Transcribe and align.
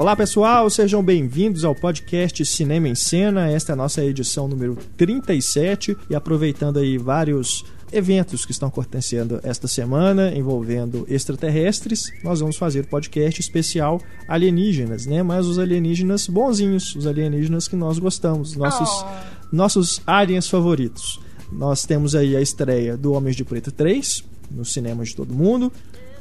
Olá 0.00 0.16
pessoal, 0.16 0.70
sejam 0.70 1.04
bem-vindos 1.04 1.62
ao 1.62 1.74
podcast 1.74 2.42
Cinema 2.46 2.88
em 2.88 2.94
Cena. 2.94 3.50
Esta 3.50 3.72
é 3.72 3.74
a 3.74 3.76
nossa 3.76 4.02
edição 4.02 4.48
número 4.48 4.74
37 4.96 5.94
e 6.08 6.14
aproveitando 6.14 6.78
aí 6.78 6.96
vários 6.96 7.66
eventos 7.92 8.46
que 8.46 8.50
estão 8.50 8.70
acontecendo 8.70 9.38
esta 9.42 9.68
semana 9.68 10.34
envolvendo 10.34 11.04
extraterrestres, 11.06 12.04
nós 12.24 12.40
vamos 12.40 12.56
fazer 12.56 12.86
podcast 12.86 13.42
especial 13.42 14.00
alienígenas, 14.26 15.04
né? 15.04 15.22
Mas 15.22 15.44
os 15.44 15.58
alienígenas 15.58 16.26
bonzinhos, 16.28 16.96
os 16.96 17.06
alienígenas 17.06 17.68
que 17.68 17.76
nós 17.76 17.98
gostamos, 17.98 18.56
nossos 18.56 19.02
oh. 19.02 19.54
nossos 19.54 20.00
aliens 20.06 20.48
favoritos. 20.48 21.20
Nós 21.52 21.84
temos 21.84 22.14
aí 22.14 22.34
a 22.34 22.40
estreia 22.40 22.96
do 22.96 23.12
Homens 23.12 23.36
de 23.36 23.44
Preto 23.44 23.70
3 23.70 24.24
nos 24.50 24.72
cinemas 24.72 25.10
de 25.10 25.16
todo 25.16 25.34
mundo. 25.34 25.70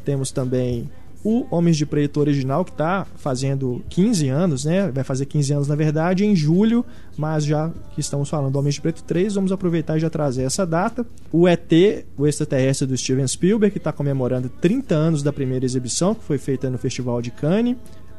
Temos 0.03 0.31
também 0.31 0.89
o 1.23 1.45
Homens 1.51 1.77
de 1.77 1.85
Preto 1.85 2.19
original, 2.19 2.63
que 2.63 2.71
está 2.71 3.05
fazendo 3.15 3.83
15 3.89 4.27
anos, 4.29 4.65
né? 4.65 4.89
Vai 4.91 5.03
fazer 5.03 5.25
15 5.25 5.53
anos 5.53 5.67
na 5.67 5.75
verdade 5.75 6.25
em 6.25 6.35
julho, 6.35 6.85
mas 7.17 7.43
já 7.43 7.69
que 7.93 7.99
estamos 7.99 8.29
falando 8.29 8.53
do 8.53 8.59
Homens 8.59 8.75
de 8.75 8.81
Preto 8.81 9.03
3, 9.03 9.35
vamos 9.35 9.51
aproveitar 9.51 9.97
e 9.97 9.99
já 9.99 10.09
trazer 10.09 10.43
essa 10.43 10.65
data. 10.65 11.05
O 11.31 11.47
ET, 11.47 11.71
o 12.17 12.25
extraterrestre 12.25 12.87
do 12.87 12.97
Steven 12.97 13.27
Spielberg, 13.27 13.71
que 13.71 13.77
está 13.77 13.91
comemorando 13.91 14.49
30 14.49 14.95
anos 14.95 15.23
da 15.23 15.33
primeira 15.33 15.65
exibição, 15.65 16.15
que 16.15 16.23
foi 16.23 16.37
feita 16.37 16.69
no 16.69 16.77
Festival 16.77 17.21
de 17.21 17.31
Cannes. 17.31 17.75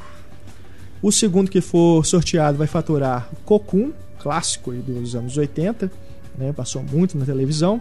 O 1.00 1.12
segundo 1.12 1.50
que 1.50 1.60
for 1.60 2.04
sorteado 2.04 2.58
vai 2.58 2.66
faturar 2.66 3.28
Cocoon, 3.44 3.92
clássico 4.18 4.72
dos 4.72 5.14
anos 5.14 5.36
80, 5.36 5.90
né? 6.36 6.52
passou 6.52 6.82
muito 6.82 7.16
na 7.16 7.24
televisão. 7.24 7.80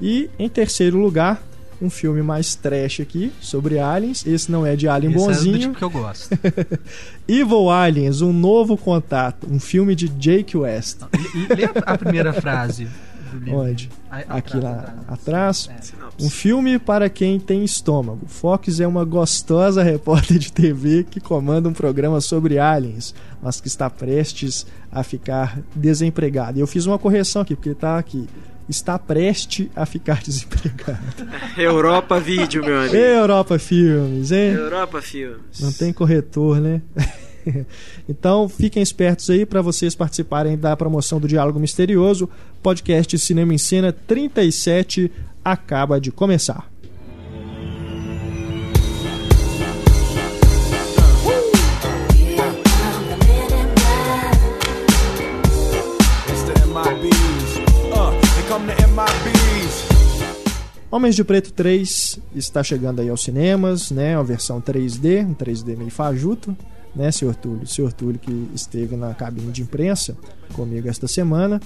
E 0.00 0.30
em 0.38 0.48
terceiro 0.48 0.98
lugar, 0.98 1.42
um 1.82 1.90
filme 1.90 2.22
mais 2.22 2.54
trash 2.54 3.00
aqui 3.00 3.32
sobre 3.40 3.78
aliens. 3.78 4.24
Esse 4.26 4.52
não 4.52 4.64
é 4.64 4.76
de 4.76 4.86
Alien 4.86 5.12
Esse 5.14 5.26
bonzinho. 5.26 5.54
É 5.54 5.58
do 5.58 5.62
tipo 5.62 5.74
que 5.74 5.82
eu 5.82 5.90
gosto. 5.90 6.38
Evil 7.26 7.70
Aliens, 7.70 8.20
um 8.20 8.32
novo 8.32 8.76
contato, 8.76 9.48
um 9.50 9.58
filme 9.58 9.94
de 9.94 10.08
Jake 10.08 10.56
West. 10.56 11.00
Lê 11.48 11.64
a 11.84 11.98
primeira 11.98 12.32
frase. 12.32 12.86
Onde? 13.52 13.90
Aqui 14.10 14.58
lá 14.58 14.94
atrás. 15.08 15.68
É. 15.70 16.24
Um 16.24 16.28
filme 16.28 16.78
para 16.78 17.08
quem 17.08 17.38
tem 17.38 17.64
estômago. 17.64 18.26
Fox 18.26 18.80
é 18.80 18.86
uma 18.86 19.04
gostosa 19.04 19.82
repórter 19.82 20.38
de 20.38 20.52
TV 20.52 21.04
que 21.04 21.20
comanda 21.20 21.68
um 21.68 21.72
programa 21.72 22.20
sobre 22.20 22.58
aliens, 22.58 23.14
mas 23.42 23.60
que 23.60 23.68
está 23.68 23.88
prestes 23.88 24.66
a 24.90 25.02
ficar 25.02 25.60
desempregado. 25.74 26.58
E 26.58 26.60
eu 26.60 26.66
fiz 26.66 26.86
uma 26.86 26.98
correção 26.98 27.42
aqui, 27.42 27.54
porque 27.54 27.70
está 27.70 27.98
aqui 27.98 28.28
está 28.68 28.96
prestes 28.98 29.66
a 29.74 29.84
ficar 29.84 30.22
desempregado. 30.22 31.00
Europa 31.56 32.20
Vídeo, 32.20 32.64
meu 32.64 32.78
amigo. 32.78 32.94
Europa 32.94 33.58
Filmes, 33.58 34.30
hein? 34.30 34.52
Europa 34.52 35.02
Filmes. 35.02 35.60
Não 35.60 35.72
tem 35.72 35.92
corretor, 35.92 36.60
né? 36.60 36.80
então 38.08 38.48
fiquem 38.48 38.82
espertos 38.82 39.28
aí 39.30 39.44
para 39.46 39.62
vocês 39.62 39.94
participarem 39.94 40.56
da 40.56 40.76
promoção 40.76 41.20
do 41.20 41.28
Diálogo 41.28 41.60
Misterioso. 41.60 42.28
Podcast 42.62 43.18
Cinema 43.18 43.54
em 43.54 43.58
Cena 43.58 43.92
37 43.92 45.10
acaba 45.44 46.00
de 46.00 46.10
começar. 46.10 46.68
Homens 60.92 61.14
de 61.14 61.22
Preto 61.22 61.52
3 61.52 62.18
está 62.34 62.64
chegando 62.64 63.00
aí 63.00 63.08
aos 63.08 63.22
cinemas, 63.22 63.92
né? 63.92 64.16
A 64.16 64.22
versão 64.22 64.60
3D, 64.60 65.24
um 65.24 65.34
3D 65.34 65.76
meio 65.76 65.90
fajuto 65.90 66.56
né, 66.94 67.10
senhor 67.10 67.34
Túlio? 67.34 67.66
Senhor 67.66 67.92
Túlio 67.92 68.18
que 68.18 68.48
esteve 68.54 68.96
na 68.96 69.14
cabine 69.14 69.52
de 69.52 69.62
imprensa 69.62 70.16
comigo 70.52 70.88
esta 70.88 71.06
semana. 71.06 71.60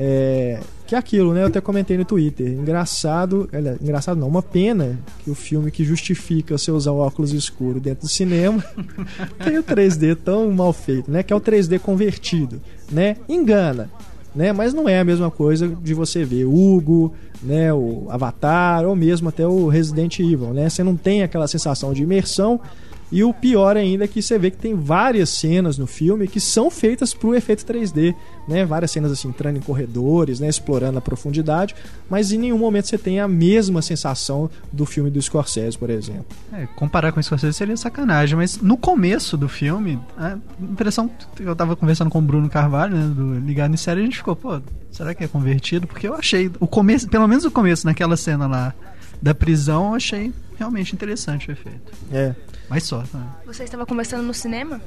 É, 0.00 0.60
que 0.86 0.94
é 0.94 0.98
aquilo, 0.98 1.34
né? 1.34 1.42
Eu 1.42 1.48
até 1.48 1.60
comentei 1.60 1.98
no 1.98 2.04
Twitter. 2.04 2.46
Engraçado, 2.46 3.48
é, 3.52 3.58
engraçado 3.82 4.16
não, 4.16 4.28
uma 4.28 4.42
pena 4.42 4.96
que 5.24 5.30
o 5.30 5.34
filme 5.34 5.72
que 5.72 5.82
justifica 5.82 6.56
você 6.56 6.70
usar 6.70 6.92
o 6.92 6.98
óculos 6.98 7.32
escuro 7.32 7.80
dentro 7.80 8.02
do 8.06 8.08
cinema 8.08 8.64
tem 9.44 9.58
o 9.58 9.62
3D 9.64 10.16
tão 10.16 10.52
mal 10.52 10.72
feito, 10.72 11.10
né? 11.10 11.24
Que 11.24 11.32
é 11.32 11.36
o 11.36 11.40
3D 11.40 11.80
convertido, 11.80 12.60
né? 12.92 13.16
Engana, 13.28 13.90
né? 14.32 14.52
Mas 14.52 14.72
não 14.72 14.88
é 14.88 15.00
a 15.00 15.04
mesma 15.04 15.32
coisa 15.32 15.66
de 15.66 15.94
você 15.94 16.24
ver 16.24 16.44
Hugo, 16.44 17.12
né? 17.42 17.74
O 17.74 18.06
Avatar 18.08 18.86
ou 18.86 18.94
mesmo 18.94 19.28
até 19.30 19.48
o 19.48 19.66
Resident 19.66 20.20
Evil, 20.20 20.54
né? 20.54 20.68
Você 20.68 20.84
não 20.84 20.96
tem 20.96 21.24
aquela 21.24 21.48
sensação 21.48 21.92
de 21.92 22.04
imersão 22.04 22.60
e 23.10 23.24
o 23.24 23.32
pior 23.32 23.76
ainda 23.76 24.04
é 24.04 24.08
que 24.08 24.20
você 24.20 24.38
vê 24.38 24.50
que 24.50 24.58
tem 24.58 24.74
várias 24.74 25.30
cenas 25.30 25.78
no 25.78 25.86
filme 25.86 26.28
que 26.28 26.40
são 26.40 26.70
feitas 26.70 27.14
pro 27.14 27.34
efeito 27.34 27.64
3D, 27.64 28.14
né? 28.46 28.64
Várias 28.66 28.90
cenas 28.90 29.10
assim, 29.10 29.28
entrando 29.28 29.56
em 29.56 29.60
corredores, 29.60 30.40
né? 30.40 30.48
Explorando 30.48 30.98
a 30.98 31.00
profundidade, 31.00 31.74
mas 32.08 32.32
em 32.32 32.38
nenhum 32.38 32.58
momento 32.58 32.88
você 32.88 32.98
tem 32.98 33.18
a 33.18 33.26
mesma 33.26 33.80
sensação 33.80 34.50
do 34.70 34.84
filme 34.84 35.10
do 35.10 35.20
Scorsese, 35.20 35.78
por 35.78 35.88
exemplo. 35.88 36.26
É, 36.52 36.66
comparar 36.76 37.12
com 37.12 37.20
o 37.20 37.22
Scorsese 37.22 37.56
seria 37.56 37.76
sacanagem, 37.76 38.36
mas 38.36 38.58
no 38.58 38.76
começo 38.76 39.36
do 39.36 39.48
filme, 39.48 39.98
a 40.16 40.36
impressão 40.60 41.10
eu 41.40 41.56
tava 41.56 41.74
conversando 41.76 42.10
com 42.10 42.18
o 42.18 42.22
Bruno 42.22 42.48
Carvalho, 42.50 42.94
né? 42.94 43.14
Do 43.14 43.38
Ligado 43.38 43.72
em 43.72 43.78
Série, 43.78 44.02
a 44.02 44.04
gente 44.04 44.18
ficou, 44.18 44.36
pô, 44.36 44.60
será 44.90 45.14
que 45.14 45.24
é 45.24 45.28
convertido? 45.28 45.86
Porque 45.86 46.06
eu 46.06 46.14
achei, 46.14 46.50
o 46.60 46.66
começo, 46.66 47.08
pelo 47.08 47.26
menos 47.26 47.44
o 47.44 47.50
começo, 47.50 47.86
naquela 47.86 48.16
cena 48.16 48.46
lá 48.46 48.74
da 49.20 49.34
prisão, 49.34 49.88
eu 49.88 49.94
achei 49.94 50.32
realmente 50.58 50.94
interessante 50.94 51.48
o 51.48 51.52
efeito. 51.52 51.92
É. 52.12 52.34
Mas 52.68 52.84
só. 52.84 53.02
Tá? 53.02 53.36
Você 53.46 53.64
estava 53.64 53.86
conversando 53.86 54.22
no 54.22 54.34
cinema? 54.34 54.80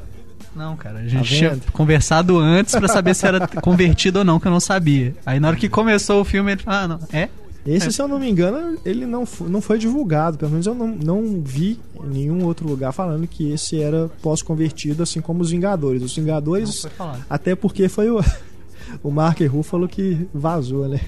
Não, 0.56 0.76
cara, 0.76 1.00
a 1.00 1.08
gente 1.08 1.30
tá 1.30 1.36
tinha 1.36 1.58
conversado 1.72 2.38
antes 2.38 2.76
para 2.76 2.88
saber 2.88 3.16
se 3.16 3.26
era 3.26 3.48
convertido 3.62 4.20
ou 4.20 4.26
não, 4.26 4.40
que 4.40 4.48
eu 4.48 4.52
não 4.52 4.60
sabia. 4.60 5.16
Aí 5.26 5.40
na 5.40 5.48
hora 5.48 5.58
que 5.58 5.70
começou 5.70 6.22
o 6.22 6.26
filme, 6.26 6.52
ele 6.52 6.62
falou, 6.62 6.80
ah, 6.80 6.88
não, 6.88 7.00
é? 7.14 7.30
Esse, 7.66 7.88
é. 7.88 7.92
se 7.92 8.02
eu 8.02 8.08
não 8.08 8.20
me 8.20 8.30
engano, 8.30 8.78
ele 8.84 9.06
não, 9.06 9.24
não 9.42 9.62
foi 9.62 9.78
divulgado. 9.78 10.38
Pelo 10.38 10.52
menos 10.52 10.66
eu 10.66 10.74
não, 10.74 10.88
não 10.88 11.42
vi 11.42 11.80
em 12.04 12.08
nenhum 12.08 12.44
outro 12.46 12.68
lugar 12.68 12.92
falando 12.92 13.28
que 13.28 13.52
esse 13.52 13.80
era 13.80 14.10
pós-convertido, 14.22 15.04
assim 15.04 15.22
como 15.22 15.42
os 15.42 15.52
Vingadores. 15.52 16.02
Os 16.04 16.16
Vingadores, 16.16 16.88
até 17.30 17.56
porque 17.56 17.88
foi 17.88 18.10
o, 18.10 18.20
o 19.04 19.12
Mark 19.12 19.40
Ruffalo 19.42 19.88
que 19.88 20.28
vazou, 20.34 20.88
né? 20.88 21.00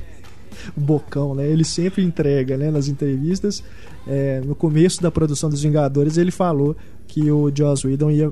O 0.75 0.79
bocão, 0.81 1.35
né? 1.35 1.47
Ele 1.47 1.63
sempre 1.63 2.03
entrega, 2.03 2.57
né? 2.57 2.71
Nas 2.71 2.87
entrevistas. 2.87 3.63
É, 4.07 4.41
no 4.45 4.55
começo 4.55 5.01
da 5.01 5.11
produção 5.11 5.49
dos 5.49 5.61
Vingadores, 5.61 6.17
ele 6.17 6.31
falou 6.31 6.75
que 7.07 7.31
o 7.31 7.51
Joss 7.55 7.85
Whedon 7.85 8.11
ia, 8.11 8.31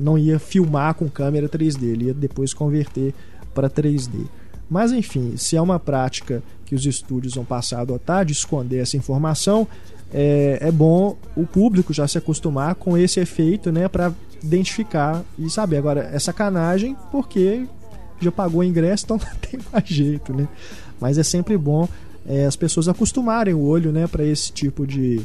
não 0.00 0.18
ia 0.18 0.38
filmar 0.38 0.94
com 0.94 1.08
câmera 1.08 1.48
3D, 1.48 1.82
ele 1.84 2.04
ia 2.06 2.14
depois 2.14 2.52
converter 2.52 3.14
para 3.54 3.68
3D. 3.68 4.26
Mas 4.68 4.90
enfim, 4.90 5.36
se 5.36 5.56
é 5.56 5.60
uma 5.60 5.78
prática 5.78 6.42
que 6.64 6.74
os 6.74 6.86
estúdios 6.86 7.34
vão 7.34 7.44
passar 7.44 7.78
a 7.78 7.82
adotar 7.82 8.24
de 8.24 8.32
esconder 8.32 8.78
essa 8.78 8.96
informação, 8.96 9.68
é, 10.12 10.58
é 10.60 10.72
bom 10.72 11.16
o 11.36 11.46
público 11.46 11.92
já 11.92 12.08
se 12.08 12.18
acostumar 12.18 12.74
com 12.74 12.96
esse 12.96 13.20
efeito, 13.20 13.70
né, 13.70 13.88
para 13.88 14.12
identificar 14.42 15.22
e 15.38 15.48
saber. 15.50 15.76
Agora, 15.76 16.10
é 16.12 16.18
sacanagem 16.18 16.96
porque 17.10 17.66
já 18.20 18.32
pagou 18.32 18.60
o 18.60 18.64
ingresso, 18.64 19.04
então 19.04 19.18
não 19.22 19.36
tem 19.36 19.60
mais 19.72 19.86
jeito, 19.86 20.34
né? 20.34 20.48
Mas 21.02 21.18
é 21.18 21.24
sempre 21.24 21.58
bom 21.58 21.88
é, 22.24 22.46
as 22.46 22.54
pessoas 22.54 22.88
acostumarem 22.88 23.52
o 23.52 23.60
olho, 23.60 23.90
né, 23.90 24.06
para 24.06 24.24
esse 24.24 24.52
tipo 24.52 24.86
de 24.86 25.20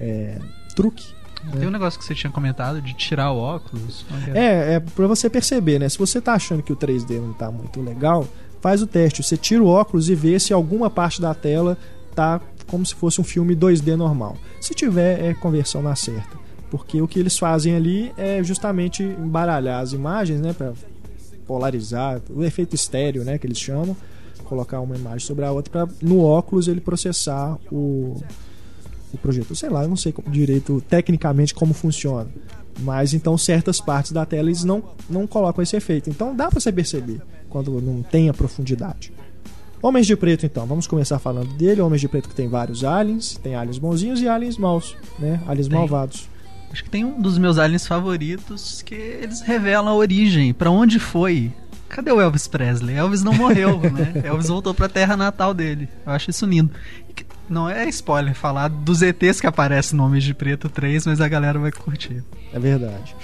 é, 0.00 0.38
truque. 0.74 1.14
Tem 1.52 1.60
né? 1.60 1.66
um 1.68 1.70
negócio 1.70 1.98
que 1.98 2.04
você 2.04 2.14
tinha 2.14 2.32
comentado 2.32 2.82
de 2.82 2.94
tirar 2.94 3.30
o 3.30 3.38
óculos. 3.38 4.04
Olha. 4.10 4.36
É, 4.36 4.74
é 4.74 4.80
para 4.80 5.06
você 5.06 5.30
perceber, 5.30 5.78
né? 5.78 5.88
Se 5.88 5.98
você 5.98 6.20
tá 6.20 6.32
achando 6.32 6.62
que 6.62 6.72
o 6.72 6.76
3D 6.76 7.20
não 7.20 7.34
tá 7.34 7.50
muito 7.50 7.80
legal, 7.80 8.26
faz 8.60 8.82
o 8.82 8.86
teste. 8.86 9.22
Você 9.22 9.36
tira 9.36 9.62
o 9.62 9.66
óculos 9.66 10.08
e 10.08 10.14
vê 10.14 10.40
se 10.40 10.52
alguma 10.52 10.88
parte 10.88 11.20
da 11.20 11.34
tela 11.34 11.76
tá 12.14 12.40
como 12.66 12.84
se 12.84 12.94
fosse 12.94 13.20
um 13.20 13.24
filme 13.24 13.54
2D 13.54 13.94
normal. 13.94 14.36
Se 14.58 14.74
tiver, 14.74 15.22
é 15.22 15.34
conversão 15.34 15.82
na 15.82 15.94
certa. 15.94 16.36
Porque 16.70 17.00
o 17.00 17.06
que 17.06 17.20
eles 17.20 17.38
fazem 17.38 17.76
ali 17.76 18.10
é 18.16 18.42
justamente 18.42 19.02
embaralhar 19.02 19.80
as 19.80 19.92
imagens, 19.92 20.40
né, 20.40 20.54
para 20.54 20.72
polarizar, 21.46 22.22
o 22.30 22.42
efeito 22.42 22.74
estéreo, 22.74 23.22
né, 23.22 23.36
que 23.36 23.46
eles 23.46 23.58
chamam, 23.58 23.94
colocar 24.42 24.80
uma 24.80 24.96
imagem 24.96 25.20
sobre 25.20 25.44
a 25.44 25.52
outra 25.52 25.86
para 25.86 25.94
no 26.02 26.22
óculos 26.22 26.68
ele 26.68 26.80
processar 26.80 27.58
o 27.70 28.16
o 29.14 29.18
projetor. 29.18 29.56
Sei 29.56 29.70
lá, 29.70 29.82
eu 29.82 29.88
não 29.88 29.96
sei 29.96 30.12
direito 30.28 30.82
tecnicamente 30.88 31.54
como 31.54 31.72
funciona. 31.72 32.28
Mas 32.80 33.14
então 33.14 33.38
certas 33.38 33.80
partes 33.80 34.12
da 34.12 34.26
tela 34.26 34.48
eles 34.48 34.64
não, 34.64 34.82
não 35.08 35.26
colocam 35.26 35.62
esse 35.62 35.76
efeito. 35.76 36.10
Então 36.10 36.34
dá 36.34 36.48
para 36.48 36.60
você 36.60 36.72
perceber 36.72 37.22
quando 37.48 37.80
não 37.80 38.02
tem 38.02 38.28
a 38.28 38.34
profundidade. 38.34 39.12
Homens 39.80 40.06
de 40.06 40.16
Preto, 40.16 40.46
então, 40.46 40.66
vamos 40.66 40.86
começar 40.86 41.18
falando 41.18 41.52
dele. 41.54 41.80
Homens 41.80 42.00
de 42.00 42.08
Preto 42.08 42.28
que 42.28 42.34
tem 42.34 42.48
vários 42.48 42.82
aliens, 42.82 43.36
tem 43.36 43.54
aliens 43.54 43.78
bonzinhos 43.78 44.20
e 44.20 44.26
aliens 44.26 44.56
maus, 44.56 44.96
né? 45.18 45.40
Aliens 45.46 45.68
Tem. 45.68 45.78
malvados. 45.78 46.28
Acho 46.72 46.82
que 46.82 46.90
tem 46.90 47.04
um 47.04 47.20
dos 47.20 47.36
meus 47.38 47.58
aliens 47.58 47.86
favoritos 47.86 48.82
que 48.82 48.94
eles 48.94 49.42
revelam 49.42 49.86
a 49.86 49.94
origem, 49.94 50.52
pra 50.52 50.70
onde 50.70 50.98
foi. 50.98 51.52
Cadê 51.88 52.10
o 52.12 52.20
Elvis 52.20 52.46
Presley? 52.48 52.96
Elvis 52.96 53.22
não 53.22 53.32
morreu, 53.34 53.78
né? 53.92 54.22
Elvis 54.24 54.48
voltou 54.48 54.74
pra 54.74 54.88
terra 54.88 55.16
natal 55.16 55.54
dele. 55.54 55.88
Eu 56.06 56.12
acho 56.12 56.30
isso 56.30 56.44
lindo. 56.46 56.70
Não 57.48 57.68
é 57.68 57.86
spoiler 57.88 58.34
falar 58.34 58.68
dos 58.68 59.02
ETs 59.02 59.40
que 59.40 59.46
aparecem 59.46 59.96
no 59.96 60.04
Homens 60.04 60.24
de 60.24 60.32
Preto 60.32 60.68
3, 60.68 61.06
mas 61.06 61.20
a 61.20 61.28
galera 61.28 61.58
vai 61.58 61.70
curtir. 61.70 62.24
É 62.52 62.58
verdade. 62.58 63.14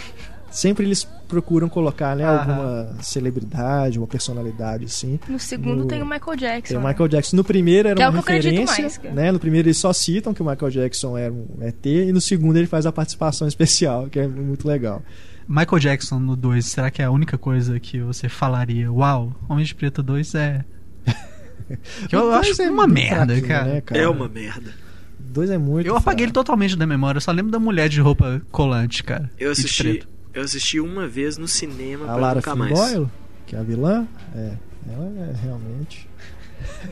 Sempre 0.51 0.85
eles 0.85 1.05
procuram 1.29 1.69
colocar, 1.69 2.15
né, 2.17 2.25
alguma 2.25 2.97
celebridade, 3.01 3.99
uma 3.99 4.07
personalidade 4.07 4.85
assim. 4.87 5.19
No 5.29 5.39
segundo 5.39 5.83
No- 5.83 5.87
tem 5.87 6.03
o 6.03 6.05
Michael 6.07 6.37
Jackson. 6.37 6.75
Tem 6.75 6.85
o 6.85 6.87
Michael 6.87 7.09
Jackson. 7.09 7.37
No 7.37 7.45
primeiro 7.45 7.89
era 7.89 7.97
Que 7.97 8.03
é 8.03 8.09
uma 8.09 8.19
o 8.19 8.23
que 8.23 8.31
eu 8.33 8.37
acredito 8.37 8.61
referência, 8.61 9.01
mais, 9.05 9.15
né? 9.17 9.31
No 9.33 9.39
primeiro 9.39 9.69
eles 9.69 9.79
só 9.79 9.93
citam 9.93 10.35
que 10.35 10.43
o 10.43 10.45
Michael 10.45 10.71
Jackson 10.73 11.17
era 11.17 11.33
um 11.33 11.47
ET 11.63 11.87
e 11.87 12.13
no 12.13 12.21
segundo 12.21 12.57
ele 12.57 12.67
faz 12.67 12.85
a 12.85 12.91
participação 12.93 13.47
especial, 13.47 14.09
que 14.09 14.19
é 14.19 14.27
muito 14.27 14.67
legal. 14.67 15.03
Michael 15.53 15.81
Jackson 15.81 16.21
no 16.21 16.37
2, 16.37 16.65
será 16.65 16.93
que 16.93 17.03
é 17.03 17.07
a 17.07 17.11
única 17.11 17.37
coisa 17.37 17.81
que 17.81 17.99
você 17.99 18.29
falaria? 18.29 18.91
Uau, 18.93 19.35
Homem 19.49 19.65
de 19.65 19.75
Preto 19.75 20.01
2 20.01 20.35
é. 20.37 20.65
Que 22.09 22.15
eu 22.15 22.33
acho 22.33 22.63
é 22.63 22.71
uma 22.71 22.87
merda, 22.87 23.35
fraquinho, 23.35 23.49
cara. 23.49 23.65
né, 23.65 23.83
É 23.91 24.09
uma 24.09 24.29
merda. 24.29 24.73
Dois 25.19 25.51
é 25.51 25.59
muito. 25.59 25.87
Eu 25.89 25.97
apaguei 25.97 26.25
ele 26.27 26.33
totalmente 26.33 26.77
da 26.77 26.87
memória, 26.87 27.17
eu 27.19 27.21
só 27.21 27.33
lembro 27.33 27.51
da 27.51 27.59
mulher 27.59 27.89
de 27.89 28.01
roupa 28.01 28.41
colante, 28.53 29.03
cara. 29.03 29.29
Eu 29.39 29.53
de 29.53 29.61
assisti, 29.61 29.83
preto. 29.83 30.09
eu 30.35 30.43
assisti 30.45 30.79
uma 30.81 31.09
vez 31.09 31.37
no 31.37 31.49
cinema 31.49 32.05
A 32.05 32.09
pra 32.09 32.17
Lara 32.17 32.35
nunca 32.37 32.53
Flynn 32.53 32.59
mais. 32.61 32.73
Boyle, 32.79 33.09
que 33.47 33.57
é 33.57 33.59
a 33.59 33.63
vilã, 33.65 34.07
é, 34.35 34.53
ela 34.89 35.05
é 35.07 35.35
realmente. 35.43 36.09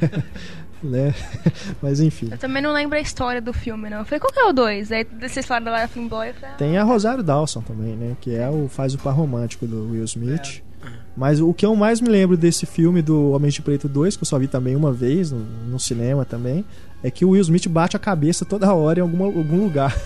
né? 0.82 1.14
Mas 1.82 2.00
enfim. 2.00 2.28
Eu 2.30 2.38
também 2.38 2.62
não 2.62 2.72
lembro 2.72 2.96
a 2.96 3.00
história 3.00 3.40
do 3.40 3.52
filme, 3.52 3.88
não. 3.88 3.98
Eu 3.98 4.04
falei, 4.04 4.20
qual 4.20 4.32
que 4.32 4.38
é 4.38 4.44
o 4.44 4.52
2? 4.52 4.92
Aí 4.92 5.04
dessa 5.04 5.40
história 5.40 5.64
da 5.64 5.70
Lara 5.70 5.88
Flynn 5.88 6.08
Boy, 6.08 6.32
falei, 6.32 6.56
Tem 6.56 6.78
a 6.78 6.84
Rosário 6.84 7.22
Dawson 7.22 7.60
também, 7.60 7.96
né? 7.96 8.16
Que 8.20 8.34
é 8.34 8.48
o 8.48 8.68
faz 8.68 8.94
o 8.94 8.98
par 8.98 9.14
romântico 9.14 9.66
do 9.66 9.90
Will 9.90 10.04
Smith. 10.04 10.62
É. 10.84 10.88
Mas 11.16 11.40
o 11.40 11.52
que 11.52 11.66
eu 11.66 11.74
mais 11.74 12.00
me 12.00 12.08
lembro 12.08 12.36
desse 12.36 12.64
filme 12.64 13.02
do 13.02 13.32
Homem 13.32 13.50
de 13.50 13.60
Preto 13.60 13.88
2, 13.88 14.16
que 14.16 14.22
eu 14.22 14.26
só 14.26 14.38
vi 14.38 14.46
também 14.46 14.76
uma 14.76 14.92
vez 14.92 15.32
no, 15.32 15.40
no 15.40 15.78
cinema 15.78 16.24
também, 16.24 16.64
é 17.02 17.10
que 17.10 17.24
o 17.24 17.30
Will 17.30 17.42
Smith 17.42 17.66
bate 17.68 17.96
a 17.96 17.98
cabeça 17.98 18.44
toda 18.44 18.72
hora 18.72 19.00
em 19.00 19.02
alguma, 19.02 19.26
algum 19.26 19.64
lugar. 19.64 19.96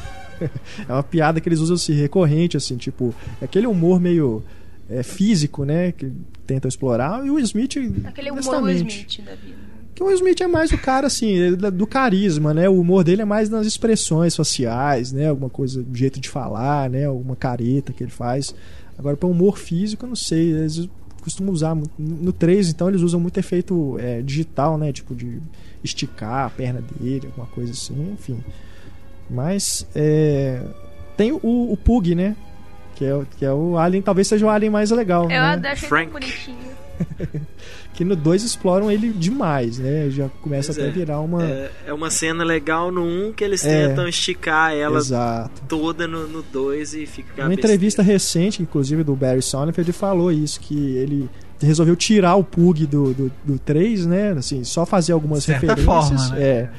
é 0.89 0.93
uma 0.93 1.03
piada 1.03 1.41
que 1.41 1.49
eles 1.49 1.61
usam 1.61 1.77
assim, 1.77 1.93
recorrente, 1.93 2.57
assim, 2.57 2.77
tipo, 2.77 3.15
é 3.41 3.45
aquele 3.45 3.67
humor 3.67 4.01
meio 4.01 4.43
é, 4.89 5.03
físico, 5.03 5.65
né? 5.65 5.93
Que 5.93 6.11
tentam 6.47 6.69
explorar. 6.69 7.25
E 7.25 7.31
o 7.31 7.35
Will 7.35 7.45
Smith. 7.45 7.77
aquele 8.05 8.31
humor 8.31 8.63
Will 8.63 8.77
Smith 8.77 9.25
da 9.25 9.35
vida. 9.35 9.72
Que 10.03 10.05
o 10.05 10.07
Will 10.09 10.17
Smith 10.17 10.41
é 10.41 10.47
mais 10.47 10.71
o 10.73 10.79
cara, 10.79 11.07
assim, 11.07 11.29
ele 11.29 11.67
é 11.67 11.71
do 11.71 11.87
carisma, 11.87 12.53
né? 12.53 12.69
O 12.69 12.81
humor 12.81 13.05
dele 13.05 13.23
é 13.23 13.25
mais 13.25 13.49
nas 13.49 13.67
expressões 13.67 14.35
faciais, 14.37 15.13
né? 15.13 15.29
Alguma 15.29 15.49
coisa, 15.51 15.85
jeito 15.95 16.19
de 16.21 16.29
falar, 16.29 16.91
né? 16.91 17.07
Alguma 17.07 17.37
careta 17.37 17.93
que 17.93 18.03
ele 18.05 18.11
faz. 18.11 18.55
Agora, 18.99 19.17
para 19.17 19.29
humor 19.29 19.59
físico, 19.59 20.05
eu 20.05 20.09
não 20.09 20.17
sei. 20.17 20.53
Eles 20.53 20.89
costumam 21.23 21.53
usar. 21.53 21.75
muito- 21.75 21.93
No 21.99 22.33
3, 22.33 22.69
então, 22.69 22.89
eles 22.89 23.01
usam 23.01 23.21
muito 23.21 23.39
efeito 23.39 23.97
é, 24.01 24.21
digital, 24.23 24.77
né? 24.77 24.93
Tipo, 24.93 25.15
de 25.15 25.41
esticar 25.85 26.47
a 26.47 26.51
perna 26.51 26.83
dele, 27.01 27.27
alguma 27.27 27.47
coisa 27.47 27.73
assim, 27.73 28.13
enfim. 28.13 28.39
Mas, 29.31 29.87
é, 29.95 30.61
tem 31.17 31.33
o, 31.33 31.41
o 31.73 31.77
Pug, 31.77 32.15
né? 32.15 32.37
Que 32.95 33.05
é, 33.07 33.15
o- 33.15 33.27
que 33.39 33.45
é 33.45 33.53
o 33.53 33.77
alien, 33.79 34.03
talvez 34.03 34.29
seja 34.29 34.45
o 34.47 34.49
alien 34.49 34.71
mais 34.71 34.91
legal, 34.91 35.25
Eu 35.25 35.29
né? 35.31 35.71
achei 35.71 35.89
Frank. 35.89 36.11
tão 36.11 36.21
bonitinho. 36.21 36.57
Que 37.95 38.05
no 38.05 38.17
2 38.17 38.43
exploram 38.43 38.91
ele 38.91 39.11
demais, 39.11 39.79
né? 39.79 40.09
Já 40.11 40.29
começa 40.41 40.73
Pois 40.73 40.79
até 40.79 40.87
a 40.87 40.91
é. 40.91 40.93
virar 40.93 41.21
uma... 41.21 41.45
É, 41.45 41.71
é 41.89 41.93
uma 41.93 42.09
cena 42.11 42.43
legal 42.43 42.91
no 42.91 43.03
1 43.03 43.33
que 43.35 43.45
eles 43.45 43.65
É. 43.65 43.89
tentam 43.89 44.09
esticar 44.09 44.73
ela 44.75 44.99
Exato. 44.99 45.63
toda 45.69 46.09
no 46.09 46.43
2 46.43 46.95
e 46.95 47.07
fica 47.07 47.45
Uma 47.45 47.53
entrevista 47.53 48.03
recente, 48.03 48.63
inclusive, 48.63 49.05
do 49.05 49.15
Barry 49.15 49.43
Sonnenfeld, 49.43 49.91
ele 49.91 49.97
falou 49.97 50.33
isso, 50.33 50.59
que 50.61 50.97
ele 50.97 51.29
resolveu 51.61 51.95
tirar 51.95 52.35
o 52.37 52.43
Pug 52.43 52.87
do, 52.87 53.13
do, 53.13 53.33
do 53.45 53.59
3, 53.59 54.07
né? 54.07 54.33
Assim, 54.33 54.65
só 54.65 54.85
fazer 54.87 55.13
algumas 55.13 55.45
Certa 55.45 55.75
referências. 55.75 55.85
forma, 56.21 56.29
né? 56.37 56.43
É. 56.43 56.71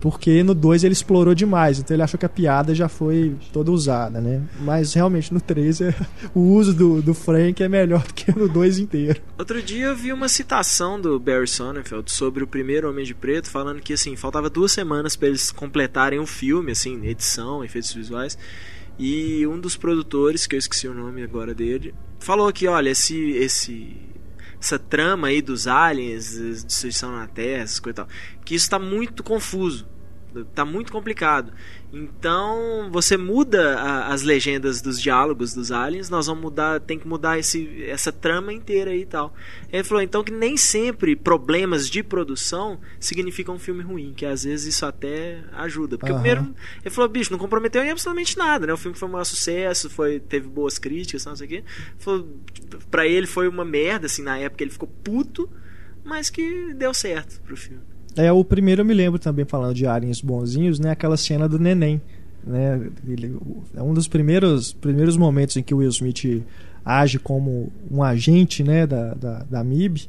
Porque 0.00 0.42
no 0.42 0.54
2 0.54 0.82
ele 0.82 0.94
explorou 0.94 1.34
demais, 1.34 1.78
então 1.78 1.94
ele 1.94 2.02
achou 2.02 2.18
que 2.18 2.24
a 2.24 2.28
piada 2.28 2.74
já 2.74 2.88
foi 2.88 3.36
toda 3.52 3.70
usada, 3.70 4.20
né? 4.20 4.42
Mas 4.60 4.94
realmente 4.94 5.32
no 5.32 5.40
3 5.40 5.80
é, 5.82 5.94
o 6.34 6.40
uso 6.40 6.72
do, 6.72 7.02
do 7.02 7.12
Frank 7.12 7.62
é 7.62 7.68
melhor 7.68 8.02
do 8.02 8.14
que 8.14 8.36
no 8.36 8.48
2 8.48 8.78
inteiro. 8.78 9.20
Outro 9.38 9.62
dia 9.62 9.86
eu 9.86 9.96
vi 9.96 10.12
uma 10.12 10.28
citação 10.28 10.98
do 10.98 11.20
Barry 11.20 11.46
Sonnenfeld 11.46 12.10
sobre 12.10 12.42
o 12.42 12.46
primeiro 12.46 12.88
Homem 12.88 13.04
de 13.04 13.14
Preto, 13.14 13.50
falando 13.50 13.80
que 13.80 13.92
assim, 13.92 14.16
faltava 14.16 14.48
duas 14.48 14.72
semanas 14.72 15.16
para 15.16 15.28
eles 15.28 15.50
completarem 15.52 16.18
o 16.18 16.26
filme, 16.26 16.72
assim, 16.72 17.06
edição, 17.06 17.62
efeitos 17.62 17.92
visuais. 17.92 18.38
E 18.98 19.46
um 19.46 19.58
dos 19.58 19.76
produtores, 19.76 20.46
que 20.46 20.54
eu 20.54 20.58
esqueci 20.58 20.86
o 20.86 20.94
nome 20.94 21.22
agora 21.22 21.54
dele, 21.54 21.94
falou 22.18 22.52
que, 22.52 22.66
olha, 22.66 22.90
esse 22.90 23.30
esse 23.30 23.96
essa 24.60 24.78
trama 24.78 25.28
aí 25.28 25.40
dos 25.40 25.66
aliens, 25.66 26.32
de 26.32 26.64
destruição 26.64 27.12
na 27.12 27.26
Terra, 27.26 27.62
essas 27.62 27.80
coisas 27.80 27.94
e 27.94 28.06
tal, 28.06 28.08
que 28.44 28.54
isso 28.54 28.68
tá 28.68 28.78
muito 28.78 29.22
confuso. 29.22 29.88
Tá 30.54 30.64
muito 30.64 30.92
complicado. 30.92 31.52
Então, 31.92 32.88
você 32.92 33.16
muda 33.16 33.78
a- 33.78 34.12
as 34.12 34.22
legendas 34.22 34.80
dos 34.80 35.00
diálogos 35.00 35.52
dos 35.54 35.72
aliens, 35.72 36.08
nós 36.08 36.26
vamos 36.26 36.42
mudar, 36.42 36.80
tem 36.80 36.98
que 36.98 37.06
mudar 37.06 37.38
esse, 37.38 37.82
essa 37.84 38.12
trama 38.12 38.52
inteira 38.52 38.90
aí 38.92 39.02
e 39.02 39.06
tal. 39.06 39.34
Ele 39.72 39.82
falou 39.84 40.02
então 40.02 40.22
que 40.22 40.30
nem 40.32 40.56
sempre 40.56 41.16
problemas 41.16 41.88
de 41.90 42.02
produção 42.02 42.80
significam 42.98 43.56
um 43.56 43.58
filme 43.58 43.82
ruim, 43.82 44.12
que 44.16 44.24
às 44.24 44.44
vezes 44.44 44.74
isso 44.74 44.86
até 44.86 45.42
ajuda. 45.52 45.98
Porque 45.98 46.12
o 46.12 46.14
Aham. 46.14 46.22
primeiro, 46.22 46.54
ele 46.84 46.94
falou, 46.94 47.10
bicho, 47.10 47.32
não 47.32 47.38
comprometeu 47.38 47.82
em 47.82 47.90
absolutamente 47.90 48.38
nada, 48.38 48.66
né? 48.66 48.72
O 48.72 48.76
filme 48.76 48.96
foi 48.96 49.08
um 49.08 49.12
maior 49.12 49.24
sucesso, 49.24 49.90
foi, 49.90 50.20
teve 50.20 50.48
boas 50.48 50.78
críticas, 50.78 51.24
não 51.26 51.34
sei 51.36 51.46
o 51.46 51.50
quê. 51.50 51.64
Falou, 51.98 52.28
pra 52.90 53.06
ele 53.06 53.26
foi 53.26 53.48
uma 53.48 53.64
merda, 53.64 54.06
assim, 54.06 54.22
na 54.22 54.38
época 54.38 54.62
ele 54.62 54.70
ficou 54.70 54.88
puto, 55.02 55.50
mas 56.04 56.30
que 56.30 56.72
deu 56.74 56.94
certo 56.94 57.40
pro 57.42 57.56
filme. 57.56 57.82
É, 58.16 58.32
o 58.32 58.44
primeiro 58.44 58.82
eu 58.82 58.84
me 58.84 58.94
lembro 58.94 59.18
também, 59.18 59.44
falando 59.44 59.74
de 59.74 59.86
aliens 59.86 60.20
bonzinhos, 60.20 60.78
né? 60.78 60.90
Aquela 60.90 61.16
cena 61.16 61.48
do 61.48 61.58
neném. 61.58 62.00
Né? 62.44 62.88
Ele, 63.06 63.36
é 63.76 63.82
um 63.82 63.92
dos 63.92 64.08
primeiros, 64.08 64.72
primeiros 64.72 65.16
momentos 65.16 65.56
em 65.56 65.62
que 65.62 65.74
o 65.74 65.78
Will 65.78 65.90
Smith 65.90 66.44
age 66.84 67.18
como 67.18 67.70
um 67.90 68.02
agente 68.02 68.64
né? 68.64 68.86
da, 68.86 69.14
da, 69.14 69.44
da 69.44 69.64
MIB 69.64 70.08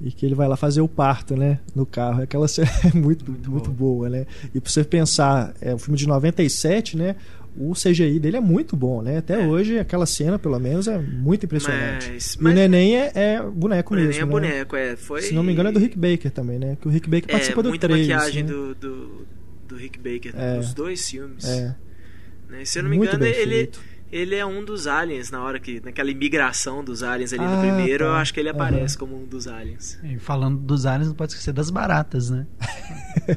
e 0.00 0.12
que 0.12 0.24
ele 0.24 0.34
vai 0.34 0.46
lá 0.46 0.56
fazer 0.56 0.80
o 0.80 0.88
parto 0.88 1.36
né? 1.36 1.58
no 1.74 1.84
carro. 1.84 2.22
Aquela 2.22 2.48
cena 2.48 2.70
é 2.84 2.96
muito, 2.96 3.24
muito, 3.48 3.70
boa, 3.70 4.08
né? 4.08 4.26
E 4.54 4.60
pra 4.60 4.70
você 4.70 4.84
pensar, 4.84 5.54
é 5.60 5.74
um 5.74 5.78
filme 5.78 5.98
de 5.98 6.06
97, 6.06 6.96
né? 6.96 7.16
O 7.58 7.72
CGI 7.72 8.18
dele 8.20 8.36
é 8.36 8.40
muito 8.40 8.76
bom, 8.76 9.00
né? 9.02 9.18
Até 9.18 9.42
É. 9.42 9.46
hoje, 9.46 9.78
aquela 9.78 10.06
cena, 10.06 10.38
pelo 10.38 10.58
menos, 10.58 10.86
é 10.88 10.98
muito 10.98 11.44
impressionante. 11.46 12.10
Mas, 12.12 12.34
E 12.34 12.38
o 12.38 12.42
mas 12.44 12.54
neném 12.54 12.96
é, 12.96 13.12
é 13.14 13.42
boneco 13.42 13.94
o 13.94 13.96
mesmo. 13.96 14.10
neném 14.10 14.20
é 14.20 14.24
né? 14.24 14.30
boneco, 14.30 14.76
é. 14.76 14.96
Foi, 14.96 15.22
Se 15.22 15.34
não 15.34 15.42
me 15.42 15.52
engano, 15.52 15.68
é 15.70 15.72
do 15.72 15.78
Rick 15.78 15.98
Baker 15.98 16.30
também, 16.30 16.58
né? 16.58 16.76
Que 16.80 16.86
o 16.88 16.90
Rick 16.90 17.08
Baker 17.08 17.24
É, 17.28 17.32
participa 17.32 17.62
do 17.62 17.68
muita 17.70 17.88
3. 17.88 18.06
maquiagem 18.08 18.42
né? 18.42 18.48
do, 18.50 18.74
do, 18.74 19.26
do 19.68 19.76
Rick 19.76 19.98
Baker 19.98 20.32
É. 20.36 20.56
nos 20.56 20.74
dois 20.74 21.08
filmes. 21.08 21.44
É, 21.44 21.74
né? 22.50 22.64
Se 22.64 22.78
eu 22.78 22.82
não 22.82 22.90
me 22.90 22.96
muito 22.96 23.14
engano, 23.16 23.24
ele, 23.26 23.54
feito. 23.54 23.80
Ele 24.12 24.34
é 24.34 24.44
um 24.46 24.64
dos 24.64 24.86
aliens 24.86 25.30
na 25.30 25.42
hora 25.42 25.58
que. 25.58 25.80
Naquela 25.84 26.10
imigração 26.10 26.82
dos 26.84 27.02
aliens 27.02 27.32
ali 27.32 27.42
Ah, 27.44 27.56
no 27.56 27.60
primeiro, 27.60 28.04
tá. 28.04 28.10
eu 28.10 28.14
acho 28.14 28.32
que 28.34 28.40
ele 28.40 28.48
aparece 28.48 28.96
como 28.96 29.20
um 29.20 29.24
dos 29.26 29.46
aliens. 29.48 29.98
E 30.04 30.18
falando 30.18 30.58
dos 30.58 30.86
aliens, 30.86 31.08
não 31.08 31.14
pode 31.14 31.32
esquecer 31.32 31.52
das 31.52 31.70
baratas, 31.70 32.30
né? 32.30 32.46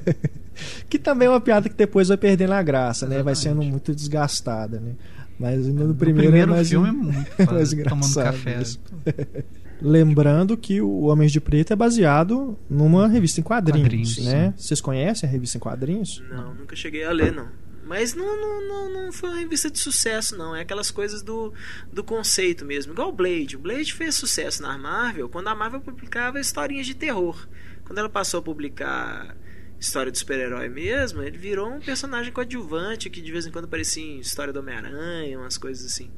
Que 0.89 0.99
também 0.99 1.25
é 1.27 1.31
uma 1.31 1.39
piada 1.39 1.69
que 1.69 1.75
depois 1.75 2.09
vai 2.09 2.17
perdendo 2.17 2.51
a 2.51 2.61
graça, 2.61 3.05
né? 3.07 3.23
Vai 3.23 3.31
Exatamente. 3.31 3.61
sendo 3.63 3.71
muito 3.71 3.95
desgastada, 3.95 4.79
né? 4.79 4.91
Mas 5.39 5.65
no, 5.67 5.87
No 5.89 5.95
primeiro, 5.95 6.35
é 6.35 6.45
mais 6.45 6.67
filme 6.69 6.89
um- 6.89 6.89
é 6.89 6.91
muito 7.13 7.13
mais 7.15 7.25
foda, 7.29 7.45
tomando 7.45 7.73
engraçado 8.05 8.23
café. 8.25 8.61
isso. 8.61 8.79
Lembrando 9.81 10.57
que 10.57 10.81
o 10.81 11.03
Homens 11.03 11.31
de 11.31 11.39
Preto 11.39 11.71
é 11.71 11.75
baseado 11.77 12.57
numa 12.69 13.07
revista 13.07 13.39
em 13.39 13.43
quadrinhos, 13.43 13.83
Quadrinhos, 13.83 14.25
né? 14.25 14.53
Vocês 14.57 14.81
conhecem 14.81 15.29
a 15.29 15.31
revista 15.31 15.55
em 15.57 15.61
quadrinhos? 15.61 16.21
Não, 16.29 16.53
nunca 16.53 16.75
cheguei 16.75 17.05
a 17.05 17.11
ler, 17.13 17.31
não. 17.31 17.47
Mas 17.89 18.13
não, 18.13 18.39
não, 18.39 18.67
não, 18.67 18.93
não 18.93 19.11
foi 19.11 19.29
uma 19.29 19.39
revista 19.39 19.67
de 19.67 19.79
sucesso, 19.79 20.37
não. 20.37 20.55
É 20.55 20.61
aquelas 20.61 20.91
coisas 20.91 21.23
do, 21.23 21.51
do 21.91 22.03
conceito 22.03 22.63
mesmo. 22.63 22.93
Igual 22.93 23.09
o 23.09 23.11
Blade. 23.11 23.55
O 23.55 23.59
Blade 23.59 23.95
fez 23.95 24.13
sucesso 24.13 24.61
na 24.61 24.77
Marvel 24.77 25.27
quando 25.27 25.47
a 25.47 25.55
Marvel 25.55 25.81
publicava 25.81 26.39
historinhas 26.39 26.85
de 26.85 26.93
terror. 26.93 27.47
Quando 27.83 27.97
ela 27.97 28.07
passou 28.07 28.41
a 28.41 28.43
publicar 28.43 29.35
história 29.79 30.11
do 30.11 30.17
super-herói 30.19 30.69
mesmo, 30.69 31.23
ele 31.23 31.35
virou 31.35 31.67
um 31.67 31.79
personagem 31.79 32.31
coadjuvante 32.31 33.09
que 33.09 33.21
de 33.21 33.31
vez 33.31 33.47
em 33.47 33.51
quando 33.51 33.65
aparecia 33.65 34.03
em 34.03 34.19
história 34.19 34.53
do 34.53 34.59
Homem-Aranha, 34.59 35.39
umas 35.39 35.57
coisas 35.57 35.91
assim. 35.91 36.11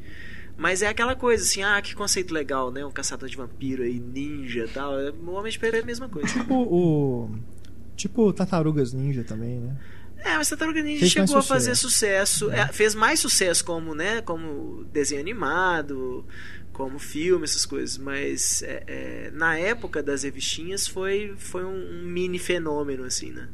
Mas 0.58 0.82
é 0.82 0.90
aquela 0.90 1.16
coisa 1.16 1.42
assim, 1.42 1.64
ah, 1.64 1.82
que 1.82 1.96
conceito 1.96 2.34
legal, 2.34 2.70
né? 2.70 2.84
Um 2.84 2.92
caçador 2.92 3.30
de 3.30 3.38
vampiro 3.38 3.84
aí, 3.84 3.98
ninja 3.98 4.66
e 4.66 4.68
tal. 4.68 4.92
O 5.26 5.32
Homem 5.32 5.50
de 5.50 5.58
Preto 5.58 5.76
é 5.76 5.80
a 5.80 5.86
mesma 5.86 6.10
coisa. 6.10 6.28
Tipo 6.28 6.54
o. 6.54 7.30
Tipo 7.96 8.34
Tartarugas 8.34 8.92
Ninja 8.92 9.24
também, 9.24 9.62
né? 9.62 9.78
É, 10.24 10.38
mas 10.38 10.50
Tartaruga 10.50 10.82
Ninja 10.82 11.00
Fez 11.00 11.12
chegou 11.12 11.38
a 11.38 11.44
fazer 11.44 11.76
sucesso. 11.76 12.46
sucesso, 12.46 12.52
é, 12.52 12.68
fez 12.72 12.94
mais 12.94 13.20
sucesso 13.20 13.66
como, 13.66 13.96
né, 13.96 14.22
como 14.22 14.84
desenho 14.86 15.20
animado, 15.20 16.26
como 16.72 17.00
filme, 17.00 17.44
essas 17.44 17.66
coisas, 17.66 17.98
mas 17.98 18.62
é, 18.64 18.84
é, 18.88 19.32
na 19.32 19.58
época 19.58 20.02
das 20.04 20.24
revistinhas 20.24 20.88
foi, 20.88 21.34
foi 21.38 21.66
um, 21.66 22.02
um 22.02 22.04
mini 22.04 22.38
fenômeno, 22.38 23.04
assim, 23.04 23.32
né, 23.32 23.50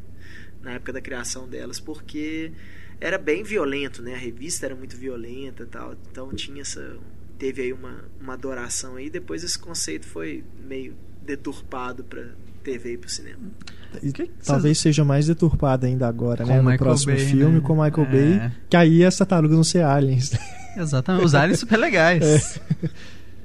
na 0.61 0.73
época 0.73 0.91
da 0.91 1.01
criação 1.01 1.47
delas, 1.47 1.79
porque 1.79 2.51
era 2.99 3.17
bem 3.17 3.43
violento, 3.43 4.01
né, 4.01 4.13
a 4.13 4.17
revista 4.17 4.65
era 4.65 4.75
muito 4.75 4.97
violenta 4.97 5.63
e 5.63 5.67
tal, 5.67 5.95
então 6.11 6.33
tinha 6.33 6.61
essa, 6.61 6.97
teve 7.39 7.61
aí 7.61 7.71
uma, 7.71 8.03
uma 8.19 8.33
adoração 8.33 8.97
aí, 8.97 9.09
depois 9.09 9.43
esse 9.43 9.57
conceito 9.57 10.05
foi 10.05 10.43
meio 10.59 10.95
deturpado 11.21 12.03
pra 12.03 12.25
TV 12.67 12.93
e 12.93 12.97
pro 12.97 13.09
cinema. 13.09 13.39
E 14.03 14.11
Que 14.11 14.27
que 14.27 14.33
talvez 14.45 14.77
seja 14.77 15.05
mais 15.05 15.27
deturpada 15.27 15.87
ainda 15.87 16.07
agora, 16.07 16.43
Com 16.43 16.49
né? 16.49 16.57
No 16.57 16.63
Michael 16.63 16.77
próximo 16.79 17.13
Bay, 17.13 17.25
filme 17.25 17.55
né? 17.55 17.61
com 17.61 17.73
Michael 17.81 18.07
É. 18.07 18.11
Bay. 18.11 18.51
Que 18.69 18.75
aí 18.77 19.05
as 19.05 19.15
tartarugas 19.17 19.55
vão 19.55 19.63
ser 19.63 19.83
aliens. 19.83 20.31
Exatamente. 20.75 21.25
Os 21.25 21.33
aliens 21.33 21.59
super 21.59 21.77
legais. 21.77 22.59
É. 22.83 22.89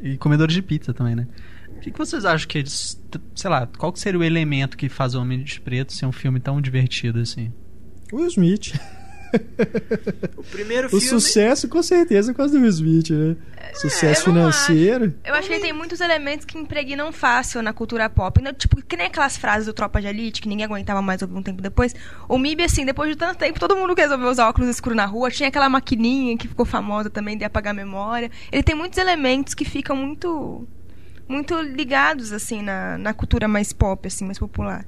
E 0.02 0.16
comedores 0.18 0.54
de 0.54 0.60
pizza 0.60 0.92
também, 0.92 1.14
né? 1.14 1.28
O 1.76 1.80
que, 1.80 1.90
que 1.92 1.98
vocês 1.98 2.24
acham 2.24 2.48
que 2.48 2.58
eles. 2.58 3.00
Sei 3.34 3.48
lá, 3.48 3.66
qual 3.78 3.92
que 3.92 4.00
seria 4.00 4.18
o 4.18 4.24
elemento 4.24 4.76
que 4.76 4.88
faz 4.88 5.14
o 5.14 5.20
Homem 5.20 5.42
de 5.42 5.60
Preto 5.60 5.92
ser 5.92 6.06
um 6.06 6.12
filme 6.12 6.40
tão 6.40 6.60
divertido 6.60 7.20
assim? 7.20 7.52
Will 8.12 8.26
Smith. 8.26 8.74
O 10.36 10.42
primeiro 10.42 10.88
O 10.88 10.90
filme... 10.90 11.06
sucesso, 11.06 11.68
com 11.68 11.82
certeza, 11.82 12.32
por 12.32 12.38
causa 12.38 12.54
do 12.54 12.60
Will 12.60 12.70
Smith, 12.70 13.10
né? 13.10 13.36
Sucesso 13.74 14.22
eu 14.22 14.24
financeiro. 14.32 15.14
Eu 15.24 15.34
acho 15.34 15.48
que 15.48 15.54
ele 15.54 15.62
tem 15.62 15.72
muitos 15.72 16.00
elementos 16.00 16.44
que 16.44 16.58
impregnam 16.58 17.10
fácil 17.12 17.62
na 17.62 17.72
cultura 17.72 18.10
pop. 18.10 18.42
Né? 18.42 18.52
Tipo, 18.52 18.82
que 18.82 18.96
nem 18.96 19.06
aquelas 19.06 19.36
frases 19.36 19.66
do 19.66 19.72
Tropa 19.72 20.00
de 20.00 20.08
Elite, 20.08 20.42
que 20.42 20.48
ninguém 20.48 20.66
aguentava 20.66 21.00
mais 21.00 21.22
ouvir 21.22 21.34
um 21.34 21.42
tempo 21.42 21.62
depois. 21.62 21.94
O 22.28 22.38
MIB, 22.38 22.64
assim, 22.64 22.84
depois 22.84 23.10
de 23.10 23.16
tanto 23.16 23.38
tempo, 23.38 23.58
todo 23.58 23.76
mundo 23.76 23.94
resolveu 23.94 24.28
usar 24.28 24.48
óculos 24.48 24.68
escuros 24.68 24.96
na 24.96 25.06
rua. 25.06 25.30
Tinha 25.30 25.48
aquela 25.48 25.68
maquininha 25.68 26.36
que 26.36 26.48
ficou 26.48 26.66
famosa 26.66 27.08
também 27.08 27.38
de 27.38 27.44
apagar 27.44 27.72
a 27.72 27.74
memória. 27.74 28.30
Ele 28.50 28.62
tem 28.62 28.74
muitos 28.74 28.98
elementos 28.98 29.54
que 29.54 29.64
ficam 29.64 29.96
muito 29.96 30.66
muito 31.28 31.58
ligados, 31.62 32.32
assim, 32.32 32.60
na, 32.62 32.98
na 32.98 33.14
cultura 33.14 33.48
mais 33.48 33.72
pop, 33.72 34.06
assim, 34.06 34.24
mais 34.24 34.38
popular. 34.38 34.84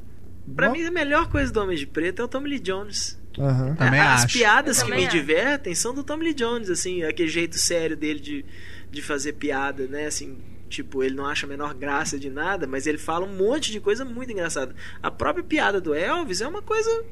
Pra 0.55 0.69
Bom. 0.69 0.75
mim, 0.75 0.85
a 0.85 0.91
melhor 0.91 1.31
coisa 1.31 1.51
do 1.51 1.61
Homem 1.61 1.77
de 1.77 1.87
Preto 1.87 2.21
é 2.21 2.25
o 2.25 2.29
Tommy 2.29 2.51
Lee 2.51 2.61
Jones. 2.61 3.19
Aham. 3.39 3.75
Também 3.75 4.01
As 4.01 4.25
acho. 4.25 4.39
piadas 4.39 4.79
Eu 4.79 4.85
que 4.85 4.91
também 4.91 5.05
me 5.05 5.09
acho. 5.09 5.17
divertem 5.19 5.75
são 5.75 5.95
do 5.95 6.05
Tommy 6.05 6.25
Lee 6.25 6.35
Jones, 6.35 6.71
assim, 6.71 7.03
aquele 7.03 7.29
jeito 7.29 7.59
sério 7.59 7.97
dele 7.97 8.21
de, 8.21 8.45
de 8.91 9.03
fazer 9.03 9.33
piada, 9.35 9.87
né? 9.87 10.07
Assim, 10.07 10.39
tipo, 10.69 11.03
ele 11.03 11.15
não 11.15 11.27
acha 11.27 11.47
a 11.47 11.49
menor 11.49 11.75
graça 11.75 12.19
de 12.19 12.31
nada, 12.31 12.67
mas 12.67 12.87
ele 12.87 12.99
fala 12.99 13.27
um 13.27 13.35
monte 13.37 13.71
de 13.73 13.81
coisa 13.81 14.05
muito 14.05 14.31
engraçada. 14.33 14.75
A 15.03 15.11
própria 15.11 15.43
piada 15.45 15.81
do 15.81 15.95
Elvis 15.95 16.41
é 16.41 16.47
uma 16.49 16.63
coisa. 16.63 17.05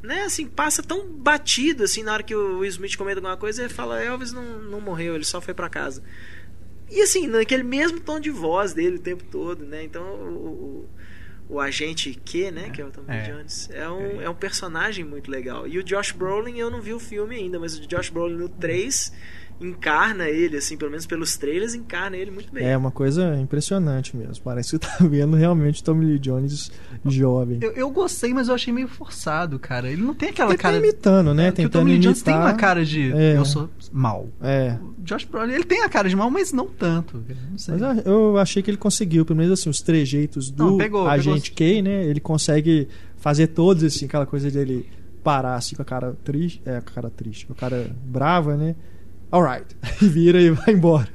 Né, 0.00 0.22
assim, 0.22 0.46
passa 0.46 0.80
tão 0.80 1.10
batido 1.10 1.82
assim 1.82 2.04
na 2.04 2.12
hora 2.12 2.22
que 2.22 2.32
o 2.32 2.58
Will 2.60 2.68
Smith 2.70 2.96
comenta 2.96 3.18
alguma 3.18 3.36
coisa, 3.36 3.62
ele 3.64 3.74
fala: 3.74 4.00
Elvis 4.00 4.30
não, 4.32 4.60
não 4.62 4.80
morreu, 4.80 5.16
ele 5.16 5.24
só 5.24 5.40
foi 5.40 5.52
pra 5.52 5.68
casa. 5.68 6.04
E 6.88 7.02
assim, 7.02 7.26
naquele 7.26 7.64
mesmo 7.64 7.98
tom 7.98 8.20
de 8.20 8.30
voz 8.30 8.72
dele 8.72 8.96
o 8.96 9.00
tempo 9.00 9.24
todo, 9.24 9.64
né? 9.64 9.82
Então 9.82 10.04
o, 10.04 10.88
o, 11.48 11.60
agente 11.60 12.12
Q, 12.24 12.50
né? 12.50 12.70
Que 12.70 12.82
é 12.82 12.84
o 12.84 12.90
Tom 12.90 13.04
É. 13.08 13.22
Jones, 13.22 13.68
é 13.72 13.88
um, 13.88 14.20
é 14.20 14.28
um 14.28 14.34
personagem 14.34 15.04
muito 15.04 15.30
legal. 15.30 15.66
E 15.66 15.78
o 15.78 15.82
Josh 15.82 16.12
Brolin, 16.12 16.58
eu 16.58 16.70
não 16.70 16.80
vi 16.80 16.92
o 16.92 17.00
filme 17.00 17.36
ainda, 17.36 17.58
mas 17.58 17.78
o 17.78 17.86
Josh 17.86 18.10
Brolin 18.10 18.36
no 18.36 18.48
3 18.48 19.12
encarna 19.60 20.28
ele, 20.28 20.56
assim, 20.56 20.76
pelo 20.76 20.90
menos 20.90 21.06
pelos 21.06 21.36
trailers, 21.36 21.74
encarna 21.74 22.16
ele 22.16 22.30
muito 22.30 22.52
bem. 22.52 22.64
É 22.66 22.76
uma 22.76 22.90
coisa 22.90 23.36
impressionante 23.40 24.16
mesmo. 24.16 24.42
Parece 24.44 24.70
que 24.70 24.78
tá 24.78 24.96
vendo 25.00 25.36
realmente 25.36 25.82
Tommy 25.82 26.04
Lee 26.06 26.18
Jones 26.18 26.70
jovem. 27.04 27.58
Eu, 27.62 27.72
eu 27.72 27.90
gostei, 27.90 28.32
mas 28.32 28.48
eu 28.48 28.54
achei 28.54 28.72
meio 28.72 28.88
forçado, 28.88 29.58
cara. 29.58 29.90
Ele 29.90 30.02
não 30.02 30.14
tem 30.14 30.30
aquela 30.30 30.50
Ele 30.50 30.56
tá 30.56 30.62
cara. 30.62 30.76
imitando, 30.76 31.34
né? 31.34 31.48
É, 31.48 31.52
que 31.52 31.60
o 31.60 31.64
Tentando 31.64 31.72
Tommy 31.82 31.92
Lee 31.92 32.00
Jones 32.00 32.22
tem 32.22 32.34
uma 32.34 32.54
cara 32.54 32.84
de 32.84 33.12
É. 33.12 33.36
eu 33.36 33.44
sou 33.44 33.68
mal. 33.92 34.28
É. 34.40 34.76
O 34.82 35.02
Josh 35.02 35.24
Brolin, 35.24 35.54
ele 35.54 35.64
tem 35.64 35.82
a 35.82 35.88
cara 35.88 36.08
de 36.08 36.16
mal, 36.16 36.30
mas 36.30 36.52
não 36.52 36.66
tanto. 36.66 37.22
Não 37.50 37.58
sei. 37.58 37.74
Mas 37.76 38.06
eu- 38.06 38.36
achei 38.38 38.62
que 38.62 38.70
ele 38.70 38.76
conseguiu, 38.78 39.24
pelo 39.24 39.38
menos 39.38 39.58
assim, 39.58 39.68
os 39.70 39.80
trejeitos 39.80 40.50
do 40.50 40.64
Não, 40.64 40.76
pegou, 40.78 41.06
agente 41.08 41.50
K, 41.52 41.82
né? 41.82 42.04
Ele 42.04 42.20
consegue 42.20 42.88
fazer 43.16 43.48
todos 43.48 43.82
assim, 43.82 44.04
aquela 44.06 44.26
coisa 44.26 44.50
dele 44.50 44.86
parar 45.24 45.56
assim 45.56 45.74
com 45.74 45.82
a 45.82 45.84
cara 45.84 46.16
triste, 46.24 46.62
é, 46.64 46.80
com 46.80 46.90
a 46.90 46.92
cara 46.92 47.10
triste, 47.10 47.46
com 47.46 47.52
a 47.52 47.56
cara 47.56 47.90
brava, 48.04 48.56
né? 48.56 48.76
Alright. 49.30 49.76
E 50.00 50.08
vira 50.08 50.40
e 50.40 50.50
vai 50.50 50.74
embora. 50.74 51.08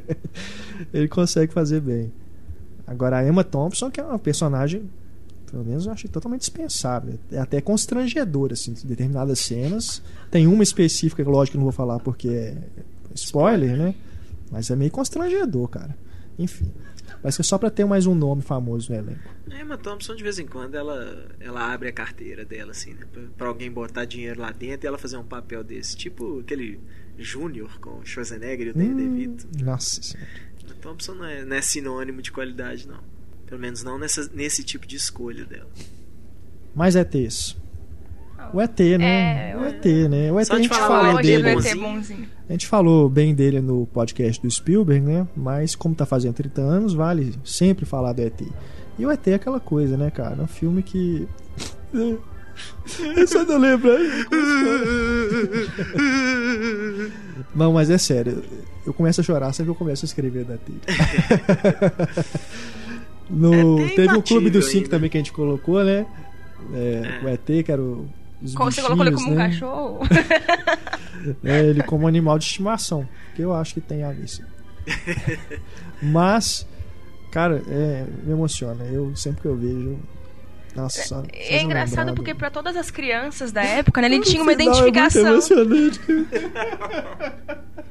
ele 0.92 1.06
consegue 1.06 1.52
fazer 1.52 1.80
bem. 1.80 2.10
Agora 2.86 3.18
a 3.18 3.26
Emma 3.26 3.44
Thompson, 3.44 3.90
que 3.90 4.00
é 4.00 4.02
uma 4.02 4.18
personagem, 4.18 4.88
pelo 5.50 5.64
menos 5.64 5.84
eu 5.84 5.92
achei 5.92 6.08
totalmente 6.08 6.40
dispensável. 6.40 7.18
É 7.30 7.38
até 7.38 7.60
constrangedor, 7.60 8.52
assim, 8.52 8.74
determinadas 8.84 9.40
cenas. 9.40 10.02
Tem 10.30 10.46
uma 10.46 10.62
específica, 10.62 11.22
lógico 11.22 11.52
que 11.52 11.58
não 11.58 11.64
vou 11.64 11.72
falar 11.72 11.98
porque 11.98 12.28
é 12.28 12.56
spoiler, 13.14 13.76
né? 13.76 13.94
Mas 14.50 14.70
é 14.70 14.76
meio 14.76 14.90
constrangedor, 14.90 15.68
cara. 15.68 15.94
Enfim. 16.38 16.72
Mas 17.22 17.36
que 17.36 17.42
é 17.42 17.44
só 17.44 17.58
pra 17.58 17.70
ter 17.70 17.84
mais 17.84 18.06
um 18.06 18.14
nome 18.14 18.42
famoso 18.42 18.92
no 18.92 18.98
elenco. 18.98 19.20
A 19.50 19.60
Emma 19.60 19.76
Thompson, 19.76 20.14
de 20.14 20.22
vez 20.22 20.38
em 20.38 20.46
quando, 20.46 20.74
ela, 20.74 21.28
ela 21.40 21.72
abre 21.72 21.88
a 21.88 21.92
carteira 21.92 22.44
dela, 22.44 22.70
assim, 22.70 22.94
né? 22.94 23.06
Pra, 23.36 23.48
alguém 23.48 23.70
botar 23.70 24.04
dinheiro 24.04 24.40
lá 24.40 24.50
dentro 24.52 24.86
e 24.86 24.88
ela 24.88 24.98
fazer 24.98 25.16
um 25.16 25.24
papel 25.24 25.62
desse. 25.64 25.96
Tipo 25.96 26.40
aquele 26.40 26.80
Júnior 27.18 27.78
com 27.80 27.98
o 27.98 28.04
Schwarzenegger 28.06 28.68
e 28.68 28.70
o 28.70 28.78
Hum, 28.78 28.96
DeVito. 28.96 29.46
nossa 29.62 30.02
senhora. 30.02 30.30
A 30.70 30.74
Thompson 30.74 31.14
não 31.14 31.24
é, 31.24 31.44
não 31.44 31.56
é 31.56 31.60
sinônimo 31.62 32.22
de 32.22 32.30
qualidade, 32.32 32.86
não. 32.88 33.00
Pelo 33.46 33.60
menos 33.60 33.82
não 33.82 33.98
nessa, 33.98 34.30
nesse 34.32 34.62
tipo 34.62 34.86
de 34.86 34.96
escolha 34.96 35.44
dela. 35.44 35.68
Mas 36.74 36.94
ETs. 36.94 37.56
O 38.52 38.60
ET, 38.60 38.78
né? 38.98 39.50
É, 39.52 39.56
o 39.56 39.64
ET, 39.64 39.84
né? 40.08 40.32
O 40.32 40.40
ET 40.40 40.50
a 40.50 40.56
gente 40.56 40.68
falou 40.68 41.02
o 41.02 41.10
eu 41.12 41.18
ET 41.18 41.22
dele. 41.24 41.74
bonzinho. 41.80 42.28
A 42.48 42.52
gente 42.52 42.66
falou 42.66 43.08
bem 43.08 43.34
dele 43.34 43.60
no 43.60 43.86
podcast 43.86 44.42
do 44.42 44.50
Spielberg, 44.50 45.04
né? 45.06 45.26
Mas 45.36 45.74
como 45.76 45.94
tá 45.94 46.04
fazendo 46.04 46.34
30 46.34 46.60
anos, 46.60 46.92
vale 46.94 47.34
sempre 47.44 47.84
falar 47.86 48.12
do 48.12 48.22
ET. 48.22 48.42
E 48.98 49.06
o 49.06 49.10
ET 49.10 49.26
é 49.28 49.34
aquela 49.34 49.60
coisa, 49.60 49.96
né, 49.96 50.10
cara? 50.10 50.36
É 50.38 50.42
um 50.42 50.46
filme 50.48 50.82
que. 50.82 51.28
Eu 53.16 53.26
só 53.26 53.42
não 53.44 53.56
lembro. 53.56 53.90
Não, 57.54 57.72
mas 57.72 57.88
é 57.88 57.96
sério. 57.96 58.42
Eu 58.84 58.92
começo 58.92 59.20
a 59.20 59.24
chorar 59.24 59.52
sempre 59.52 59.66
que 59.66 59.70
eu 59.70 59.78
começo 59.78 60.04
a 60.04 60.06
escrever 60.06 60.44
da 60.44 60.54
ET. 60.54 60.60
No, 63.30 63.78
É 63.80 63.88
teve 63.90 64.12
o 64.16 64.22
Clube 64.22 64.50
dos 64.50 64.66
Cinco 64.66 64.78
ainda. 64.78 64.90
também 64.90 65.08
que 65.08 65.16
a 65.16 65.20
gente 65.20 65.32
colocou, 65.32 65.84
né? 65.84 66.04
É, 66.74 67.20
É. 67.22 67.24
O 67.24 67.28
ET, 67.28 67.64
que 67.64 67.70
era 67.70 67.80
o. 67.80 68.08
Os 68.42 68.54
Como 68.54 68.70
Você 68.72 68.80
colocou 68.82 69.04
ele 69.06 69.14
como 69.14 69.30
um 69.32 69.34
né? 69.34 69.48
cachorro? 69.48 70.00
É, 71.44 71.60
ele 71.66 71.82
como 71.82 72.08
animal 72.08 72.38
de 72.38 72.44
estimação. 72.46 73.06
Que 73.34 73.42
eu 73.42 73.52
acho 73.54 73.74
que 73.74 73.80
tem 73.82 74.02
a 74.02 74.14
sim. 74.26 74.42
Mas, 76.00 76.66
cara, 77.30 77.62
é, 77.68 78.06
me 78.24 78.32
emociona. 78.32 78.84
Eu 78.84 79.14
sempre 79.14 79.42
que 79.42 79.48
eu 79.48 79.54
vejo. 79.56 79.98
Nossa, 80.74 81.22
É 81.32 81.60
engraçado 81.60 82.14
porque 82.14 82.32
pra 82.34 82.48
todas 82.50 82.74
as 82.76 82.90
crianças 82.90 83.52
da 83.52 83.62
época, 83.62 84.00
né, 84.00 84.06
ele 84.06 84.20
tinha 84.20 84.40
uma 84.42 84.52
É 84.52 84.56
muito 84.56 84.68
identificação. 84.70 85.26
emocionante. 85.26 86.00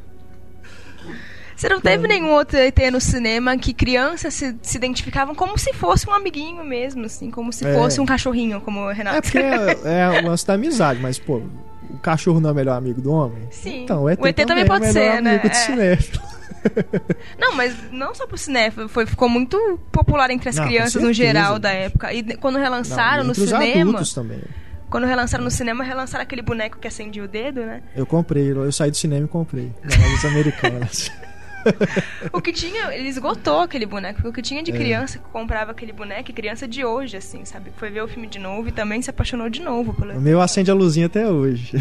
Você 1.59 1.67
não 1.67 1.81
teve 1.81 2.07
nenhum 2.07 2.31
outro 2.31 2.57
ET 2.57 2.77
no 2.89 3.01
cinema 3.01 3.57
que 3.57 3.73
crianças 3.73 4.33
se, 4.33 4.55
se 4.61 4.77
identificavam 4.77 5.35
como 5.35 5.57
se 5.57 5.73
fosse 5.73 6.09
um 6.09 6.13
amiguinho 6.13 6.63
mesmo, 6.63 7.05
assim, 7.05 7.29
como 7.29 7.51
se 7.51 7.67
É. 7.67 7.73
fosse 7.73 7.99
um 7.99 8.05
cachorrinho, 8.05 8.61
como 8.61 8.79
o 8.79 8.91
Renato. 8.93 9.17
É 9.17 9.21
porque 9.21 9.37
é, 9.39 9.99
é 10.15 10.21
o 10.21 10.25
lance 10.25 10.47
da 10.47 10.53
amizade, 10.53 11.01
mas, 11.01 11.19
pô, 11.19 11.41
o 11.89 11.97
cachorro 12.01 12.39
não 12.39 12.49
é 12.49 12.53
o 12.53 12.55
melhor 12.55 12.77
amigo 12.77 13.01
do 13.01 13.11
homem? 13.11 13.45
Sim. 13.51 13.83
Então, 13.83 14.03
o 14.03 14.09
ET, 14.09 14.17
O 14.21 14.25
ET 14.27 14.37
também 14.37 14.63
é 14.63 14.65
pode 14.67 14.85
o 14.85 14.87
melhor 14.87 15.15
ser, 15.15 15.21
né? 15.21 15.29
amigo 15.31 15.49
do 15.49 15.51
É. 15.51 15.53
cinéfilo. 15.53 16.21
Não, 17.37 17.55
mas 17.55 17.75
não 17.91 18.13
só 18.15 18.25
pro 18.25 18.37
cinéfilo, 18.37 18.87
foi, 18.89 19.05
ficou 19.05 19.27
muito 19.29 19.57
popular 19.91 20.29
entre 20.29 20.47
as 20.49 20.55
Não, 20.55 20.65
crianças 20.65 21.01
no 21.01 21.11
geral 21.13 21.59
da 21.59 21.71
época. 21.71 22.13
E 22.13 22.23
quando 22.37 22.57
relançaram 22.57 23.23
Não, 23.23 23.29
no 23.29 23.35
cinema, 23.35 24.03
também. 24.13 24.41
quando 24.89 25.05
relançaram 25.07 25.43
no 25.43 25.51
cinema, 25.51 25.83
relançaram 25.83 26.23
aquele 26.23 26.41
boneco 26.41 26.77
que 26.79 26.87
acendia 26.87 27.23
o 27.23 27.27
dedo, 27.27 27.61
né? 27.61 27.81
Eu 27.95 28.05
comprei, 28.05 28.49
eu 28.51 28.71
saí 28.71 28.91
do 28.91 28.97
cinema 28.97 29.25
e 29.25 29.27
comprei. 29.29 29.71
Na 29.83 30.05
lojas 30.05 30.25
americanas. 30.25 31.11
O 32.33 32.41
que 32.41 32.51
tinha, 32.53 32.93
ele 32.93 33.07
esgotou 33.09 33.59
aquele 33.61 33.85
boneco, 33.85 34.15
porque 34.15 34.29
o 34.29 34.33
que 34.33 34.41
tinha 34.41 34.61
de 34.63 34.71
É. 34.71 34.75
criança 34.77 35.17
que 35.19 35.25
comprava 35.29 35.71
aquele 35.71 35.91
boneco, 35.93 36.29
e 36.29 36.33
criança 36.33 36.67
de 36.67 36.83
hoje, 36.85 37.17
assim, 37.17 37.43
sabe? 37.45 37.71
Foi 37.77 37.89
ver 37.89 38.01
o 38.01 38.07
filme 38.07 38.27
de 38.27 38.39
novo 38.39 38.67
e 38.69 38.71
também 38.71 39.01
se 39.01 39.09
apaixonou 39.09 39.49
de 39.49 39.61
novo 39.61 39.93
pelo 39.93 40.13
O 40.13 40.21
meu 40.21 40.39
acende 40.41 40.69
a 40.71 40.73
luzinha 40.73 41.05
até 41.07 41.27
hoje. 41.27 41.75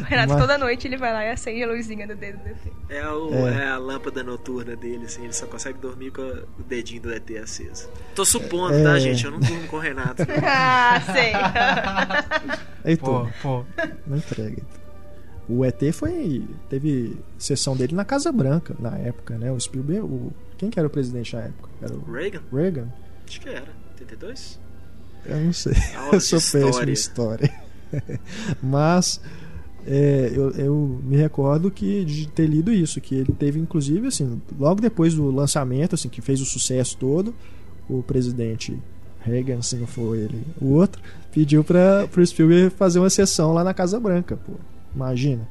O 0.00 0.02
Renato, 0.04 0.32
Mas- 0.32 0.40
toda 0.40 0.56
noite 0.58 0.86
ele 0.86 0.96
vai 0.96 1.12
lá 1.12 1.24
e 1.24 1.30
acende 1.30 1.62
a 1.62 1.66
luzinha 1.66 2.06
do 2.06 2.14
dedo 2.14 2.38
do 2.38 2.48
ET. 2.48 2.72
É, 2.88 3.06
o, 3.08 3.48
É. 3.48 3.64
é. 3.64 3.68
a 3.68 3.78
lâmpada 3.78 4.22
noturna 4.22 4.74
dele, 4.76 5.04
assim, 5.06 5.24
ele 5.24 5.32
só 5.32 5.46
consegue 5.46 5.78
dormir 5.78 6.10
com 6.10 6.22
a- 6.22 6.42
o 6.58 6.62
dedinho 6.62 7.02
do 7.02 7.12
ET 7.12 7.30
aceso. 7.38 7.88
Tô 8.14 8.24
supondo, 8.24 8.74
É. 8.74 8.82
tá, 8.82 8.98
gente? 8.98 9.24
Eu 9.24 9.30
não 9.32 9.40
durmo 9.40 9.66
com 9.68 9.76
o 9.76 9.78
Renato. 9.78 10.22
ah, 10.44 11.00
sei. 11.12 11.32
Heitor, 12.84 13.28
Pô, 13.42 13.64
pô. 13.64 13.64
não 14.06 14.16
entrega. 14.16 14.48
Heitor. 14.50 14.81
O 15.48 15.64
ET 15.64 15.80
foi. 15.92 16.44
Teve 16.68 17.16
sessão 17.38 17.76
dele 17.76 17.94
na 17.94 18.04
Casa 18.04 18.30
Branca, 18.30 18.76
na 18.78 18.96
época, 18.98 19.36
né? 19.36 19.50
O 19.50 19.58
Spielberg. 19.58 20.02
O, 20.02 20.32
quem 20.56 20.70
que 20.70 20.78
era 20.78 20.86
o 20.86 20.90
presidente 20.90 21.34
na 21.34 21.42
época? 21.42 21.68
Era 21.80 21.94
o 21.94 22.12
Reagan? 22.12 22.42
Reagan? 22.52 22.88
Acho 23.26 23.40
que 23.40 23.48
era. 23.48 23.68
82? 24.00 24.60
Eu 25.26 25.36
não 25.38 25.52
sei. 25.52 25.74
Aula 25.96 26.14
Eu 26.14 26.20
sou 26.20 26.38
péssimo 26.38 26.88
em 26.88 26.92
história. 26.92 27.46
história. 27.46 28.20
Mas 28.62 29.20
é, 29.86 30.30
eu, 30.32 30.50
eu 30.52 31.00
me 31.02 31.16
recordo 31.16 31.70
que 31.70 32.04
de 32.04 32.28
ter 32.28 32.46
lido 32.46 32.72
isso, 32.72 33.00
que 33.00 33.14
ele 33.14 33.32
teve, 33.32 33.58
inclusive, 33.58 34.06
assim, 34.06 34.40
logo 34.58 34.80
depois 34.80 35.14
do 35.14 35.30
lançamento, 35.30 35.94
assim, 35.94 36.08
que 36.08 36.20
fez 36.20 36.40
o 36.40 36.44
sucesso 36.44 36.96
todo, 36.96 37.34
o 37.88 38.02
presidente 38.02 38.78
Reagan, 39.20 39.60
se 39.62 39.76
não 39.76 39.86
for 39.86 40.16
ele, 40.16 40.42
o 40.60 40.72
outro, 40.74 41.02
pediu 41.32 41.64
para 41.64 42.08
o 42.16 42.26
Spielberg 42.26 42.70
fazer 42.70 42.98
uma 42.98 43.10
sessão 43.10 43.52
lá 43.52 43.64
na 43.64 43.74
Casa 43.74 43.98
Branca, 43.98 44.36
pô. 44.36 44.52
Imagina. 44.94 45.48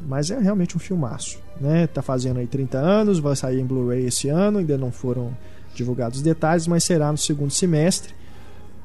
Mas 0.00 0.30
é 0.30 0.38
realmente 0.38 0.76
um 0.76 0.80
filmaço, 0.80 1.38
né? 1.60 1.86
Tá 1.86 2.00
fazendo 2.00 2.38
aí 2.38 2.46
30 2.46 2.78
anos, 2.78 3.18
vai 3.18 3.36
sair 3.36 3.60
em 3.60 3.66
Blu-ray 3.66 4.06
esse 4.06 4.28
ano, 4.28 4.58
ainda 4.58 4.78
não 4.78 4.90
foram 4.90 5.36
divulgados 5.74 6.18
os 6.18 6.22
detalhes, 6.22 6.66
mas 6.66 6.84
será 6.84 7.12
no 7.12 7.18
segundo 7.18 7.50
semestre. 7.50 8.14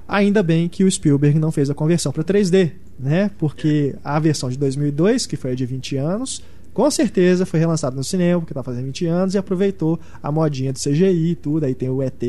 Ainda 0.08 0.44
bem 0.44 0.68
que 0.68 0.84
o 0.84 0.92
Spielberg 0.92 1.40
não 1.40 1.52
fez 1.52 1.70
a 1.70 1.74
conversão 1.74 2.12
para 2.12 2.24
3D, 2.24 2.74
né? 3.00 3.32
Porque 3.40 3.96
a 4.04 4.20
versão 4.20 4.50
de 4.50 4.58
2002, 4.58 5.26
que 5.26 5.36
foi 5.36 5.54
a 5.54 5.56
de 5.56 5.66
20 5.66 5.98
anos, 5.98 6.44
com 6.74 6.92
certeza 6.92 7.46
foi 7.46 7.60
relançada 7.60 7.96
no 7.96 8.04
cinema, 8.04 8.42
porque 8.42 8.54
tá 8.54 8.62
fazendo 8.62 8.86
20 8.86 9.06
anos, 9.06 9.34
e 9.34 9.38
aproveitou 9.38 9.98
a 10.22 10.30
modinha 10.32 10.74
do 10.74 10.78
CGI 10.80 11.32
e 11.32 11.36
tudo. 11.36 11.66
Aí 11.66 11.74
tem 11.74 11.90
o 11.90 12.04
ET 12.04 12.22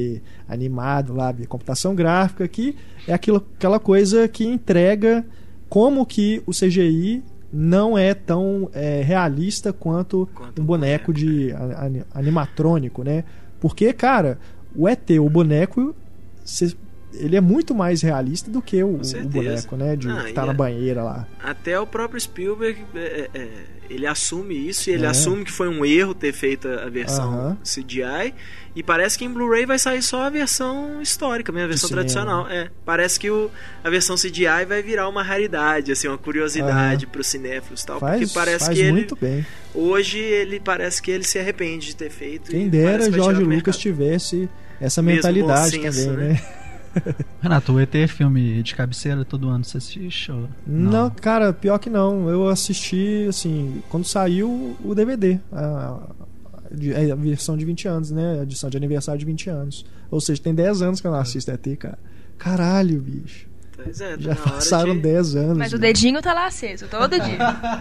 animado 0.49 1.13
lá, 1.13 1.33
via 1.33 1.47
computação 1.47 1.95
gráfica, 1.97 2.47
que 2.47 2.77
é 3.09 3.13
aquilo, 3.13 3.45
aquela 3.57 3.81
coisa 3.81 4.29
que 4.29 4.45
entrega 4.47 5.27
como 5.69 6.05
que 6.07 6.43
o 6.47 6.53
CGI 6.53 7.23
não 7.53 7.97
é 7.97 8.13
tão 8.15 8.69
é, 8.73 9.03
realista 9.03 9.73
quanto, 9.73 10.29
Quanto 10.35 10.61
um 10.61 10.65
o 10.65 10.67
boneco 10.67 11.13
de 11.13 11.53
a- 11.53 11.85
ani- 11.87 12.05
animatrônico, 12.13 13.03
né? 13.03 13.25
Porque, 13.61 13.93
cara, 13.93 14.39
o 14.75 14.89
ET, 14.89 15.11
o 15.19 15.29
boneco, 15.31 15.95
cê- 16.45 16.75
ele 17.19 17.37
é 17.37 17.41
muito 17.41 17.75
mais 17.75 18.03
realista 18.03 18.51
do 18.51 18.61
que 18.63 18.83
o, 18.83 18.97
o 19.01 19.25
boneco, 19.29 19.77
né? 19.77 19.97
De 19.97 20.09
Ah, 20.09 20.25
que 20.27 20.33
tá 20.33 20.45
na 20.47 20.53
é- 20.53 20.55
banheira 20.55 21.03
lá. 21.03 21.27
Até 21.43 21.79
o 21.79 21.87
próprio 21.87 22.21
Spielberg, 22.21 22.83
é, 22.95 23.31
é, 23.35 23.49
ele 23.89 24.07
assume 24.07 24.55
isso 24.69 24.91
e 24.91 24.93
ele 24.93 25.05
É. 25.05 25.09
assume 25.09 25.45
que 25.45 25.53
foi 25.53 25.69
um 25.69 25.85
erro 25.85 26.15
ter 26.15 26.33
feito 26.33 26.69
a 26.69 26.89
versão 26.89 27.33
Aham. 27.33 27.59
CGI. 27.65 28.35
E 28.75 28.83
parece 28.83 29.17
que 29.17 29.25
em 29.25 29.31
Blu-ray 29.33 29.65
vai 29.65 29.79
sair 29.79 30.03
só 30.03 30.25
a 30.25 30.29
versão 30.31 31.01
histórica, 31.01 31.51
mesmo, 31.51 31.65
a 31.65 31.69
versão 31.69 31.89
tradicional. 31.89 32.47
É, 32.49 32.69
parece 32.85 33.19
que 33.19 33.31
o, 33.31 33.51
a 33.83 33.89
versão 33.89 34.17
CGI 34.17 34.67
vai 34.69 34.83
virar 34.83 35.09
uma 35.09 35.23
raridade, 35.23 35.93
assim, 35.93 36.09
uma 36.09 36.19
curiosidade 36.19 37.07
para 37.07 37.21
os 37.23 37.27
cinéfilos 37.27 37.83
e 37.83 37.87
tal. 37.87 37.99
Faz, 38.01 38.21
porque 38.21 38.35
parece 38.35 38.71
que 38.71 38.79
ele, 38.81 39.07
bem. 39.19 39.47
hoje, 39.75 40.19
ele 40.19 40.61
parece 40.61 41.01
que 41.01 41.11
ele 41.11 41.25
se 41.25 41.39
arrepende 41.39 41.87
de 41.87 41.97
ter 41.97 42.11
feito. 42.11 42.51
Quem 42.51 42.69
dera 42.69 43.11
Jorge 43.11 43.43
Lucas 43.43 43.79
tivesse 43.79 44.47
essa 44.79 45.01
Mesmo 45.01 45.17
mentalidade 45.17 45.71
senso, 45.81 46.07
também, 46.11 46.17
né? 46.29 46.29
né? 46.35 46.43
Renato, 47.41 47.73
o 47.73 47.81
ET 47.81 47.95
é 47.95 48.07
filme 48.07 48.63
de 48.63 48.75
cabeceira 48.75 49.25
todo 49.25 49.49
ano 49.49 49.65
você 49.65 49.79
assiste? 49.79 50.33
Ou... 50.33 50.49
Não, 50.67 51.11
cara, 51.11 51.53
pior 51.53 51.79
que 51.79 51.91
não. 51.91 52.29
Eu 52.29 52.49
assisti, 52.49 53.27
assim, 53.29 53.83
quando 53.89 54.05
saiu 54.05 54.77
o 54.85 54.95
DVD. 54.95 55.39
A, 55.53 55.67
a, 55.67 57.13
a 57.13 57.17
versão 57.17 57.57
de 57.57 57.65
20 57.65 57.89
anos, 57.89 58.11
né? 58.11 58.41
A 58.41 58.43
edição 58.43 58.71
de 58.71 58.77
aniversário 58.77 59.19
de 59.19 59.27
20 59.27 59.51
anos. 59.51 59.85
Ou 60.11 60.21
seja, 60.21 60.43
tem 60.43 60.55
10 60.55 60.83
anos 60.83 61.01
que 61.01 61.07
eu 61.07 61.11
não 61.11 61.19
assisto 61.19 61.51
ET, 61.51 61.67
cara. 61.79 61.99
Caralho, 62.39 63.01
bicho. 63.01 63.47
Pois 63.77 64.01
é, 64.01 64.17
tá 64.17 64.23
Já 64.23 64.37
passaram 64.37 64.95
de... 64.95 65.03
10 65.03 65.37
anos. 65.37 65.59
Mas 65.59 65.73
o 65.73 65.77
né? 65.77 65.89
dedinho 65.89 66.21
tá 66.23 66.33
lá 66.33 66.47
aceso, 66.47 66.87
todo 66.89 67.11
dia. 67.21 67.39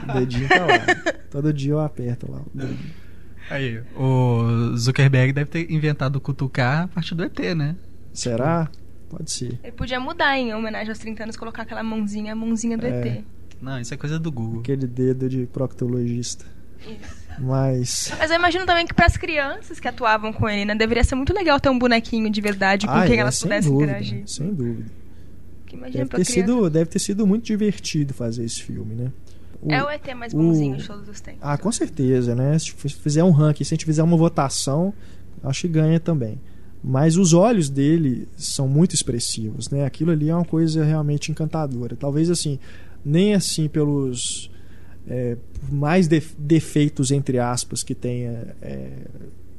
O 0.10 0.14
dedinho 0.20 0.48
tá 0.50 0.66
lá. 0.66 1.14
Todo 1.32 1.54
dia 1.54 1.72
eu 1.72 1.80
aperto 1.80 2.30
lá. 2.30 2.42
o 2.42 2.58
dedinho. 2.58 3.06
Aí, 3.50 3.82
o 3.96 4.76
Zuckerberg 4.76 5.32
deve 5.32 5.50
ter 5.50 5.72
inventado 5.72 6.16
o 6.16 6.22
cutucar 6.22 6.84
a 6.84 6.88
partir 6.88 7.14
do 7.14 7.24
ET, 7.24 7.40
né? 7.56 7.76
Será? 8.12 8.70
Pode 9.10 9.32
ser. 9.32 9.60
Ele 9.64 9.72
podia 9.72 10.00
mudar 10.00 10.38
em 10.38 10.54
homenagem 10.54 10.90
aos 10.90 10.98
30 11.00 11.24
anos, 11.24 11.38
colocar 11.38 11.62
aquela 11.64 11.84
mãozinha, 11.84 12.34
a 12.34 12.36
mãozinha 12.36 12.78
do 12.78 12.86
É. 12.86 13.08
ET. 13.20 13.24
Não, 13.62 13.80
isso 13.80 13.94
é 13.94 13.98
coisa 13.98 14.20
do 14.20 14.32
Google. 14.32 14.60
Aquele 14.60 14.86
dedo 14.88 15.30
de 15.30 15.46
proctologista. 15.46 16.46
Isso. 16.82 17.26
Mas. 17.40 18.12
Mas 18.18 18.30
eu 18.32 18.36
imagino 18.38 18.66
também 18.66 18.86
que 18.86 18.94
pras 18.94 19.18
crianças 19.18 19.80
que 19.80 19.88
atuavam 19.88 20.32
com 20.32 20.48
ele, 20.50 20.66
né, 20.66 20.76
deveria 20.76 21.04
ser 21.04 21.16
muito 21.16 21.34
legal 21.34 21.60
ter 21.60 21.70
um 21.70 21.78
bonequinho 21.80 22.30
de 22.30 22.42
verdade 22.42 22.86
com 22.86 22.94
Ah, 22.94 23.06
quem 23.06 23.18
é, 23.18 23.20
elas 23.20 23.36
sem 23.36 23.48
pudessem 23.48 23.72
dúvida, 23.72 23.92
interagir. 23.92 24.24
Sem 24.28 24.54
dúvida. 24.54 24.86
Deve 25.92 26.06
ter, 26.10 26.26
sido, 26.26 26.70
deve 26.70 26.90
ter 26.90 27.00
sido 27.00 27.28
muito 27.28 27.44
divertido 27.46 28.14
fazer 28.14 28.46
esse 28.46 28.62
filme, 28.64 28.96
né? 28.96 29.12
O- 29.62 29.72
É 29.72 29.84
o 29.84 29.90
ET 29.90 30.14
mais 30.14 30.34
o- 30.34 30.38
bonzinho 30.38 30.78
de 30.78 30.88
todos 30.88 31.08
os 31.10 31.20
tempos. 31.20 31.42
Ah, 31.44 31.58
com 31.58 31.72
certeza, 31.72 32.34
né? 32.36 32.58
Se 32.60 32.72
fizer 32.72 33.24
um 33.24 33.32
ranking, 33.32 33.64
se 33.64 33.74
a 33.74 33.76
gente 33.76 33.86
fizer 33.86 34.04
uma 34.04 34.16
votação, 34.16 34.94
acho 35.44 35.62
que 35.62 35.68
ganha 35.68 36.00
também. 36.00 36.40
Mas 36.84 37.18
os 37.18 37.34
olhos 37.34 37.70
dele 37.70 38.28
são 38.38 38.68
muito 38.68 38.94
expressivos, 38.94 39.70
né? 39.70 39.86
Aquilo 39.86 40.12
ali 40.12 40.30
é 40.30 40.36
uma 40.36 40.46
coisa 40.46 40.84
realmente 40.84 41.32
encantadora. 41.32 41.96
Talvez 41.96 42.30
assim, 42.30 42.60
nem 43.04 43.34
assim 43.34 43.68
pelos 43.68 44.52
é, 45.08 45.36
mais 45.72 46.08
def- 46.08 46.36
defeitos 46.38 47.10
entre 47.12 47.40
aspas 47.40 47.82
que 47.84 47.96
tenha 47.96 48.56
é, 48.62 48.90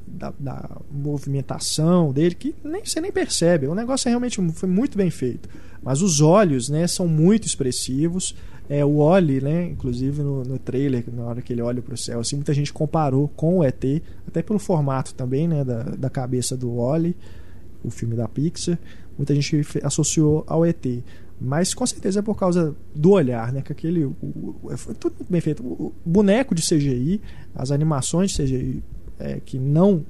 da, 0.06 0.32
da 0.38 0.70
movimentação 0.90 2.12
dele, 2.12 2.34
que 2.34 2.54
nem 2.64 2.84
você 2.84 3.00
nem 3.00 3.10
percebe. 3.10 3.66
O 3.66 3.74
negócio 3.74 4.08
é 4.08 4.10
realmente 4.10 4.40
foi 4.52 4.68
muito 4.68 4.96
bem 4.96 5.10
feito. 5.10 5.48
Mas 5.82 6.02
os 6.02 6.20
olhos, 6.20 6.68
né, 6.68 6.86
são 6.86 7.06
muito 7.06 7.46
expressivos. 7.46 8.34
É, 8.68 8.84
o 8.84 8.96
Oli, 8.96 9.40
né, 9.40 9.66
inclusive 9.66 10.22
no, 10.22 10.42
no 10.42 10.58
trailer, 10.58 11.04
na 11.12 11.22
hora 11.24 11.40
que 11.40 11.52
ele 11.52 11.62
olha 11.62 11.80
para 11.80 11.94
o 11.94 11.96
céu, 11.96 12.18
assim, 12.20 12.34
muita 12.36 12.52
gente 12.52 12.72
comparou 12.72 13.28
com 13.28 13.58
o 13.58 13.64
ET, 13.64 13.84
até 14.26 14.42
pelo 14.42 14.58
formato 14.58 15.14
também, 15.14 15.46
né, 15.46 15.64
da, 15.64 15.82
da 15.84 16.10
cabeça 16.10 16.56
do 16.56 16.76
Oli, 16.76 17.16
o 17.84 17.90
filme 17.90 18.16
da 18.16 18.26
Pixar. 18.26 18.78
Muita 19.16 19.34
gente 19.34 19.62
associou 19.84 20.44
ao 20.46 20.66
ET. 20.66 20.84
Mas 21.40 21.74
com 21.74 21.86
certeza 21.86 22.18
é 22.20 22.22
por 22.22 22.34
causa 22.34 22.74
do 22.94 23.10
olhar, 23.10 23.52
né? 23.52 23.60
Que 23.62 23.70
aquele. 23.70 24.04
O, 24.06 24.14
o- 24.62 24.76
foi 24.76 24.94
tudo 24.94 25.16
muito 25.18 25.30
bem 25.30 25.40
feito. 25.40 25.62
O 25.62 25.92
boneco 26.04 26.54
de 26.54 26.62
CGI, 26.62 27.20
as 27.54 27.70
animações 27.70 28.30
de 28.30 28.42
CGI 28.42 28.82
é, 29.18 29.38
que 29.44 29.58
não. 29.58 30.02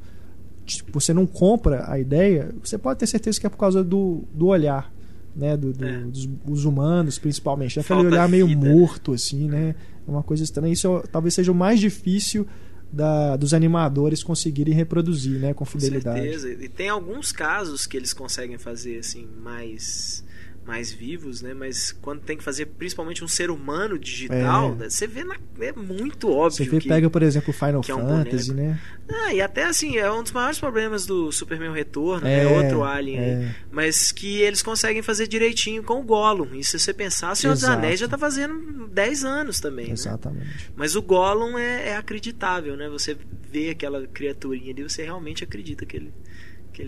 tipo, 0.64 0.99
você 1.01 1.12
não 1.12 1.27
compra 1.27 1.85
a 1.90 1.99
ideia, 1.99 2.55
você 2.62 2.79
pode 2.79 3.01
ter 3.01 3.07
certeza 3.09 3.40
que 3.40 3.47
é 3.47 3.51
por 3.51 3.59
causa 3.59 3.83
do, 3.85 4.23
do 4.33 4.47
olhar, 4.47 4.92
né? 5.37 5.57
Do, 5.57 5.72
do- 5.72 5.85
É. 5.85 5.99
dos, 6.03 6.27
dos 6.27 6.64
humanos, 6.64 7.18
principalmente. 7.18 7.79
Aquele 7.79 7.85
Falta 8.03 8.09
olhar 8.09 8.29
meio 8.29 8.46
vida. 8.46 8.68
morto, 8.68 9.12
assim, 9.12 9.46
né? 9.49 9.75
É 10.07 10.11
uma 10.11 10.22
coisa 10.22 10.42
estranha. 10.42 10.72
Isso 10.72 10.88
é- 10.99 11.03
talvez 11.07 11.35
seja 11.35 11.53
o 11.53 11.55
mais 11.55 11.79
difícil 11.79 12.46
da, 12.92 13.37
dos 13.37 13.53
animadores 13.53 14.22
conseguirem 14.22 14.72
reproduzir, 14.72 15.38
né? 15.38 15.53
Com 15.53 15.64
Com 15.64 15.66
fidelidade. 15.66 16.20
certeza. 16.20 16.64
E 16.64 16.68
tem 16.68 16.88
alguns 16.88 17.33
casos 17.33 17.85
que 17.87 17.96
eles 17.96 18.12
conseguem 18.12 18.57
fazer 18.59 18.99
assim 18.99 19.27
mais 19.42 20.25
mais 20.66 20.90
vivos, 20.92 21.42
né? 21.42 21.55
Mas 21.55 21.92
quando 21.92 22.20
tem 22.22 22.37
que 22.37 22.42
fazer 22.42 22.66
principalmente 22.66 23.22
um 23.22 23.29
ser 23.29 23.50
humano 23.50 23.96
digital, 23.98 24.72
É. 24.72 24.74
né, 24.74 24.90
você 24.90 25.07
vê 25.07 25.22
na- 25.22 25.37
é 25.61 25.72
muito 25.72 26.29
óbvio 26.29 26.64
Você 26.64 26.70
vê, 26.70 26.81
que 26.81 26.88
pega, 26.88 27.09
por 27.09 27.22
exemplo, 27.22 27.50
o 27.50 27.52
Final 27.52 27.83
é 27.88 27.94
um 27.94 27.98
Fantasy, 28.09 28.48
boneco. 28.48 28.68
né? 28.70 28.81
Ah, 29.09 29.33
e 29.33 29.40
até 29.40 29.64
assim, 29.64 29.96
é 29.96 30.11
um 30.11 30.22
dos 30.24 30.33
maiores 30.33 30.59
problemas 30.59 31.07
do 31.07 31.31
Superman 31.31 31.72
Retorno, 31.72 32.26
É, 32.26 32.42
é 32.42 32.46
outro 32.48 32.83
Alien 32.83 33.18
aí. 33.20 33.31
é. 33.44 33.55
Mas 33.70 34.11
que 34.11 34.40
eles 34.40 34.61
conseguem 34.62 35.02
fazer 35.02 35.29
direitinho 35.29 35.83
com 35.85 36.00
o 36.00 36.02
Gollum. 36.02 36.52
E 36.55 36.64
se 36.64 36.79
você 36.79 36.92
pensar, 36.92 37.31
o 37.33 37.37
Senhor 37.37 37.52
dos 37.55 37.62
Exato. 37.62 37.79
Anéis 37.79 38.00
já 38.00 38.09
tá 38.09 38.18
fazendo 38.18 38.88
10 38.88 39.24
anos 39.24 39.61
também, 39.61 39.87
né? 39.87 39.92
Exatamente. 39.92 40.70
Mas 40.74 40.96
o 40.96 41.02
Gollum 41.02 41.57
é, 41.57 41.90
é 41.90 41.96
acreditável, 41.96 42.76
né? 42.76 42.88
Você 42.88 43.16
vê 43.52 43.70
aquela 43.70 44.05
criaturinha 44.09 44.72
ali, 44.72 44.83
você 44.83 45.05
realmente 45.05 45.44
acredita 45.44 45.87
que 45.87 45.96
ele, 45.96 46.12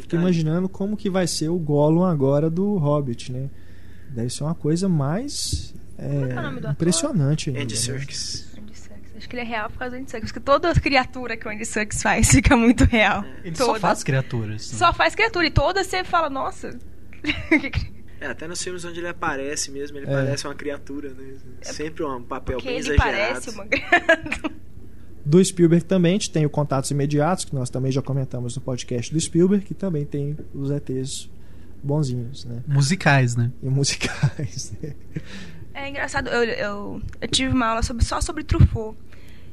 tá 0.08 0.16
ali. 0.16 0.22
imaginando 0.24 0.68
como 0.68 0.96
que 0.96 1.08
vai 1.08 1.26
ser 1.28 1.48
o 1.48 1.56
Gollum 1.58 2.02
agora 2.04 2.50
do 2.50 2.76
Hobbit, 2.76 3.30
né? 3.32 3.48
Deve 4.10 4.30
ser 4.30 4.44
uma 4.44 4.54
coisa 4.54 4.88
mais 4.88 5.74
é, 5.98 6.06
é 6.06 6.66
é 6.68 6.70
impressionante 6.70 7.50
ainda, 7.50 7.62
Andy 7.62 7.74
né? 7.74 7.80
Serkis. 7.80 8.48
Andy 8.58 8.76
Serkis. 8.78 9.16
Acho 9.16 9.28
que 9.28 9.34
ele 9.36 9.42
é 9.42 9.44
real 9.44 9.68
por 9.70 9.78
causa 9.78 9.96
do 9.96 10.00
Andy 10.00 10.10
Serkis. 10.10 10.30
Porque 10.32 10.44
toda 10.44 10.72
criatura 10.74 11.36
que 11.36 11.46
o 11.46 11.50
Andy 11.50 11.64
Serkis 11.66 12.02
faz 12.02 12.28
fica 12.32 12.56
muito 12.56 12.84
real. 12.84 13.24
Ele 13.44 13.54
toda. 13.56 13.74
só 13.74 13.80
faz 13.80 14.02
criaturas. 14.04 14.72
né? 14.72 14.78
Só 14.78 14.92
faz 14.92 15.14
criatura. 15.14 15.46
E 15.46 15.50
toda 15.50 15.82
você 15.84 16.02
fala, 16.04 16.28
nossa. 16.30 16.78
É, 18.20 18.26
até 18.26 18.48
nos 18.48 18.60
filmes 18.62 18.84
onde 18.84 18.98
ele 19.00 19.08
aparece 19.08 19.70
mesmo, 19.70 19.96
ele 19.98 20.06
É. 20.06 20.10
parece 20.10 20.46
uma 20.46 20.54
criatura, 20.54 21.10
né? 21.10 21.34
Sempre 21.62 22.04
um 22.04 22.22
papel 22.22 22.56
Porque 22.56 22.68
bem 22.68 22.78
ele 22.78 22.88
exagerado. 22.92 23.16
parece 23.16 23.50
uma 23.50 23.66
criatura. 23.66 24.54
Do 25.24 25.44
Spielberg 25.44 25.84
também 25.84 26.12
a 26.12 26.14
gente 26.14 26.30
tem 26.32 26.46
o 26.46 26.50
Contatos 26.50 26.90
Imediatos, 26.90 27.44
que 27.44 27.54
nós 27.54 27.68
também 27.70 27.92
já 27.92 28.00
comentamos 28.00 28.56
no 28.56 28.62
podcast 28.62 29.12
do 29.12 29.20
Spielberg, 29.20 29.64
que 29.64 29.74
também 29.74 30.04
tem 30.06 30.36
os 30.54 30.70
ETs 30.70 31.28
bonzinhos, 31.82 32.44
né? 32.44 32.62
Musicais, 32.66 33.36
né? 33.36 33.50
E 33.62 33.68
musicais. 33.68 34.72
né? 34.82 34.94
É 35.74 35.88
engraçado, 35.88 36.28
eu, 36.28 36.42
eu, 36.44 37.02
eu 37.20 37.28
tive 37.28 37.52
uma 37.52 37.66
aula 37.66 37.82
sobre, 37.82 38.04
só 38.04 38.20
sobre 38.20 38.42
Truffaut. 38.42 38.98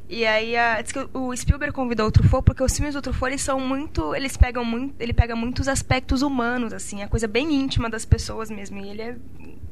E 0.08 0.26
aí, 0.26 0.56
a, 0.56 0.82
diz 0.82 0.92
que 0.92 1.00
o 1.14 1.36
Spielberg 1.36 1.74
convidou 1.74 2.08
o 2.08 2.12
Truffaut 2.12 2.44
porque 2.46 2.62
os 2.64 2.76
filmes 2.76 2.94
do 2.94 3.02
Truffaut, 3.02 3.32
eles 3.32 3.42
são 3.42 3.60
muito, 3.60 4.14
eles 4.16 4.38
pegam 4.38 4.64
muito, 4.64 4.96
ele 5.00 5.14
pega 5.14 5.36
muitos 5.36 5.68
aspectos 5.68 6.22
humanos, 6.22 6.74
assim, 6.74 7.02
a 7.02 7.08
coisa 7.08 7.28
bem 7.28 7.54
íntima 7.54 7.90
das 7.90 8.06
pessoas 8.06 8.50
mesmo, 8.52 8.80
e 8.80 8.90
ele 8.90 9.02
é- 9.02 9.16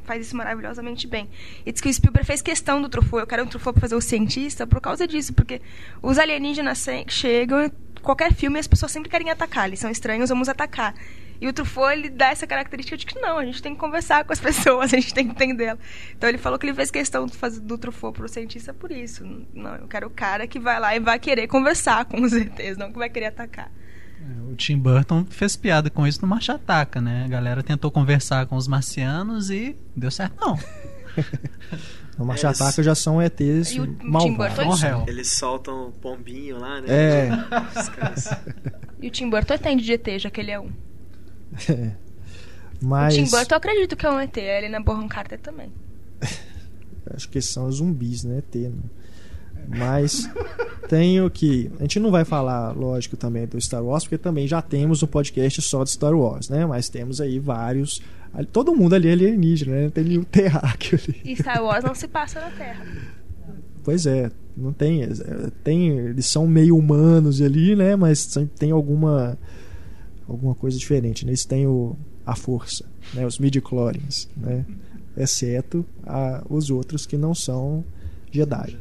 faz 0.03 0.25
isso 0.25 0.35
maravilhosamente 0.35 1.07
bem. 1.07 1.29
E 1.65 1.71
diz 1.71 1.79
que 1.81 1.87
o 1.87 1.93
Spielberg 1.93 2.25
fez 2.25 2.41
questão 2.41 2.81
do 2.81 2.89
Truffaut, 2.89 3.21
eu 3.21 3.27
quero 3.27 3.43
um 3.43 3.47
Truffaut 3.47 3.73
pra 3.79 3.81
fazer 3.81 3.95
o 3.95 4.01
cientista 4.01 4.65
por 4.65 4.81
causa 4.81 5.07
disso, 5.07 5.33
porque 5.33 5.61
os 6.01 6.17
alienígenas 6.17 6.83
chegam, 7.07 7.71
qualquer 8.01 8.33
filme 8.33 8.59
as 8.59 8.67
pessoas 8.67 8.91
sempre 8.91 9.09
querem 9.09 9.29
atacar, 9.29 9.67
eles 9.67 9.79
são 9.79 9.89
estranhos, 9.89 10.29
vamos 10.29 10.49
atacar. 10.49 10.95
E 11.43 11.47
o 11.47 11.53
Truffaut, 11.53 11.91
ele 11.91 12.09
dá 12.09 12.27
essa 12.29 12.47
característica 12.47 12.95
de 12.95 13.05
que 13.05 13.19
não, 13.19 13.37
a 13.37 13.45
gente 13.45 13.61
tem 13.61 13.73
que 13.73 13.79
conversar 13.79 14.23
com 14.23 14.31
as 14.31 14.39
pessoas, 14.41 14.93
a 14.93 14.97
gente 14.97 15.13
tem 15.13 15.25
que 15.27 15.33
entendê-la. 15.33 15.77
Então 16.17 16.29
ele 16.29 16.37
falou 16.37 16.57
que 16.57 16.65
ele 16.65 16.73
fez 16.73 16.89
questão 16.89 17.25
de 17.25 17.35
fazer 17.35 17.59
do 17.59 17.77
Truffaut 17.77 18.17
pro 18.17 18.27
cientista 18.29 18.73
por 18.73 18.91
isso. 18.91 19.23
Não, 19.53 19.75
eu 19.75 19.87
quero 19.87 20.07
o 20.07 20.09
cara 20.09 20.47
que 20.47 20.57
vai 20.59 20.79
lá 20.79 20.95
e 20.95 20.99
vai 20.99 21.19
querer 21.19 21.47
conversar 21.47 22.05
com 22.05 22.21
os 22.21 22.31
ETs, 22.33 22.77
não 22.77 22.91
que 22.91 22.97
vai 22.97 23.09
querer 23.09 23.25
atacar. 23.27 23.69
É, 24.21 24.51
O 24.51 24.55
Tim 24.55 24.77
Burton 24.77 25.25
fez 25.29 25.57
piada 25.57 25.89
com 25.89 26.07
isso 26.07 26.21
no 26.21 26.27
Marcha 26.29 26.53
Ataca, 26.53 27.01
né? 27.01 27.25
A 27.25 27.27
galera 27.27 27.61
tentou 27.61 27.91
conversar 27.91 28.45
com 28.45 28.55
os 28.55 28.67
marcianos 28.69 29.49
e 29.49 29.75
deu 29.95 30.09
certo 30.09 30.35
não. 30.39 30.57
No 32.17 32.25
Marcha 32.25 32.47
Eles- 32.47 32.61
Ataca 32.61 32.83
já 32.83 32.93
são 32.93 33.19
ETs 33.19 33.71
E 33.71 33.79
o 33.81 33.87
Tim 33.87 33.97
malvados. 34.03 34.37
Burton- 34.55 34.65
Morreu. 34.65 35.03
Eles 35.07 35.31
soltam 35.31 35.91
pombinho 35.99 36.59
lá, 36.59 36.79
né? 36.79 36.87
É. 36.87 37.29
E 39.01 39.07
o 39.07 39.11
Tim 39.11 39.29
Burton 39.31 39.55
entende 39.55 39.83
de 39.83 39.93
ET, 39.93 40.19
já 40.19 40.29
que 40.29 40.39
ele 40.39 40.51
é 40.51 40.59
um. 40.59 40.69
Mas 42.81 43.13
O 43.13 43.17
Tim 43.17 43.29
Burton 43.29 43.53
eu 43.53 43.57
acredito 43.57 43.95
que 43.95 44.05
é 44.05 44.09
um 44.09 44.19
ET, 44.19 44.37
a 44.37 44.41
Helena 44.41 44.81
Bonham 44.81 45.07
Carter 45.07 45.39
também. 45.39 45.71
acho 47.13 47.29
que 47.29 47.41
são 47.41 47.71
zumbis, 47.71 48.23
né? 48.23 48.39
ET, 48.39 48.55
né? 48.55 48.71
Mas 49.67 50.29
tenho 50.89 51.29
que. 51.29 51.71
A 51.79 51.83
gente 51.83 51.99
não 51.99 52.11
vai 52.11 52.25
falar, 52.25 52.71
lógico, 52.75 53.15
também 53.15 53.47
do 53.47 53.59
Star 53.59 53.83
Wars, 53.83 54.03
porque 54.03 54.17
também 54.17 54.47
já 54.47 54.61
temos 54.61 55.01
um 55.03 55.07
podcast 55.07 55.61
só 55.61 55.83
de 55.83 55.91
Star 55.91 56.13
Wars, 56.13 56.49
né? 56.49 56.65
Mas 56.65 56.89
temos 56.89 57.21
aí 57.21 57.39
vários. 57.39 58.01
Todo 58.51 58.75
mundo 58.75 58.93
ali 58.93 59.09
é 59.09 59.13
alienígena, 59.13 59.75
né? 59.75 59.83
Não 59.83 59.89
tem 59.89 60.03
nenhum 60.03 60.23
terráqueo 60.29 60.99
ali. 61.01 61.21
E 61.23 61.35
Star 61.35 61.63
Wars 61.63 61.83
não 61.83 61.95
se 61.95 62.07
passa 62.07 62.41
na 62.41 62.49
Terra. 62.49 62.85
Pois 63.83 64.05
é, 64.05 64.31
não 64.55 64.71
tem, 64.73 65.03
é, 65.03 65.09
tem. 65.63 65.89
Eles 65.97 66.25
são 66.25 66.47
meio 66.47 66.77
humanos 66.77 67.41
ali, 67.41 67.75
né? 67.75 67.95
Mas 67.95 68.37
tem 68.57 68.71
alguma. 68.71 69.37
Alguma 70.27 70.55
coisa 70.55 70.77
diferente, 70.77 71.25
né? 71.25 71.31
Eles 71.31 71.45
têm 71.45 71.67
o, 71.67 71.95
a 72.25 72.35
força, 72.35 72.85
né? 73.13 73.25
Os 73.25 73.37
midi-chlorians, 73.39 74.29
né? 74.37 74.65
Exceto 75.15 75.85
a, 76.05 76.43
os 76.49 76.69
outros 76.69 77.05
que 77.05 77.17
não 77.17 77.35
são 77.35 77.83
Jedi, 78.31 78.77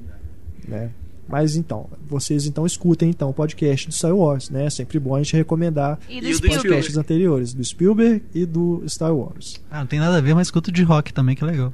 né? 0.67 0.91
Mas 1.29 1.57
então, 1.57 1.89
vocês 2.09 2.47
então 2.47 2.67
escutem 2.67 3.09
então 3.09 3.31
o 3.31 3.35
podcast 3.35 3.87
do 3.89 3.95
Star 3.95 4.15
Wars, 4.15 4.51
né? 4.51 4.67
É 4.67 4.71
sempre 4.71 4.99
bom 4.99 5.15
a 5.15 5.23
gente 5.23 5.37
recomendar 5.37 5.99
E 6.09 6.19
os 6.21 6.37
Spielberg. 6.37 6.57
podcasts 6.57 6.97
anteriores, 6.97 7.55
do 7.55 7.65
Spielberg 7.65 8.23
e 8.35 8.45
do 8.45 8.83
Star 8.89 9.15
Wars. 9.15 9.61
Ah, 9.71 9.81
não 9.81 9.87
tem 9.87 9.99
nada 9.99 10.17
a 10.19 10.21
ver, 10.21 10.35
mas 10.35 10.49
escuto 10.49 10.71
de 10.73 10.83
rock 10.83 11.13
também, 11.13 11.35
que 11.37 11.43
é 11.43 11.47
legal. 11.47 11.73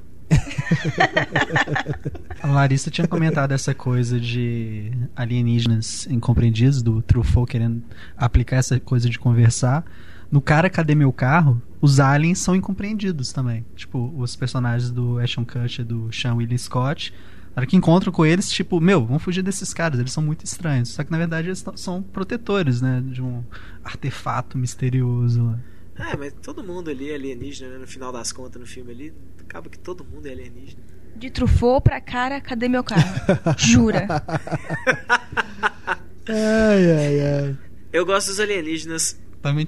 A 2.42 2.46
Larissa 2.48 2.90
tinha 2.90 3.06
comentado 3.06 3.52
essa 3.52 3.74
coisa 3.74 4.20
de 4.20 4.92
alienígenas 5.16 6.06
incompreendidos, 6.10 6.82
do 6.82 7.00
Truffaut 7.02 7.50
querendo 7.50 7.82
aplicar 8.16 8.56
essa 8.56 8.78
coisa 8.78 9.08
de 9.08 9.18
conversar. 9.18 9.84
No 10.30 10.40
Cara, 10.40 10.68
Cadê 10.68 10.94
Meu 10.94 11.12
Carro, 11.12 11.62
os 11.80 12.00
aliens 12.00 12.38
são 12.38 12.54
incompreendidos 12.54 13.32
também. 13.32 13.64
Tipo, 13.74 14.12
os 14.16 14.36
personagens 14.36 14.90
do 14.90 15.18
Ashton 15.18 15.44
Kutcher 15.44 15.84
do 15.84 16.12
Sean 16.12 16.34
William 16.34 16.58
Scott, 16.58 17.14
na 17.56 17.60
hora 17.60 17.66
que 17.66 17.76
encontram 17.76 18.12
com 18.12 18.26
eles, 18.26 18.50
tipo, 18.50 18.80
meu, 18.80 19.04
vamos 19.06 19.22
fugir 19.22 19.42
desses 19.42 19.72
caras, 19.72 19.98
eles 19.98 20.12
são 20.12 20.22
muito 20.22 20.44
estranhos. 20.44 20.90
Só 20.90 21.02
que 21.02 21.10
na 21.10 21.18
verdade 21.18 21.48
eles 21.48 21.64
são 21.76 22.02
protetores, 22.02 22.82
né, 22.82 23.02
de 23.04 23.22
um 23.22 23.42
artefato 23.82 24.58
misterioso 24.58 25.42
lá. 25.44 25.58
É, 25.98 26.16
mas 26.16 26.32
todo 26.42 26.62
mundo 26.62 26.90
ali 26.90 27.10
é 27.10 27.14
alienígena, 27.14 27.72
né? 27.72 27.78
No 27.78 27.86
final 27.86 28.12
das 28.12 28.32
contas, 28.32 28.60
no 28.60 28.66
filme 28.66 28.92
ali, 28.92 29.14
acaba 29.40 29.68
que 29.68 29.78
todo 29.78 30.04
mundo 30.04 30.26
é 30.26 30.30
alienígena. 30.32 30.82
De 31.16 31.30
Truffaut 31.30 31.82
pra 31.82 32.00
cara, 32.00 32.40
cadê 32.40 32.68
meu 32.68 32.84
carro? 32.84 33.02
Jura? 33.58 34.06
Ai, 36.28 36.92
ai, 36.92 37.20
ai. 37.20 37.58
Eu 37.92 38.06
gosto 38.06 38.28
dos 38.28 38.38
alienígenas 38.38 39.18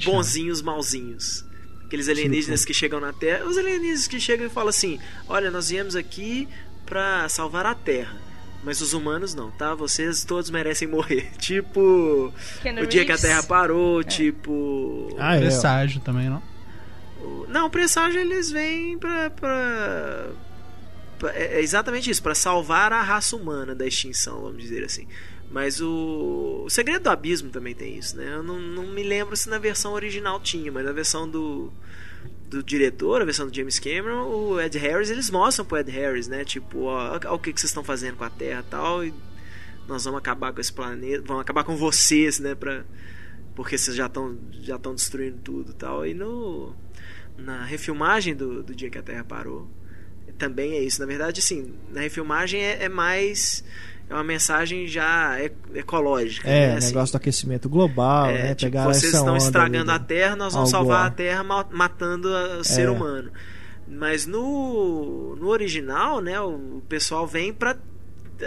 bonzinhos, 0.04 0.62
malzinhos. 0.62 1.44
Aqueles 1.84 2.08
alienígenas 2.08 2.64
que 2.64 2.72
chegam 2.72 3.00
na 3.00 3.12
Terra. 3.12 3.44
Os 3.46 3.58
alienígenas 3.58 4.06
que 4.06 4.20
chegam 4.20 4.46
e 4.46 4.50
falam 4.50 4.68
assim: 4.68 5.00
Olha, 5.26 5.50
nós 5.50 5.70
viemos 5.70 5.96
aqui 5.96 6.48
pra 6.86 7.28
salvar 7.28 7.66
a 7.66 7.74
Terra. 7.74 8.16
Mas 8.62 8.80
os 8.82 8.92
humanos 8.92 9.34
não, 9.34 9.50
tá? 9.50 9.74
Vocês 9.74 10.22
todos 10.24 10.50
merecem 10.50 10.86
morrer. 10.86 11.30
Tipo. 11.38 12.32
Keanu 12.62 12.82
o 12.82 12.86
dia 12.86 13.04
que 13.06 13.12
a 13.12 13.14
Reeves. 13.16 13.22
Terra 13.30 13.42
parou, 13.42 14.04
tipo. 14.04 15.14
Ah, 15.18 15.36
é. 15.36 15.40
Presságio 15.40 16.00
também, 16.02 16.28
não? 16.28 16.42
o- 17.22 17.46
Não, 17.48 17.66
o 17.66 17.70
presságio 17.70 18.20
eles 18.20 18.50
vêm 18.50 18.98
pra. 18.98 19.30
pra... 19.30 20.28
É 21.34 21.58
é 21.58 21.60
exatamente 21.62 22.10
isso, 22.10 22.22
pra 22.22 22.34
salvar 22.34 22.92
a 22.92 23.02
raça 23.02 23.36
humana 23.36 23.74
da 23.74 23.86
extinção, 23.86 24.40
vamos 24.42 24.62
dizer 24.62 24.84
assim. 24.84 25.06
Mas 25.50 25.80
o. 25.80 26.62
O 26.66 26.70
Segredo 26.70 27.02
do 27.04 27.10
Abismo 27.10 27.50
também 27.50 27.74
tem 27.74 27.96
isso, 27.98 28.16
né? 28.16 28.34
Eu 28.34 28.42
não, 28.42 28.58
não 28.60 28.86
me 28.86 29.02
lembro 29.02 29.36
se 29.36 29.48
na 29.48 29.58
versão 29.58 29.92
original 29.92 30.38
tinha, 30.40 30.70
mas 30.70 30.84
na 30.84 30.92
versão 30.92 31.28
do. 31.28 31.72
Do 32.50 32.62
diretor, 32.64 33.22
a 33.22 33.24
versão 33.24 33.48
do 33.48 33.54
James 33.54 33.78
Cameron, 33.78 34.26
o 34.26 34.60
Ed 34.60 34.76
Harris, 34.76 35.08
eles 35.08 35.30
mostram 35.30 35.64
pro 35.64 35.78
Ed 35.78 35.90
Harris, 35.90 36.26
né? 36.26 36.44
Tipo, 36.44 36.82
ó, 36.82 37.20
ó 37.24 37.34
o 37.34 37.38
que, 37.38 37.52
que 37.52 37.60
vocês 37.60 37.70
estão 37.70 37.84
fazendo 37.84 38.16
com 38.16 38.24
a 38.24 38.30
Terra 38.30 38.64
tal, 38.68 39.04
e 39.04 39.14
nós 39.86 40.04
vamos 40.04 40.18
acabar 40.18 40.52
com 40.52 40.60
esse 40.60 40.72
planeta, 40.72 41.22
vamos 41.24 41.42
acabar 41.42 41.62
com 41.62 41.76
vocês, 41.76 42.40
né? 42.40 42.56
Pra, 42.56 42.84
porque 43.54 43.78
vocês 43.78 43.96
já 43.96 44.06
estão 44.06 44.36
já 44.60 44.76
estão 44.76 44.94
destruindo 44.94 45.38
tudo 45.44 45.72
tal. 45.72 46.04
E 46.04 46.12
no 46.12 46.74
na 47.38 47.64
refilmagem 47.64 48.34
do, 48.34 48.64
do 48.64 48.74
dia 48.74 48.90
que 48.90 48.98
a 48.98 49.02
Terra 49.02 49.22
parou 49.22 49.70
também 50.40 50.72
é 50.72 50.82
isso. 50.82 50.98
Na 50.98 51.06
verdade, 51.06 51.38
assim, 51.38 51.74
na 51.90 52.00
refilmagem 52.00 52.62
é, 52.62 52.84
é 52.84 52.88
mais 52.88 53.62
é 54.10 54.14
uma 54.14 54.24
mensagem 54.24 54.88
já 54.88 55.36
ecológica. 55.72 56.48
É, 56.50 56.68
né? 56.72 56.76
Assim, 56.78 56.88
negócio 56.88 57.12
do 57.12 57.16
aquecimento 57.16 57.68
global, 57.68 58.26
é, 58.26 58.42
né? 58.42 58.54
tipo, 58.56 58.76
vocês 58.82 59.14
estão 59.14 59.36
estragando 59.36 59.92
a 59.92 59.98
Terra, 60.00 60.34
nós 60.34 60.52
vamos 60.52 60.74
Al 60.74 60.80
salvar 60.80 61.06
a 61.06 61.10
Terra 61.10 61.44
ma- 61.44 61.66
matando 61.70 62.28
o 62.28 62.64
ser 62.64 62.88
É. 62.88 62.90
humano. 62.90 63.30
Mas 63.86 64.26
no, 64.26 65.36
no 65.36 65.48
original, 65.48 66.20
né, 66.20 66.40
o 66.40 66.82
pessoal 66.88 67.26
vem 67.26 67.52
pra 67.52 67.76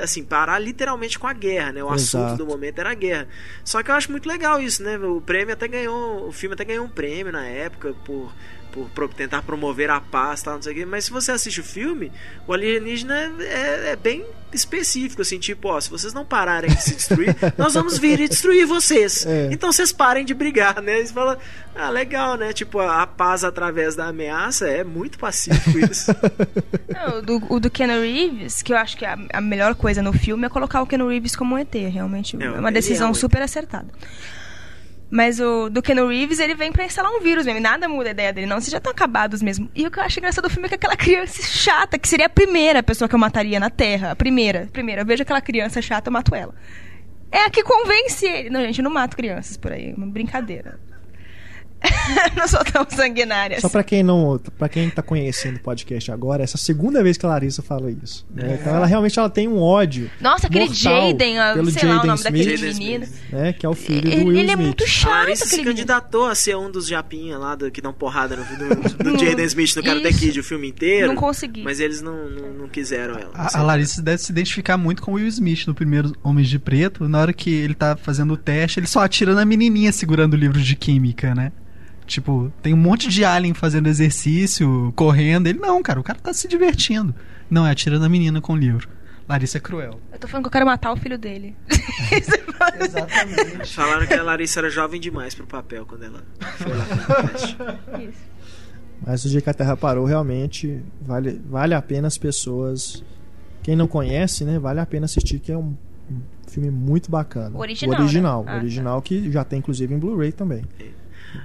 assim, 0.02 0.24
parar 0.24 0.58
literalmente 0.58 1.20
com 1.20 1.28
a 1.28 1.34
guerra, 1.34 1.72
né? 1.72 1.84
O 1.84 1.90
assunto 1.90 2.24
Exato. 2.26 2.38
do 2.38 2.48
momento 2.48 2.80
era 2.80 2.90
a 2.92 2.96
guerra. 2.96 3.28
Só 3.64 3.84
que 3.84 3.92
eu 3.92 3.96
acho 3.96 4.10
muito 4.12 4.28
legal 4.28 4.60
isso, 4.60 4.82
né? 4.82 4.98
O 4.98 5.22
prêmio 5.22 5.54
até 5.54 5.68
ganhou, 5.68 6.28
o 6.28 6.32
filme 6.32 6.56
até 6.56 6.66
ganhou 6.66 6.84
um 6.86 6.90
prêmio 6.90 7.32
na 7.32 7.46
época 7.46 7.94
por 8.04 8.34
por, 8.74 8.90
por 8.90 9.14
tentar 9.14 9.44
promover 9.44 9.90
a 9.90 10.02
paz 10.02 10.42
tal, 10.42 10.56
não 10.56 10.62
sei 10.62 10.74
o 10.74 10.76
quê. 10.76 10.86
Mas 10.86 11.06
se 11.06 11.12
você 11.12 11.32
assiste 11.32 11.62
o 11.62 11.64
filme, 11.64 12.12
o 12.48 12.54
alienígena 12.54 13.32
é, 13.40 13.92
é 13.92 13.96
bem 13.96 14.26
específico, 14.52 15.22
assim, 15.22 15.40
tipo, 15.40 15.68
ó, 15.68 15.80
se 15.80 15.90
vocês 15.90 16.14
não 16.14 16.26
pararem 16.26 16.70
de 16.70 16.82
se 16.82 16.96
destruir, 16.96 17.36
nós 17.58 17.74
vamos 17.74 17.98
vir 17.98 18.20
e 18.20 18.28
destruir 18.28 18.66
vocês. 18.66 19.26
É. 19.26 19.50
Então 19.52 19.72
vocês 19.72 19.92
parem 19.92 20.26
de 20.26 20.34
brigar, 20.34 20.82
né? 20.82 21.00
Eles 21.00 21.12
falam, 21.12 21.38
ah, 21.76 21.90
legal, 21.90 22.36
né? 22.36 22.54
Tipo, 22.54 22.80
a, 22.80 23.02
a 23.02 23.08
paz 23.08 23.44
através 23.44 23.96
da 23.96 24.08
ameaça 24.08 24.68
é 24.68 24.84
muito 24.84 25.18
pacífico 25.18 25.80
isso. 25.80 26.12
Não, 26.90 27.20
o 27.20 27.22
do, 27.22 27.54
o 27.54 27.60
do 27.60 27.70
Keanu 27.70 28.02
Reeves, 28.02 28.62
que 28.62 28.74
eu 28.74 28.78
acho 28.78 28.98
que 28.98 29.06
a, 29.06 29.18
a 29.34 29.42
melhor 29.42 29.76
coisa 29.76 30.02
no 30.02 30.14
filme 30.14 30.46
é 30.46 30.50
colocar 30.50 30.82
o 30.82 30.88
Keanu 30.88 31.08
Reeves 31.08 31.36
como 31.36 31.56
um 31.56 31.58
ET. 31.58 31.74
Realmente 31.74 32.38
É, 32.40 32.46
é 32.46 32.52
uma 32.52 32.72
decisão 32.72 33.08
é 33.08 33.12
um 33.12 33.14
super 33.14 33.42
acertada. 33.42 33.88
Mas 35.10 35.40
o 35.40 35.70
do 35.70 35.82
Keanu 35.82 36.08
Reeves, 36.08 36.40
ele 36.40 36.56
vem 36.56 36.72
pra 36.72 36.86
instalar 36.86 37.12
um 37.12 37.20
vírus 37.20 37.46
mesmo. 37.46 37.62
Nada 37.62 37.88
muda 37.88 38.10
a 38.10 38.12
ideia 38.12 38.34
dele, 38.34 38.48
não. 38.48 38.60
Vocês 38.60 38.72
já 38.72 38.80
estão 38.80 38.92
acabados 38.92 39.42
mesmo. 39.44 39.70
E 39.76 39.86
o 39.86 39.92
que 39.92 40.00
eu 40.00 40.04
acho 40.04 40.20
engraçado 40.20 40.44
do 40.46 40.50
filme 40.50 40.66
é 40.66 40.70
que 40.70 40.76
aquela 40.76 40.96
criança 40.98 41.42
chata, 41.44 42.00
que 42.00 42.08
seria 42.08 42.26
a 42.26 42.30
primeira 42.30 42.82
pessoa 42.82 43.08
que 43.08 43.14
eu 43.14 43.20
mataria 43.20 43.60
na 43.60 43.70
Terra. 43.70 44.12
A 44.12 44.16
primeira. 44.16 44.68
Primeira. 44.72 45.02
Eu 45.02 45.06
vejo 45.06 45.22
aquela 45.22 45.42
criança 45.42 45.82
chata, 45.82 46.10
eu 46.10 46.14
mato 46.14 46.34
ela. 46.34 46.54
É 47.32 47.46
a 47.46 47.50
que 47.50 47.64
convence 47.64 48.26
ele. 48.26 48.50
Não, 48.50 48.62
gente, 48.62 48.80
eu 48.80 48.84
não 48.84 48.92
mato 48.92 49.16
crianças 49.16 49.58
por 49.58 49.72
aí. 49.72 49.92
É 49.92 49.94
uma 49.96 50.08
brincadeira. 50.08 50.80
não 52.36 52.48
sou 52.48 52.64
tão 52.64 52.86
sanguinária. 52.90 53.60
Só 53.60 53.70
pra 53.70 53.84
quem 53.84 54.04
não, 54.04 54.40
para 54.58 54.70
quem 54.70 54.90
tá 54.90 55.02
conhecendo 55.02 55.58
o 55.58 55.60
podcast 55.60 56.12
agora, 56.12 56.44
essa 56.44 56.58
é 56.58 56.60
a 56.60 56.62
segunda 56.62 57.04
vez 57.04 57.18
que 57.18 57.26
a 57.26 57.30
Larissa 57.30 57.62
fala 57.62 57.92
isso. 57.92 58.26
né? 58.34 58.58
Então 58.60 58.76
ela 58.76 58.86
realmente 58.86 59.18
ela 59.20 59.30
tem 59.30 59.48
um 59.48 59.60
ódio. 59.60 60.10
Nossa, 60.20 60.48
aquele 60.48 60.74
Jaden, 60.74 61.36
pelo 61.54 61.72
sei 61.72 61.88
lá 61.88 61.96
o 61.96 61.96
Jaden 61.98 62.08
nome 62.12 62.24
daquele 62.24 62.54
Smith, 62.54 62.60
Jaden 62.60 62.74
menino. 62.88 63.08
Né, 63.32 63.54
que 63.54 63.66
é 63.66 63.70
o 63.70 63.74
filho 63.74 64.02
do 64.02 64.12
Ele, 64.12 64.24
Will 64.24 64.38
ele 64.38 64.50
é 64.50 64.54
Smith. 64.54 64.66
muito 64.66 64.84
A 64.84 64.88
chato, 64.88 65.12
Larissa 65.12 65.46
se 65.46 65.64
candidatou 65.64 66.26
a 66.26 66.36
ser 66.36 66.56
um 66.56 66.72
dos 66.72 66.88
japinha 66.88 67.38
lá 67.38 67.56
do, 67.56 67.70
que 67.72 67.82
dão 67.82 67.94
porrada 67.94 68.36
no, 68.36 68.44
do, 68.44 69.04
do 69.12 69.20
Jaden 69.24 69.46
Smith 69.46 69.76
no 69.76 69.84
Karate 69.84 70.08
Isso. 70.10 70.20
Kid 70.20 70.40
o 70.40 70.44
filme 70.44 70.70
inteiro. 70.70 71.08
Não 71.08 71.16
consegui. 71.16 71.64
Mas 71.64 71.80
eles 71.80 72.02
não, 72.02 72.30
não, 72.30 72.54
não 72.54 72.68
quiseram 72.68 73.16
ela. 73.16 73.32
A, 73.34 73.60
a 73.60 73.62
Larissa 73.62 74.02
deve 74.02 74.18
se 74.20 74.32
identificar 74.32 74.78
muito 74.78 75.02
com 75.02 75.12
o 75.12 75.16
Will 75.16 75.28
Smith 75.28 75.68
no 75.68 75.74
primeiro 75.76 76.14
Homens 76.24 76.50
de 76.50 76.60
Preto. 76.60 77.08
Na 77.10 77.20
hora 77.20 77.34
que 77.34 77.50
ele 77.54 77.74
tá 77.74 77.96
fazendo 77.96 78.34
o 78.34 78.38
teste, 78.38 78.80
ele 78.80 78.88
só 78.88 79.02
atira 79.04 79.34
na 79.34 79.46
menininha 79.46 79.92
segurando 79.92 80.34
o 80.34 80.38
livro 80.38 80.60
de 80.62 80.76
química, 80.76 81.34
né? 81.36 81.52
Tipo, 82.14 82.54
tem 82.62 82.76
um 82.76 82.78
monte 82.78 83.10
de 83.10 83.26
alien 83.26 83.56
fazendo 83.56 83.88
exercício, 83.88 84.94
correndo. 84.96 85.48
Ele, 85.48 85.58
não, 85.58 85.82
cara, 85.82 86.00
o 86.00 86.04
cara 86.04 86.20
tá 86.20 86.32
se 86.32 86.48
divertindo. 86.48 87.16
Não, 87.50 87.66
é 87.66 87.72
atira 87.72 87.98
na 87.98 88.08
menina 88.08 88.40
com 88.40 88.54
o 88.54 88.56
livro. 88.56 88.88
Larissa 89.28 89.58
é 89.58 89.60
cruel. 89.60 90.00
Eu 90.12 90.20
tô 90.20 90.28
falando 90.28 90.44
que 90.44 90.48
eu 90.50 90.52
quero 90.52 90.66
matar 90.68 90.92
o 90.92 90.96
filho 90.96 91.18
dele. 91.18 91.56
Exatamente. 92.80 93.74
Falaram 93.74 94.06
que 94.06 94.14
a 94.14 94.22
Larissa 94.22 94.60
era 94.60 94.70
jovem 94.70 95.02
demais 95.02 95.34
pro 95.34 95.48
papel 95.48 95.88
quando 95.88 96.04
ela 96.04 96.24
foi 96.40 96.72
lá 96.72 96.86
fazer. 96.86 98.08
Isso. 98.08 98.34
Mas 99.04 99.26
o 99.26 99.30
dia 99.30 99.42
que 99.42 99.50
a 99.50 99.54
Terra 99.54 99.76
parou, 99.76 100.06
realmente 100.06 100.84
vale, 101.02 101.42
vale 101.50 101.74
a 101.74 101.82
pena 101.82 102.08
as 102.08 102.18
pessoas. 102.18 103.04
Quem 103.64 103.76
não 103.76 103.88
conhece, 103.88 104.46
né? 104.46 104.60
Vale 104.60 104.80
a 104.80 104.86
pena 104.86 105.06
assistir, 105.06 105.40
que 105.40 105.52
é 105.52 105.58
um, 105.58 105.74
filme 106.48 106.70
muito 106.70 107.10
bacana. 107.10 107.58
O 107.58 107.62
original, 107.62 108.00
O 108.00 108.04
original, 108.04 108.44
né? 108.44 108.52
o 108.52 108.54
Ah, 108.54 108.58
original 108.60 109.02
que 109.02 109.32
já 109.32 109.44
tem 109.44 109.58
inclusive 109.58 109.94
em 109.96 109.98
Blu-ray 109.98 110.32
também. 110.32 110.64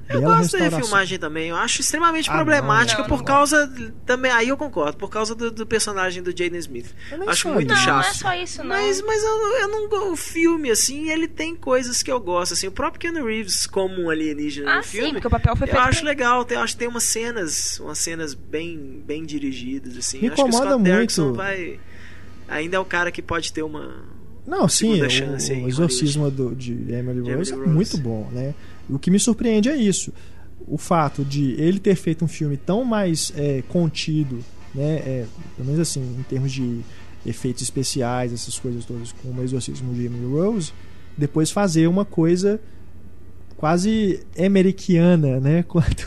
Eu 0.08 0.20
Bela 0.22 0.38
gosto 0.38 0.58
da 0.58 0.70
filmagem 0.70 1.18
também. 1.18 1.48
Eu 1.50 1.56
acho 1.56 1.80
extremamente 1.80 2.30
Ah, 2.30 2.34
problemática 2.34 3.02
não. 3.02 3.08
Não, 3.08 3.16
por 3.16 3.18
não 3.18 3.24
causa. 3.24 3.70
Também, 4.06 4.30
aí 4.30 4.48
eu 4.48 4.56
concordo, 4.56 4.96
por 4.96 5.10
causa 5.10 5.34
do, 5.34 5.50
do 5.50 5.66
personagem 5.66 6.22
do 6.22 6.30
Jaden 6.30 6.58
Smith. 6.58 6.94
Acho 7.26 7.42
só 7.42 7.54
muito 7.54 7.74
chato. 7.76 8.04
não 8.04 8.10
é 8.10 8.14
só 8.14 8.34
isso, 8.34 8.58
não. 8.62 8.68
Mas, 8.68 9.00
mas 9.02 9.22
eu, 9.22 9.30
eu 9.60 9.68
não 9.68 10.12
O 10.12 10.16
filme, 10.16 10.70
assim, 10.70 11.10
ele 11.10 11.28
tem 11.28 11.54
coisas 11.54 12.02
que 12.02 12.10
eu 12.10 12.18
gosto. 12.20 12.52
Assim, 12.54 12.66
o 12.66 12.72
próprio 12.72 13.00
Keanu 13.00 13.26
Reeves, 13.26 13.66
como 13.66 14.02
um 14.02 14.10
alienígena 14.10 14.72
ah, 14.72 14.76
no 14.78 14.82
sim, 14.82 14.88
filme. 14.90 15.12
porque 15.12 15.26
o 15.26 15.30
papel 15.30 15.54
foi 15.56 15.66
Eu 15.68 15.72
feito. 15.72 15.86
acho 15.88 16.04
legal, 16.04 16.44
tem, 16.44 16.56
eu 16.56 16.64
acho 16.64 16.72
que 16.74 16.78
tem 16.78 16.88
umas 16.88 17.04
cenas, 17.04 17.78
umas 17.80 17.98
cenas 17.98 18.34
bem, 18.34 19.02
bem 19.06 19.24
dirigidas, 19.24 19.96
assim. 19.96 20.20
Me 20.20 20.28
Eu 20.28 20.32
acho 20.32 20.42
que 20.42 20.48
o 20.48 20.48
incomoda 20.48 20.70
Scott 20.70 20.82
Derrickson 20.84 21.22
muito. 21.24 21.36
vai. 21.36 21.80
Ainda 22.48 22.76
é 22.76 22.80
o 22.80 22.84
cara 22.84 23.10
que 23.12 23.20
pode 23.20 23.52
ter 23.52 23.62
uma. 23.62 23.94
Não, 24.48 24.66
sim, 24.66 25.02
o, 25.02 25.10
chance 25.10 25.52
aí, 25.52 25.62
o 25.62 25.68
exorcismo 25.68 26.30
do, 26.30 26.56
de 26.56 26.72
Emily 26.72 27.22
De 27.22 27.34
Rose 27.34 27.52
Emily 27.52 27.52
é 27.52 27.54
Rose. 27.56 27.68
muito 27.68 27.98
bom, 27.98 28.28
né? 28.32 28.54
O 28.88 28.98
que 28.98 29.10
me 29.10 29.18
surpreende 29.20 29.68
é 29.68 29.76
isso. 29.76 30.10
O 30.66 30.78
fato 30.78 31.22
de 31.22 31.52
ele 31.60 31.78
ter 31.78 31.94
feito 31.94 32.24
um 32.24 32.28
filme 32.28 32.56
tão 32.56 32.82
mais 32.82 33.30
é, 33.36 33.62
contido, 33.68 34.42
né? 34.74 35.02
É, 35.04 35.26
pelo 35.54 35.66
menos 35.66 35.80
assim, 35.80 36.00
em 36.00 36.22
termos 36.22 36.50
de 36.50 36.80
efeitos 37.26 37.62
especiais, 37.62 38.32
essas 38.32 38.58
coisas 38.58 38.86
todas, 38.86 39.12
como 39.12 39.38
o 39.38 39.44
exorcismo 39.44 39.92
de 39.92 40.06
Emily 40.06 40.24
Rose, 40.24 40.72
depois 41.16 41.50
fazer 41.50 41.86
uma 41.86 42.06
coisa 42.06 42.58
quase 43.58 44.20
americana, 44.38 45.40
né? 45.40 45.64
Quanto 45.68 46.06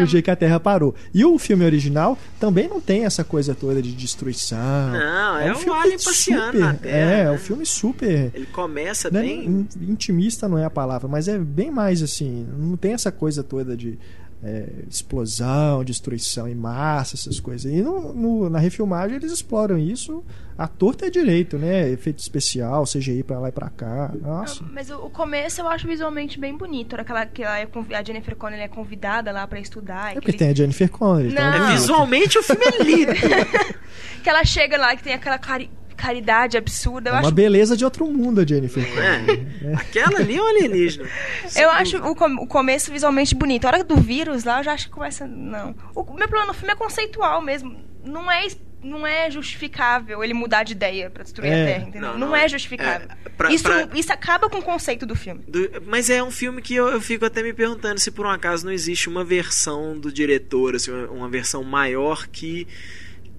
o 0.00 0.04
dia 0.04 0.22
que 0.22 0.30
a 0.30 0.34
Terra 0.34 0.58
parou. 0.58 0.94
E 1.14 1.24
o 1.24 1.38
filme 1.38 1.64
original 1.64 2.18
também 2.40 2.66
não 2.66 2.80
tem 2.80 3.04
essa 3.04 3.22
coisa 3.22 3.54
toda 3.54 3.80
de 3.82 3.92
destruição. 3.92 4.58
Não, 4.90 5.38
é, 5.38 5.54
um, 5.54 5.72
alien 5.72 5.98
passeando 6.02 6.58
na 6.58 6.74
Terra. 6.74 6.96
É, 6.96 7.20
é 7.20 7.24
né? 7.24 7.30
um 7.30 7.38
filme 7.38 7.66
super 7.66 8.32
Ele 8.34 8.46
começa 8.46 9.10
não 9.10 9.20
é 9.20 9.22
bem. 9.22 9.68
intimista 9.82 10.48
não 10.48 10.58
é 10.58 10.64
a 10.64 10.70
palavra, 10.70 11.06
mas 11.06 11.28
é 11.28 11.38
bem 11.38 11.70
mais 11.70 12.02
assim. 12.02 12.48
Não 12.58 12.76
tem 12.76 12.94
essa 12.94 13.12
coisa 13.12 13.44
toda 13.44 13.76
de 13.76 13.98
é, 14.44 14.66
explosão, 14.88 15.82
destruição 15.84 16.46
em 16.48 16.54
massa, 16.54 17.16
essas 17.16 17.40
coisas. 17.40 17.70
E 17.72 17.82
no, 17.82 18.12
no- 18.12 18.50
na 18.50 18.58
refilmagem 18.58 19.16
eles 19.16 19.32
exploram 19.32 19.78
isso 19.78 20.24
a 20.58 20.66
torta 20.66 21.06
é 21.06 21.10
direito, 21.10 21.58
né? 21.58 21.90
Efeito 21.90 22.18
especial, 22.20 22.84
CGI 22.84 23.22
pra 23.22 23.38
lá 23.38 23.50
e 23.50 23.52
pra 23.52 23.68
cá. 23.68 24.10
Nossa. 24.22 24.62
Não, 24.64 24.72
Mas 24.72 24.88
o, 24.90 24.96
o 25.04 25.10
começo 25.10 25.60
eu 25.60 25.68
acho 25.68 25.86
visualmente 25.86 26.38
bem 26.40 26.56
bonito. 26.56 26.94
A 26.94 27.02
hora 27.02 27.26
que, 27.26 27.42
ela, 27.42 27.58
é 27.58 27.68
a 27.94 28.02
Jennifer 28.02 28.34
Connelly 28.34 28.62
é 28.62 28.68
convidada 28.68 29.30
lá 29.32 29.46
pra 29.46 29.60
estudar. 29.60 30.08
É 30.08 30.12
e 30.12 30.14
porque 30.14 30.32
que, 30.32 30.38
tem 30.38 30.48
a 30.48 30.54
Jennifer 30.54 30.88
Connelly. 30.90 31.32
então 31.32 31.44
Não. 31.44 31.66
é 31.68 31.72
É, 31.72 31.76
visualmente 31.76 32.38
o 32.38 32.42
filme 32.42 32.64
é 32.64 32.82
lindo. 32.82 33.12
que 34.22 34.28
ela 34.30 34.44
chega 34.44 34.78
lá 34.78 34.96
que 34.96 35.02
tem 35.02 35.12
aquela 35.12 35.38
cari- 35.38 35.70
caridade 35.96 36.56
absurda. 36.56 37.10
É 37.10 37.12
uma 37.14 37.20
acho, 37.20 37.30
beleza 37.32 37.76
de 37.76 37.84
outro 37.84 38.06
mundo 38.06 38.40
a 38.40 38.46
Jennifer 38.46 38.84
Connelly. 38.88 39.46
É. 39.64 39.74
Aquela 39.74 40.18
ali 40.20 40.36
é 40.36 40.42
um 40.42 40.46
alienígena. 40.46 41.08
eu 41.56 41.70
acho 41.70 41.96
o, 41.98 42.14
com- 42.14 42.34
o 42.36 42.46
começo 42.46 42.92
visualmente 42.92 43.34
bonito. 43.34 43.64
A 43.64 43.68
hora 43.68 43.84
do 43.84 43.96
vírus 43.96 44.44
lá, 44.44 44.60
eu 44.60 44.64
já 44.64 44.72
acho 44.72 44.86
que 44.86 44.92
começa. 44.92 45.26
Não. 45.26 45.74
O, 45.94 46.02
meu 46.14 46.28
problema 46.28 46.46
no 46.46 46.54
filme 46.54 46.72
é 46.72 46.76
conceitual 46.76 47.40
mesmo. 47.42 47.76
Não 48.04 48.30
é. 48.30 48.46
Não 48.84 49.04
é 49.04 49.28
justificável 49.30 50.22
ele 50.22 50.32
mudar 50.34 50.62
de 50.62 50.70
ideia 50.72 51.10
pra 51.10 51.24
destruir 51.24 51.50
É. 51.50 51.62
a 51.62 51.66
Terra, 51.66 51.82
entendeu? 51.88 52.10
Não, 52.12 52.18
Não, 52.18 52.26
não 52.28 52.36
é 52.36 52.44
é. 52.44 52.48
justificável. 52.48 53.08
É, 53.24 53.28
pra- 53.30 53.50
isso, 53.52 53.64
pra- 53.64 53.88
isso 53.94 54.12
acaba 54.12 54.48
com 54.48 54.58
o 54.58 54.62
conceito 54.62 55.04
do 55.04 55.16
filme. 55.16 55.42
Do- 55.48 55.82
mas 55.86 56.08
é 56.08 56.22
um 56.22 56.30
filme 56.30 56.62
que 56.62 56.74
eu, 56.76 56.86
eu 56.88 57.00
fico 57.00 57.24
até 57.24 57.42
me 57.42 57.52
perguntando 57.52 57.98
se 57.98 58.12
por 58.12 58.26
um 58.26 58.30
acaso 58.30 58.64
não 58.64 58.72
existe 58.72 59.08
uma 59.08 59.24
versão 59.24 59.98
do 59.98 60.12
diretor, 60.12 60.76
assim, 60.76 60.92
uma, 60.92 61.06
uma 61.10 61.28
versão 61.28 61.64
maior 61.64 62.28
que 62.28 62.68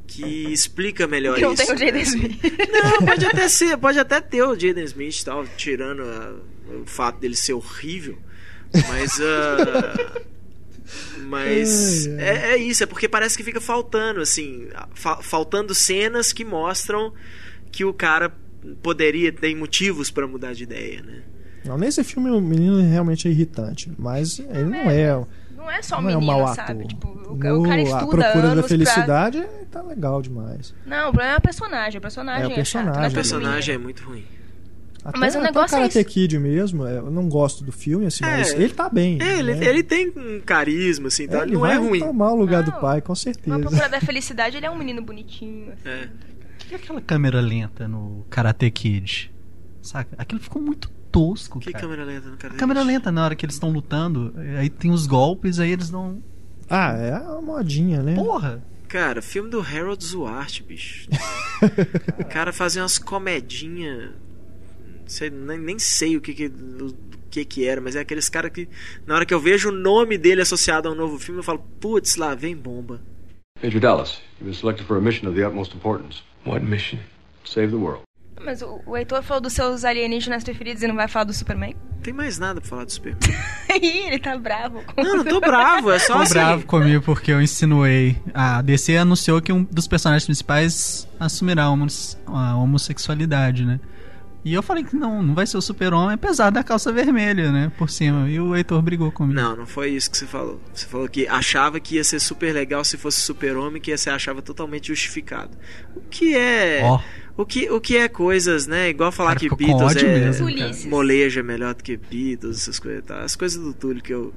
que 0.07 0.23
explica 0.51 1.05
melhor 1.05 1.35
Que 1.35 1.41
não 1.41 1.53
isso. 1.53 1.65
tem 1.65 1.75
o 1.75 1.77
Jaden 1.77 2.01
Smith. 2.01 2.39
Não, 2.71 3.05
pode 3.05 3.25
até 3.25 3.47
ser, 3.49 3.77
pode 3.77 3.99
até 3.99 4.19
ter 4.21 4.41
o 4.41 4.57
Jaden 4.57 4.83
Smith 4.85 5.19
e 5.19 5.25
tal, 5.25 5.45
tirando 5.57 6.01
a- 6.01 6.33
o 6.81 6.85
fato 6.85 7.19
dele 7.19 7.35
ser 7.35 7.53
horrível. 7.53 8.17
Mas 8.89 9.19
ah, 9.21 10.21
mas 11.27 12.07
é, 12.17 12.53
é 12.53 12.57
isso, 12.57 12.83
é 12.83 12.85
porque 12.85 13.07
parece 13.07 13.37
que 13.37 13.43
fica 13.43 13.59
faltando 13.59 14.21
assim, 14.21 14.67
fa- 14.93 15.21
faltando 15.21 15.73
cenas 15.75 16.31
que 16.31 16.45
mostram 16.45 17.13
que 17.71 17.83
o 17.83 17.93
cara 17.93 18.33
poderia 18.81 19.31
ter 19.31 19.53
motivos 19.55 20.09
pra 20.09 20.27
mudar 20.27 20.53
de 20.53 20.63
ideia, 20.63 21.01
né? 21.01 21.21
Não, 21.65 21.77
nesse 21.77 22.03
filme 22.03 22.29
o 22.29 22.39
menino 22.39 22.79
realmente 22.81 23.27
é 23.27 23.31
irritante, 23.31 23.91
mas 23.97 24.39
ele 24.39 24.63
não 24.65 24.89
é. 24.89 25.25
Não 25.67 25.73
é 25.73 25.81
só 25.81 25.97
o 25.99 26.01
Não 26.01 26.09
é 26.09 26.15
um 26.17 26.19
menino, 26.21 26.37
mau 26.39 26.55
sabe? 26.55 26.71
ator. 26.71 26.85
Tipo, 26.87 27.07
o, 27.09 27.35
No 27.35 27.59
o 27.59 27.63
cara 27.63 27.75
A 27.75 27.81
estuda 27.81 27.99
Procura 28.07 28.23
da 28.41 28.47
anos 28.47 28.59
pra- 28.61 28.69
Felicidade 28.69 29.43
tá 29.69 29.81
legal 29.81 30.21
demais. 30.21 30.73
Não, 30.85 31.09
o 31.09 31.11
problema 31.11 31.33
é 31.33 31.37
o 31.37 31.41
personagem. 31.41 31.97
O 31.97 32.01
personagem 32.01 32.43
É, 32.43 32.47
o 32.47 32.51
é, 32.51 32.55
personagem. 32.55 32.93
chato. 32.93 32.97
é 32.97 32.99
O 32.99 33.03
tanto 33.09 33.13
personagem 33.15 33.75
é 33.75 33.77
menino. 33.77 33.83
muito 33.83 34.03
ruim. 34.03 34.23
Até, 35.03 35.19
Mas 35.19 35.35
o 35.35 35.37
até 35.37 35.47
negócio 35.47 35.75
é 35.75 35.79
Karate 35.79 35.99
isso. 35.99 36.09
Kid 36.09 36.39
mesmo, 36.39 36.85
é, 36.85 36.97
eu 36.97 37.09
não 37.11 37.29
gosto 37.29 37.63
do 37.63 37.71
filme, 37.71 38.05
assim, 38.07 38.25
É, 38.25 38.37
mas 38.37 38.53
ele 38.53 38.69
tá 38.73 38.89
bem. 38.89 39.21
Ele, 39.21 39.55
né? 39.55 39.65
ele 39.65 39.81
tem 39.83 40.09
um 40.09 40.41
carisma, 40.45 41.07
assim, 41.07 41.23
então 41.23 41.39
É, 41.39 41.43
ele 41.43 41.53
não 41.53 41.65
é 41.65 41.77
vai 41.77 41.87
ruim. 41.87 41.99
tomar 41.99 42.31
o 42.31 42.35
lugar 42.35 42.63
do 42.63 42.71
Não. 42.71 42.79
pai, 42.81 42.99
com 43.01 43.11
Na 43.11 43.15
certeza. 43.15 43.59
procura 43.59 43.87
da 43.87 44.01
felicidade, 44.01 44.57
ele 44.57 44.65
é 44.65 44.71
um 44.71 44.77
menino 44.77 45.01
bonitinho. 45.01 45.71
assim. 45.73 45.89
É. 45.89 46.09
E 46.71 46.75
aquela 46.75 46.99
câmera 46.99 47.39
lenta 47.39 47.87
no 47.87 48.25
Karate 48.29 48.69
Kid? 48.71 49.31
Saca? 49.81 50.13
Aquilo 50.17 50.41
ficou 50.41 50.61
muito 50.61 50.89
tosco, 51.17 51.59
Que 51.59 51.71
cara. 51.71 51.81
câmera 51.81 52.03
lenta 52.03 52.29
no 52.29 52.37
cara? 52.37 52.53
A 52.53 52.57
câmera 52.57 52.83
lenta 52.83 53.11
na 53.11 53.25
hora 53.25 53.35
que 53.35 53.45
eles 53.45 53.55
estão 53.55 53.71
lutando, 53.71 54.33
aí 54.59 54.69
tem 54.69 54.91
os 54.91 55.07
golpes, 55.07 55.59
aí 55.59 55.71
eles 55.71 55.89
dão. 55.89 56.21
Ah, 56.69 56.91
é 56.93 57.17
uma 57.17 57.41
modinha, 57.41 58.03
né? 58.03 58.15
Porra! 58.15 58.63
Cara, 58.87 59.21
filme 59.21 59.49
do 59.49 59.59
Harold 59.59 60.03
Zwart, 60.03 60.61
bicho. 60.63 61.09
o 62.19 62.25
cara 62.25 62.53
fazia 62.53 62.81
umas 62.81 62.97
comedinhas. 62.97 64.11
Sei, 65.05 65.29
nem, 65.29 65.57
nem 65.57 65.79
sei 65.79 66.15
o 66.17 66.21
que 66.21 66.33
que, 66.33 66.45
o 66.47 66.93
que 67.29 67.43
que 67.45 67.65
era, 67.65 67.81
mas 67.81 67.95
é 67.95 68.01
aqueles 68.01 68.29
caras 68.29 68.51
que, 68.51 68.67
na 69.05 69.15
hora 69.15 69.25
que 69.25 69.33
eu 69.33 69.39
vejo 69.39 69.69
o 69.69 69.71
nome 69.71 70.17
dele 70.17 70.41
associado 70.41 70.87
a 70.87 70.91
um 70.91 70.95
novo 70.95 71.17
filme, 71.17 71.39
eu 71.39 71.43
falo, 71.43 71.59
putz, 71.79 72.15
lá 72.15 72.35
vem 72.35 72.55
bomba. 72.55 73.01
Major 73.61 73.79
Dallas, 73.79 74.21
you've 74.39 74.51
been 74.51 74.53
selected 74.53 74.85
for 74.85 74.97
a 74.97 75.01
mission 75.01 75.27
of 75.27 75.35
the 75.35 75.45
utmost 75.45 75.73
importance. 75.73 76.21
What 76.45 76.63
mission? 76.63 76.99
Save 77.43 77.71
the 77.71 77.77
world. 77.77 78.06
Mas 78.43 78.61
o, 78.61 78.81
o 78.85 78.95
Heitor 78.95 79.21
falou 79.23 79.41
dos 79.41 79.53
seus 79.53 79.83
alienígenas 79.83 80.43
preferidos 80.43 80.81
e 80.83 80.87
não 80.87 80.95
vai 80.95 81.07
falar 81.07 81.25
do 81.25 81.33
Superman? 81.33 81.75
Não 81.95 82.01
tem 82.03 82.13
mais 82.13 82.37
nada 82.39 82.61
pra 82.61 82.69
falar 82.69 82.85
do 82.85 82.91
Superman. 82.91 83.19
Ih, 83.81 84.07
ele 84.07 84.19
tá 84.19 84.37
bravo. 84.37 84.81
Não, 84.95 85.17
não 85.17 85.23
tô 85.25 85.39
bravo, 85.41 85.91
é 85.91 85.99
só 85.99 86.05
Ficou 86.05 86.21
assim. 86.21 86.33
bravo 86.33 86.65
comigo 86.65 87.03
porque 87.03 87.31
eu 87.31 87.41
insinuei. 87.41 88.15
A 88.33 88.61
DC 88.61 88.95
anunciou 88.95 89.41
que 89.41 89.51
um 89.51 89.63
dos 89.63 89.87
personagens 89.87 90.25
principais 90.25 91.07
assumirá 91.19 91.63
a, 91.63 91.69
homos- 91.71 92.17
a 92.27 92.55
homossexualidade, 92.55 93.65
né? 93.65 93.79
E 94.45 94.53
eu 94.53 94.63
falei 94.63 94.85
que 94.85 94.95
não, 94.95 95.21
não 95.21 95.35
vai 95.35 95.45
ser 95.45 95.57
o 95.57 95.61
super-homem, 95.61 96.13
apesar 96.13 96.49
da 96.51 96.63
calça 96.63 96.89
vermelha, 96.93 97.51
né? 97.51 97.69
Por 97.77 97.89
cima. 97.89 98.29
E 98.29 98.39
o 98.39 98.55
Heitor 98.55 98.81
brigou 98.81 99.11
comigo. 99.11 99.37
Não, 99.37 99.57
não 99.57 99.65
foi 99.65 99.89
isso 99.89 100.09
que 100.09 100.17
você 100.17 100.25
falou. 100.25 100.61
Você 100.73 100.85
falou 100.85 101.09
que 101.09 101.27
achava 101.27 101.81
que 101.81 101.95
ia 101.95 102.03
ser 102.03 102.19
super 102.21 102.53
legal 102.53 102.81
se 102.85 102.95
fosse 102.95 103.19
super-homem, 103.19 103.81
que 103.81 103.97
você 103.97 104.09
achava 104.09 104.41
totalmente 104.41 104.87
justificado. 104.87 105.51
O 105.93 105.99
que 106.09 106.33
é. 106.37 106.79
Ó, 106.85 107.01
O 107.37 107.45
que, 107.45 107.69
o 107.69 107.79
que 107.79 107.95
é 107.97 108.07
coisas, 108.07 108.65
né? 108.65 108.89
Igual 108.89 109.11
falar 109.11 109.35
Cara, 109.35 109.39
que 109.41 109.55
Beatles 109.55 109.95
é 109.95 110.03
mesmo, 110.03 110.89
moleja 110.89 111.43
melhor 111.43 111.75
do 111.75 111.83
que 111.83 111.95
Beatles, 111.95 112.57
essas 112.61 112.79
coisas. 112.79 113.03
Tá? 113.05 113.21
As 113.23 113.35
coisas 113.35 113.61
do 113.63 113.73
Túlio 113.73 114.01
que 114.01 114.13
eu 114.13 114.33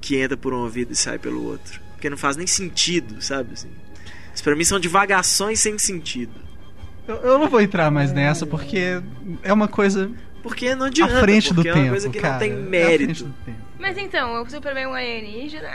que 0.00 0.16
entra 0.16 0.36
por 0.36 0.52
um 0.54 0.58
ouvido 0.58 0.92
e 0.92 0.96
sai 0.96 1.18
pelo 1.18 1.44
outro. 1.44 1.80
Porque 1.92 2.08
não 2.08 2.16
faz 2.16 2.36
nem 2.36 2.46
sentido, 2.46 3.20
sabe? 3.20 3.54
Assim. 3.54 3.68
Isso 4.34 4.42
pra 4.42 4.54
mim 4.56 4.64
são 4.64 4.78
divagações 4.80 5.58
sem 5.60 5.76
sentido. 5.78 6.32
eu, 7.08 7.16
eu 7.16 7.38
não 7.38 7.48
vou 7.48 7.60
entrar 7.60 7.90
mais 7.90 8.12
nessa 8.12 8.46
porque 8.46 9.00
é 9.42 9.52
uma 9.52 9.68
coisa 9.68 10.10
Porque 10.42 10.74
não 10.74 10.84
à 10.86 10.88
adianta. 10.88 11.20
frente 11.20 11.52
do 11.52 11.60
é 11.66 11.70
uma 11.72 11.74
tempo. 11.74 11.88
coisa 11.90 12.08
que 12.08 12.18
cara. 12.20 12.32
não 12.34 12.38
tem 12.40 12.50
É 12.52 12.54
à 12.54 12.58
mérito. 12.58 13.34
Mas 13.78 13.98
então, 13.98 14.40
o 14.42 14.48
Superman 14.50 14.84
é 14.84 14.88
um 14.88 14.94
alienígena. 14.94 15.68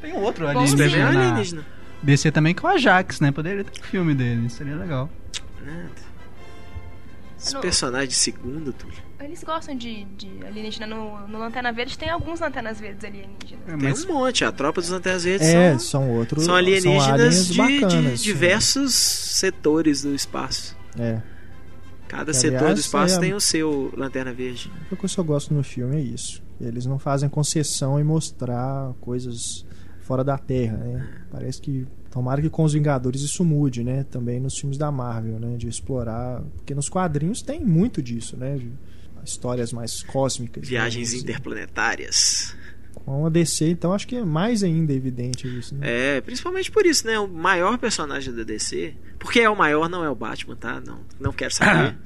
Tem 0.00 0.12
um 0.12 0.18
outro 0.18 0.44
Bom, 0.44 0.50
alienígena. 0.50 0.84
Superman 0.84 1.00
é 1.00 1.12
na 1.14 1.20
alienígena. 1.28 1.66
DC 2.02 2.30
também 2.32 2.54
é 2.60 2.66
o 2.66 2.68
Ajax, 2.68 3.20
né? 3.20 3.30
Poderia 3.30 3.64
ter 3.64 3.80
um 3.80 3.84
filme 3.84 4.14
dele, 4.14 4.48
seria 4.50 4.76
legal. 4.76 5.08
Nada. 5.64 6.12
Personagem 7.60 8.08
de 8.08 8.14
segundo, 8.14 8.72
Túlio. 8.72 8.96
Eles 9.18 9.42
gostam 9.42 9.74
de, 9.76 10.04
de 10.16 10.28
alienígena 10.46 10.86
no, 10.86 11.26
no 11.26 11.38
Lanterna 11.38 11.72
Verde. 11.72 11.98
Tem 11.98 12.08
alguns 12.08 12.38
Lanternas 12.40 12.78
Verdes 12.78 13.04
alienígenas. 13.04 13.64
É, 13.66 13.76
Tem 13.76 13.76
mas 13.76 14.04
um 14.04 14.12
monte. 14.12 14.44
A 14.44 14.52
tropa 14.52 14.80
dos 14.80 14.90
Lanternas 14.90 15.24
Verdes 15.24 15.48
É, 15.48 15.70
são, 15.72 15.78
são 15.80 16.10
outros. 16.10 16.44
são 16.44 16.54
alienígenas 16.54 17.08
aliens 17.08 17.46
de, 17.48 17.56
bacanas, 17.58 18.18
de 18.20 18.24
diversos 18.24 18.94
setores 18.94 20.02
do 20.02 20.14
espaço. 20.14 20.76
É. 20.98 21.20
Cada 22.06 22.30
Que, 22.32 22.36
setor 22.36 22.58
aliás, 22.58 22.74
do 22.74 22.80
espaço 22.80 23.16
é- 23.16 23.20
tem 23.20 23.34
o 23.34 23.40
seu 23.40 23.92
Lanterna 23.96 24.32
Verde. 24.32 24.70
O 24.90 24.96
que 24.96 25.04
eu 25.04 25.08
só 25.08 25.22
gosto 25.22 25.52
no 25.52 25.64
filme 25.64 25.96
é 25.96 26.00
isso. 26.00 26.42
Eles 26.60 26.86
não 26.86 26.98
fazem 26.98 27.28
concessão 27.28 27.98
em 27.98 28.04
mostrar 28.04 28.92
coisas 29.00 29.64
fora 30.02 30.22
da 30.22 30.36
Terra, 30.36 30.76
né? 30.76 31.08
Parece 31.30 31.60
que 31.60 31.86
tomara 32.10 32.42
que 32.42 32.50
com 32.50 32.64
os 32.64 32.72
Vingadores 32.74 33.22
isso 33.22 33.44
mude, 33.44 33.82
né? 33.82 34.04
Também 34.10 34.38
nos 34.38 34.58
filmes 34.58 34.76
da 34.76 34.90
Marvel, 34.92 35.38
né? 35.38 35.56
De 35.56 35.68
explorar, 35.68 36.42
porque 36.56 36.74
nos 36.74 36.88
quadrinhos 36.88 37.42
tem 37.42 37.60
muito 37.60 38.02
disso, 38.02 38.36
né? 38.36 38.56
De 38.56 38.70
histórias 39.24 39.72
mais 39.72 40.02
cósmicas. 40.02 40.68
Viagens 40.68 41.12
né? 41.12 41.20
interplanetárias. 41.20 42.54
Com 43.04 43.26
a 43.26 43.30
DC, 43.30 43.68
então 43.68 43.92
acho 43.92 44.06
que 44.06 44.16
é 44.16 44.24
mais 44.24 44.62
ainda 44.62 44.92
evidente 44.92 45.48
isso, 45.58 45.74
né? 45.74 46.16
É, 46.16 46.20
principalmente 46.20 46.70
por 46.70 46.86
isso, 46.86 47.06
né? 47.06 47.18
O 47.18 47.26
maior 47.26 47.78
personagem 47.78 48.32
da 48.32 48.42
DC. 48.44 48.94
Porque 49.18 49.40
é 49.40 49.48
o 49.48 49.56
maior, 49.56 49.88
não 49.88 50.04
é 50.04 50.10
o 50.10 50.14
Batman, 50.14 50.56
tá? 50.56 50.80
Não, 50.80 51.00
não 51.18 51.32
quero 51.32 51.54
saber. 51.54 51.96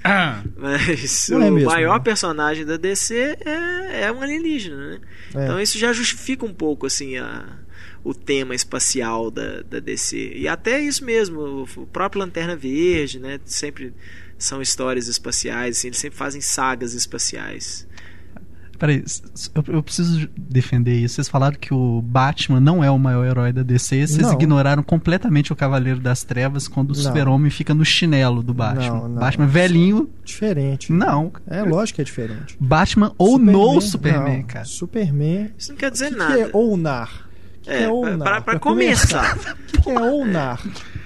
Mas 0.56 1.28
Não 1.30 1.38
o 1.38 1.42
é 1.42 1.50
mesmo, 1.50 1.70
maior 1.70 1.98
né? 1.98 2.04
personagem 2.04 2.64
da 2.64 2.76
DC 2.76 3.38
é, 3.40 4.04
é 4.04 4.12
um 4.12 4.22
alienígena, 4.22 4.76
né? 4.76 5.00
É. 5.34 5.44
Então 5.44 5.60
isso 5.60 5.78
já 5.78 5.92
justifica 5.92 6.44
um 6.44 6.52
pouco, 6.52 6.86
assim, 6.86 7.16
a, 7.16 7.58
o 8.06 8.14
tema 8.14 8.54
espacial 8.54 9.32
da, 9.32 9.62
da 9.62 9.80
DC. 9.80 10.32
E 10.36 10.46
até 10.46 10.80
isso 10.80 11.04
mesmo, 11.04 11.66
o, 11.76 11.86
próprio 11.86 12.20
Lanterna 12.20 12.54
Verde, 12.54 13.18
né? 13.18 13.40
Sempre 13.44 13.92
são 14.38 14.62
histórias 14.62 15.08
espaciais, 15.08 15.78
assim, 15.78 15.88
eles 15.88 15.98
sempre 15.98 16.16
fazem 16.16 16.40
sagas 16.40 16.94
espaciais. 16.94 17.84
Peraí, 18.78 19.02
eu, 19.54 19.74
eu 19.74 19.82
preciso 19.82 20.28
defender 20.36 20.94
isso. 20.94 21.14
Vocês 21.14 21.28
falaram 21.28 21.56
que 21.58 21.72
o 21.72 22.02
Batman 22.02 22.60
não 22.60 22.84
é 22.84 22.90
o 22.90 22.98
maior 22.98 23.24
herói 23.24 23.52
da 23.52 23.62
DC. 23.62 24.06
Vocês 24.06 24.18
Não. 24.18 24.34
ignoraram 24.34 24.82
completamente 24.82 25.52
o 25.52 25.56
Cavaleiro 25.56 25.98
das 25.98 26.22
Trevas 26.22 26.68
quando 26.68 26.90
o. 26.90 26.94
Super-Homem 26.94 27.50
fica 27.50 27.72
no 27.72 27.84
chinelo 27.84 28.42
do 28.42 28.52
Batman. 28.52 28.88
Não, 28.88 29.08
não. 29.08 29.20
Batman 29.20 29.46
velhinho, 29.46 30.10
Diferente. 30.22 30.92
não. 30.92 31.32
É 31.46 31.62
lógico 31.62 31.96
que 31.96 32.02
é 32.02 32.04
diferente. 32.04 32.56
Batman 32.60 33.12
ou 33.16 33.38
no 33.38 33.80
Superman, 33.80 34.40
não. 34.40 34.46
cara. 34.46 34.64
Superman. 34.66 35.50
Isso 35.56 35.70
não 35.70 35.78
quer 35.78 35.88
O 35.88 35.90
dizer 35.90 36.10
que, 36.10 36.16
nada. 36.16 36.34
que 36.34 36.40
é 36.42 36.50
ounar? 36.52 37.22
O 37.22 37.25
que, 37.66 37.76
que 37.76 37.76
É, 37.76 37.82
é 37.84 37.88
ounar? 37.90 38.18
pra- 38.24 38.40
pra 38.40 38.58
começar. 38.58 39.36
O 39.56 39.66
que, 39.66 39.80
que 39.82 39.90
é 39.90 40.00
ounar? 40.00 40.60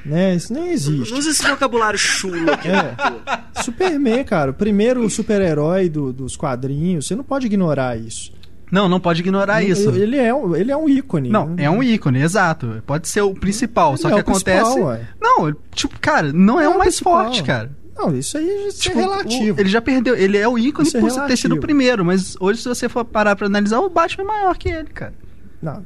né? 0.04 0.34
Isso 0.34 0.52
nem 0.52 0.70
existe. 0.70 1.10
Não 1.10 1.18
usa 1.18 1.30
esse 1.30 1.46
vocabulário 1.46 1.98
chulo 1.98 2.50
aqui. 2.52 2.68
É. 2.68 3.62
Superman, 3.62 4.24
cara, 4.24 4.50
o 4.50 4.54
primeiro 4.54 5.08
super-herói 5.10 5.88
do- 5.88 6.12
dos 6.12 6.36
quadrinhos. 6.36 7.06
Você 7.06 7.14
não 7.14 7.24
pode 7.24 7.46
ignorar 7.46 7.96
isso. 7.98 8.32
Não, 8.72 8.88
não 8.88 9.00
pode 9.00 9.20
ignorar 9.20 9.62
isso. 9.62 9.90
Ele 9.90 10.16
é, 10.16 10.32
um- 10.32 10.54
ele 10.54 10.70
é 10.70 10.76
um 10.76 10.88
ícone. 10.88 11.28
Não, 11.28 11.54
é 11.58 11.68
um 11.68 11.82
ícone, 11.82 12.22
exato. 12.22 12.82
Pode 12.86 13.08
ser 13.08 13.20
o 13.22 13.34
principal, 13.34 13.90
Ele 13.92 13.98
só 13.98 14.08
é 14.08 14.10
que 14.12 14.16
o 14.18 14.20
acontece. 14.20 14.78
não, 15.20 15.54
tipo, 15.74 15.98
cara, 16.00 16.32
não 16.32 16.58
é, 16.60 16.64
É 16.64 16.68
o 16.68 16.72
mais 16.78 16.82
principal. 16.94 17.24
forte, 17.24 17.42
cara. 17.42 17.70
Não, 17.98 18.16
isso 18.16 18.38
aí 18.38 18.68
isso 18.68 18.80
Tipo, 18.80 18.98
é 18.98 19.02
relativo. 19.02 19.58
o- 19.58 19.60
ele 19.60 19.68
já 19.68 19.82
perdeu. 19.82 20.16
Ele 20.16 20.38
é 20.38 20.48
o 20.48 20.56
ícone 20.56 20.86
Isso 20.88 20.96
é 20.96 21.00
por 21.00 21.08
ter 21.10 21.14
relativo. 21.16 21.36
sido 21.36 21.54
o 21.56 21.60
primeiro, 21.60 22.04
mas 22.04 22.34
hoje, 22.40 22.62
se 22.62 22.68
você 22.68 22.88
for 22.88 23.04
parar 23.04 23.36
pra 23.36 23.46
analisar, 23.46 23.80
o 23.80 23.90
Batman 23.90 24.24
é 24.24 24.26
maior 24.26 24.56
que 24.56 24.68
ele, 24.70 24.88
cara. 24.88 25.12
Não, 25.60 25.82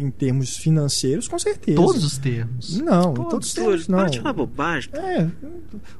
em 0.00 0.10
termos 0.10 0.56
financeiros, 0.56 1.26
com 1.28 1.38
certeza. 1.38 1.76
Todos 1.76 2.04
os 2.04 2.18
termos. 2.18 2.78
Não, 2.80 3.12
Pô, 3.14 3.22
em 3.22 3.28
todos 3.28 3.48
os 3.48 3.54
termos, 3.54 3.88
não. 3.88 3.98
para 3.98 4.08
de 4.08 4.18
falar 4.18 4.32
bobagem. 4.32 4.90
É, 4.94 5.26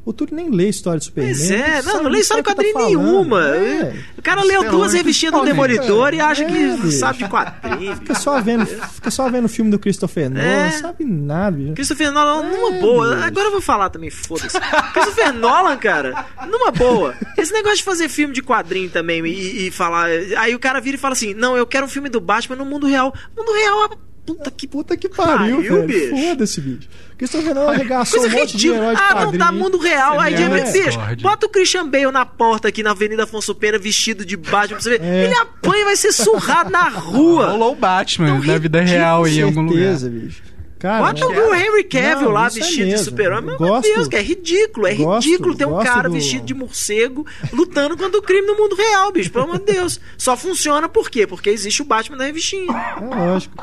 o 0.05 0.13
Túlio 0.13 0.35
nem 0.35 0.51
lê 0.51 0.69
história 0.69 0.99
de 0.99 1.05
Superman. 1.07 1.35
Pois 1.35 1.51
é, 1.51 1.77
não, 1.83 1.93
sabe- 1.93 2.05
não 2.05 2.11
lê 2.11 2.19
história 2.21 2.43
de 2.43 2.49
quadrinho 2.49 2.75
tá 2.75 2.81
nenhuma. 2.87 3.45
É, 3.57 3.95
O 4.17 4.23
cara 4.23 4.43
leu 4.43 4.71
duas 4.71 4.93
revistinhas 4.93 5.35
do 5.35 5.45
Demolidor 5.45 6.15
e 6.15 6.21
acha 6.21 6.45
É, 6.45 6.47
que 6.47 6.77
bicho. 6.83 6.93
sabe 6.99 7.19
de 7.19 7.29
quadrinho. 7.29 7.97
fica 7.97 8.15
só 8.15 8.41
vendo, 8.41 8.67
fica 8.67 9.11
só 9.11 9.29
vendo 9.31 9.45
o 9.47 9.49
filme 9.49 9.71
do 9.71 9.79
Christopher 9.79 10.31
Nolan, 10.31 10.45
É. 10.45 10.65
não 10.71 10.79
sabe 10.79 11.05
nada. 11.05 11.57
bicho. 11.57 11.75
Christopher 11.75 12.13
Nolan, 12.13 12.43
numa 12.49 12.77
É, 12.77 12.81
boa. 12.81 13.15
bicho. 13.15 13.25
Agora 13.27 13.47
eu 13.49 13.53
vou 13.53 13.61
falar 13.61 13.91
também, 13.91 14.11
foda-se. 14.11 14.59
Christopher 14.93 15.33
Nolan, 15.35 15.77
cara, 15.77 16.27
numa 16.49 16.71
boa. 16.71 17.15
Esse 17.37 17.53
negócio 17.53 17.79
de 17.79 17.85
fazer 17.85 18.09
filme 18.09 18.33
de 18.35 18.43
quadrinho 18.43 18.91
também 18.91 19.25
e, 19.27 19.67
e 19.67 19.71
falar. 19.71 20.09
Aí 20.39 20.55
o 20.55 20.59
cara 20.59 20.81
vira 20.81 20.97
e 20.97 21.01
fala 21.01 21.13
assim: 21.13 21.35
Não, 21.35 21.57
eu 21.57 21.67
quero 21.67 21.87
um 21.87 21.89
filme 21.89 22.09
do 22.09 22.21
Batman 22.21 22.57
no 22.57 22.65
mundo 22.65 22.87
real. 22.87 23.13
Mundo 23.37 23.53
real 23.53 23.85
é. 23.85 23.88
Puta 24.35 24.51
que. 24.51 24.69
Puta 24.69 24.97
que 24.97 25.09
pariu, 25.09 25.57
Pariu, 25.57 25.87
velho. 25.87 25.87
bicho. 25.87 26.17
Foda-se, 26.29 26.61
bicho. 26.61 26.89
Christopher 27.17 27.55
Nolan 27.55 27.73
arregaçou 27.73 28.21
Coisa 28.21 28.35
um 28.37 28.39
monte 28.41 28.57
de 28.57 28.69
ridícula. 28.69 28.93
herói 28.93 28.95
de 28.97 29.03
Ah, 29.03 29.25
não 29.25 29.33
dá 29.39 29.53
mundo 29.53 29.79
real. 29.79 30.21
Aí, 30.21 30.35
É, 30.35 30.37
de 30.37 30.43
repente, 30.45 30.85
bicho, 30.87 30.99
bota 31.23 31.47
o 31.47 31.49
Christian 31.49 31.89
Bale 31.89 32.13
na 32.13 32.25
porta 32.25 32.69
aqui 32.69 32.83
na 32.83 32.93
Avenida 32.93 33.25
Afonso 33.25 33.55
Pena 33.55 33.79
vestido 33.79 34.25
de 34.25 34.37
Batman 34.37 34.77
pra 34.77 34.81
você 34.81 34.91
ver. 34.91 35.03
É. 35.03 35.25
Ele 35.25 35.35
apanha 35.35 35.83
e 35.83 35.85
vai 35.85 35.97
ser 35.97 36.13
surrado 36.13 36.71
na 36.71 36.89
rua. 36.91 37.51
Rolou 37.51 37.73
o 37.73 37.77
Batman 37.77 38.39
na 38.39 38.59
vida 38.59 38.81
real 38.81 39.25
aí 39.25 39.39
em 39.39 39.43
algum 39.43 39.63
lugar. 39.63 39.79
certeza, 39.79 40.09
bicho. 40.11 40.43
Cara, 40.79 41.07
Bota 41.13 41.27
o 41.27 41.53
Henry 41.57 41.83
Cavill 41.83 42.27
Não, 42.29 42.31
lá 42.31 42.47
é 42.47 42.51
vestido 42.51 42.85
de 42.85 42.91
mesmo. 42.93 43.05
super-homem. 43.07 43.47
Meu 43.47 43.59
Gosto- 43.59 43.93
Deus, 43.93 44.07
que 44.07 44.15
é 44.15 44.23
ridículo. 44.23 44.87
É 44.87 44.95
gosto- 44.95 45.27
ridículo 45.27 45.57
ter 45.57 45.67
um 45.67 45.83
cara 45.83 46.09
do- 46.09 46.15
vestido 46.15 46.45
de 46.47 46.55
morcego 46.55 47.27
lutando 47.53 47.97
contra 47.97 48.17
o 48.17 48.23
crime 48.23 48.47
no 48.47 48.55
mundo 48.57 48.77
real, 48.77 49.11
bicho. 49.11 49.29
Pelo 49.33 49.43
amor 49.47 49.59
de 49.59 49.73
Deus. 49.73 50.01
Só 50.17 50.37
funciona 50.37 50.89
por 50.89 51.11
quê? 51.11 51.27
Porque 51.27 51.51
existe 51.51 51.83
o 51.83 51.85
Batman 51.85 52.17
da 52.19 52.27
revistinha. 52.27 52.71
É 52.73 53.05
lógico. 53.05 53.57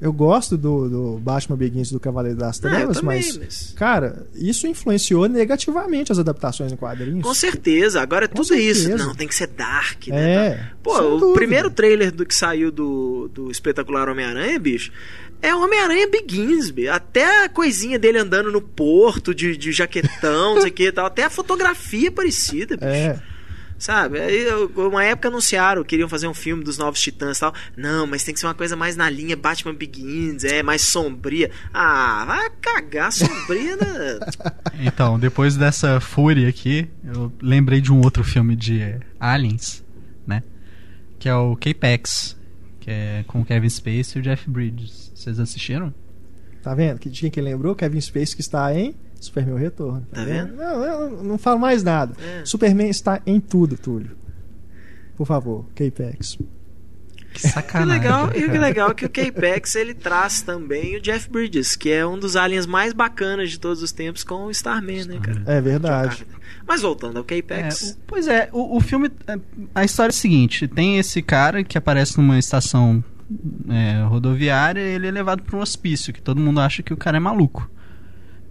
Eu 0.00 0.12
gosto 0.12 0.56
do, 0.56 0.88
do 0.88 1.18
Batman 1.18 1.56
Begins 1.56 1.90
do 1.90 1.98
Cavaleiro 1.98 2.38
das 2.38 2.58
Ah, 2.58 2.68
Trevas, 2.68 3.00
também, 3.00 3.16
mas, 3.20 3.36
mas- 3.36 3.72
cara, 3.76 4.28
isso 4.34 4.66
influenciou 4.68 5.28
negativamente 5.28 6.12
as 6.12 6.20
adaptações 6.20 6.72
em 6.72 6.76
quadrinhos. 6.76 7.22
Com 7.24 7.34
certeza. 7.34 8.00
Agora 8.00 8.26
é 8.26 8.28
Com 8.28 8.36
tudo 8.36 8.54
isso. 8.54 8.82
certeza. 8.82 9.04
Não, 9.06 9.14
tem 9.14 9.26
que 9.26 9.34
ser 9.34 9.48
dark, 9.48 10.06
né? 10.06 10.46
É, 10.46 10.66
Pô, 10.84 10.94
sem 10.96 11.04
o 11.04 11.10
dúvida. 11.18 11.34
primeiro 11.34 11.68
trailer 11.70 12.12
do 12.12 12.24
que 12.24 12.32
saiu 12.34 12.70
do, 12.70 13.28
do 13.34 13.50
espetacular 13.50 14.08
Homem-Aranha, 14.08 14.56
bicho, 14.60 14.92
é 15.42 15.52
o 15.52 15.62
Homem-Aranha 15.64 16.08
Begins, 16.08 16.70
bicho. 16.70 16.92
Até 16.92 17.44
a 17.44 17.48
coisinha 17.48 17.98
dele 17.98 18.18
andando 18.18 18.52
no 18.52 18.60
porto 18.60 19.34
de, 19.34 19.56
de 19.56 19.72
jaquetão, 19.72 20.54
não 20.54 20.60
sei 20.62 20.70
o 20.70 20.74
que 20.74 20.86
e 20.88 20.92
tal. 20.92 21.06
Até 21.06 21.24
a 21.24 21.30
fotografia 21.30 22.06
é 22.06 22.10
parecida, 22.12 22.76
bicho. 22.76 22.88
É, 22.88 23.20
Sabe? 23.78 24.20
Aí, 24.20 24.46
uma 24.74 25.04
época 25.04 25.28
anunciaram, 25.28 25.84
queriam 25.84 26.08
fazer 26.08 26.26
um 26.26 26.34
filme 26.34 26.64
dos 26.64 26.76
Novos 26.76 27.00
Titãs 27.00 27.36
e 27.36 27.40
tal. 27.40 27.54
Não, 27.76 28.06
mas 28.06 28.24
tem 28.24 28.34
que 28.34 28.40
ser 28.40 28.46
uma 28.46 28.54
coisa 28.54 28.74
mais 28.74 28.96
na 28.96 29.08
linha 29.08 29.36
Batman 29.36 29.74
Begins, 29.74 30.42
é, 30.42 30.62
mais 30.62 30.82
sombria. 30.82 31.50
Ah, 31.72 32.24
vai 32.26 32.50
cagar 32.60 33.12
sombria, 33.12 33.76
né? 33.76 34.18
Então, 34.80 35.18
depois 35.18 35.56
dessa 35.56 36.00
fúria 36.00 36.48
aqui, 36.48 36.88
eu 37.04 37.32
lembrei 37.40 37.80
de 37.80 37.92
um 37.92 38.00
outro 38.00 38.22
filme 38.22 38.54
de 38.54 38.98
Aliens, 39.18 39.84
né? 40.26 40.42
Que 41.18 41.28
é 41.28 41.34
o 41.34 41.56
K-Pax, 41.56 42.36
que 42.80 42.90
é 42.90 43.24
com 43.26 43.40
o 43.40 43.44
Kevin 43.44 43.68
Spacey 43.68 44.16
e 44.16 44.18
o 44.20 44.22
Jeff 44.22 44.48
Bridges. 44.48 45.12
Vocês 45.14 45.38
assistiram? 45.38 45.92
tá 46.62 46.74
vendo? 46.74 46.98
Que 46.98 47.08
tinha 47.08 47.30
quem 47.30 47.42
lembrou? 47.42 47.74
Kevin 47.74 48.00
Space 48.00 48.34
que 48.34 48.42
está 48.42 48.74
em 48.74 48.94
Superman 49.20 49.54
o 49.54 49.58
Retorno. 49.58 50.06
Tá 50.12 50.24
vendo? 50.24 50.54
Não, 50.56 50.82
eu 50.84 51.24
não 51.24 51.38
falo 51.38 51.58
mais 51.58 51.82
nada. 51.82 52.14
É. 52.22 52.44
Superman 52.44 52.88
está 52.88 53.20
em 53.26 53.40
tudo, 53.40 53.76
Túlio. 53.76 54.16
Por 55.16 55.26
favor, 55.26 55.66
K-Pax. 55.74 56.38
Que 57.32 57.46
o 57.46 57.50
sacanagem. 57.50 57.92
legal, 58.00 58.30
e 58.34 58.44
o 58.46 58.50
que 58.50 58.58
legal 58.58 58.90
é 58.90 58.94
que 58.94 59.04
o 59.04 59.10
K-Pax 59.10 59.74
ele 59.74 59.92
traz 59.92 60.40
também 60.40 60.96
o 60.96 61.00
Jeff 61.00 61.28
Bridges, 61.28 61.76
que 61.76 61.90
é 61.90 62.06
um 62.06 62.18
dos 62.18 62.36
aliens 62.36 62.64
mais 62.66 62.92
bacanas 62.92 63.50
de 63.50 63.58
todos 63.60 63.82
os 63.82 63.92
tempos 63.92 64.24
com 64.24 64.46
o 64.46 64.50
Starman, 64.50 65.04
né, 65.04 65.18
cara? 65.20 65.42
É 65.46 65.60
verdade. 65.60 66.26
Mas 66.66 66.80
voltando 66.82 67.16
ao 67.18 67.22
É, 67.22 67.26
K-Pax, 67.26 67.82
o- 67.90 67.98
pois 68.06 68.26
é, 68.28 68.48
o, 68.52 68.76
o 68.76 68.80
filme. 68.80 69.10
é, 69.26 69.38
A 69.74 69.84
história 69.84 70.10
é 70.10 70.14
a 70.14 70.16
seguinte: 70.16 70.66
tem 70.68 70.98
esse 70.98 71.20
cara 71.20 71.62
que 71.64 71.76
aparece 71.76 72.16
numa 72.16 72.38
estação 72.38 73.02
é, 73.68 74.02
rodoviária 74.04 74.80
e 74.80 74.94
ele 74.94 75.06
é 75.08 75.10
levado 75.10 75.42
para 75.42 75.56
um 75.56 75.60
hospício, 75.60 76.12
que 76.12 76.22
todo 76.22 76.40
mundo 76.40 76.60
acha 76.60 76.82
que 76.82 76.92
o 76.94 76.96
cara 76.96 77.16
é 77.18 77.20
maluco. 77.20 77.70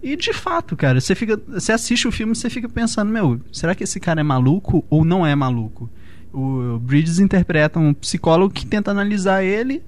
E 0.02 0.16
de 0.16 0.32
fato, 0.32 0.76
cara, 0.76 1.00
você 1.00 1.14
fica. 1.14 1.40
Você 1.48 1.72
assiste 1.72 2.06
o 2.06 2.12
filme 2.12 2.32
e 2.32 2.36
você 2.36 2.48
fica 2.48 2.68
pensando, 2.68 3.10
meu, 3.10 3.40
será 3.52 3.74
que 3.74 3.84
esse 3.84 3.98
cara 3.98 4.20
é 4.20 4.24
maluco 4.24 4.84
ou 4.88 5.04
não 5.04 5.26
é 5.26 5.34
maluco? 5.34 5.90
O 6.32 6.78
Bridges 6.78 7.18
interpreta 7.18 7.78
um 7.78 7.92
psicólogo 7.94 8.52
que 8.52 8.66
tenta 8.66 8.90
analisar 8.90 9.42
ele 9.42 9.82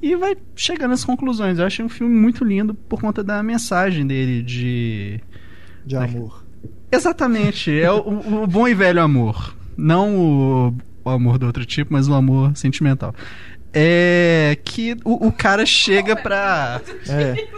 e 0.00 0.16
vai 0.16 0.36
chegando 0.54 0.92
às 0.92 1.04
conclusões. 1.04 1.58
Eu 1.58 1.66
achei 1.66 1.84
um 1.84 1.88
filme 1.88 2.14
muito 2.14 2.44
lindo 2.44 2.74
por 2.74 3.00
conta 3.00 3.22
da 3.22 3.42
mensagem 3.42 4.06
dele 4.06 4.42
de. 4.42 5.20
De 5.84 5.96
amor. 5.96 6.44
Exatamente, 6.90 7.78
é 7.78 7.90
o, 7.90 8.42
o 8.42 8.46
bom 8.46 8.66
e 8.66 8.74
velho 8.74 9.02
amor. 9.02 9.56
Não 9.76 10.16
o, 10.16 10.74
o 11.04 11.10
amor 11.10 11.38
do 11.38 11.46
outro 11.46 11.64
tipo, 11.66 11.92
mas 11.92 12.08
o 12.08 12.14
amor 12.14 12.56
sentimental. 12.56 13.14
É 13.72 14.56
que 14.64 14.96
o, 15.04 15.26
o 15.26 15.32
cara 15.32 15.66
chega 15.66 16.16
pra. 16.16 16.80
É. 17.08 17.48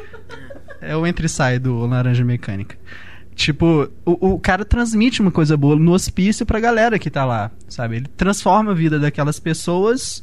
É 0.81 0.97
o 0.97 1.07
entre 1.07 1.27
e 1.27 1.29
sai 1.29 1.59
do 1.59 1.87
Laranja 1.87 2.25
Mecânica. 2.25 2.77
Tipo, 3.35 3.89
o, 4.05 4.33
o 4.35 4.41
cara 4.41 4.65
transmite 4.65 5.21
uma 5.21 5.31
coisa 5.31 5.57
boa 5.57 5.77
no 5.77 5.93
hospício 5.93 6.45
pra 6.45 6.59
galera 6.59 6.99
que 6.99 7.09
tá 7.11 7.25
lá, 7.25 7.51
sabe? 7.69 7.97
Ele 7.97 8.07
transforma 8.17 8.73
a 8.73 8.75
vida 8.75 8.99
daquelas 8.99 9.39
pessoas. 9.39 10.21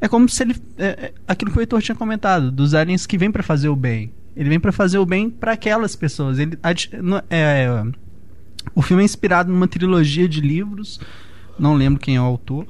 É 0.00 0.08
como 0.08 0.28
se 0.28 0.42
ele. 0.42 0.56
É, 0.78 0.86
é 0.86 1.12
aquilo 1.28 1.50
que 1.50 1.58
o 1.58 1.60
Heitor 1.60 1.82
tinha 1.82 1.94
comentado, 1.94 2.50
dos 2.50 2.74
aliens 2.74 3.06
que 3.06 3.18
vêm 3.18 3.30
pra 3.30 3.42
fazer 3.42 3.68
o 3.68 3.76
bem. 3.76 4.12
Ele 4.34 4.48
vem 4.50 4.60
pra 4.60 4.72
fazer 4.72 4.98
o 4.98 5.06
bem 5.06 5.28
pra 5.30 5.52
aquelas 5.52 5.96
pessoas. 5.96 6.38
Ele, 6.38 6.58
ad- 6.62 6.90
no- 7.02 7.22
é, 7.30 7.68
o 8.74 8.82
filme 8.82 9.02
é 9.02 9.04
inspirado 9.06 9.50
numa 9.50 9.66
trilogia 9.68 10.28
de 10.28 10.40
livros. 10.40 11.00
Não 11.58 11.74
lembro 11.74 12.00
quem 12.00 12.16
é 12.16 12.20
o 12.20 12.24
autor. 12.24 12.66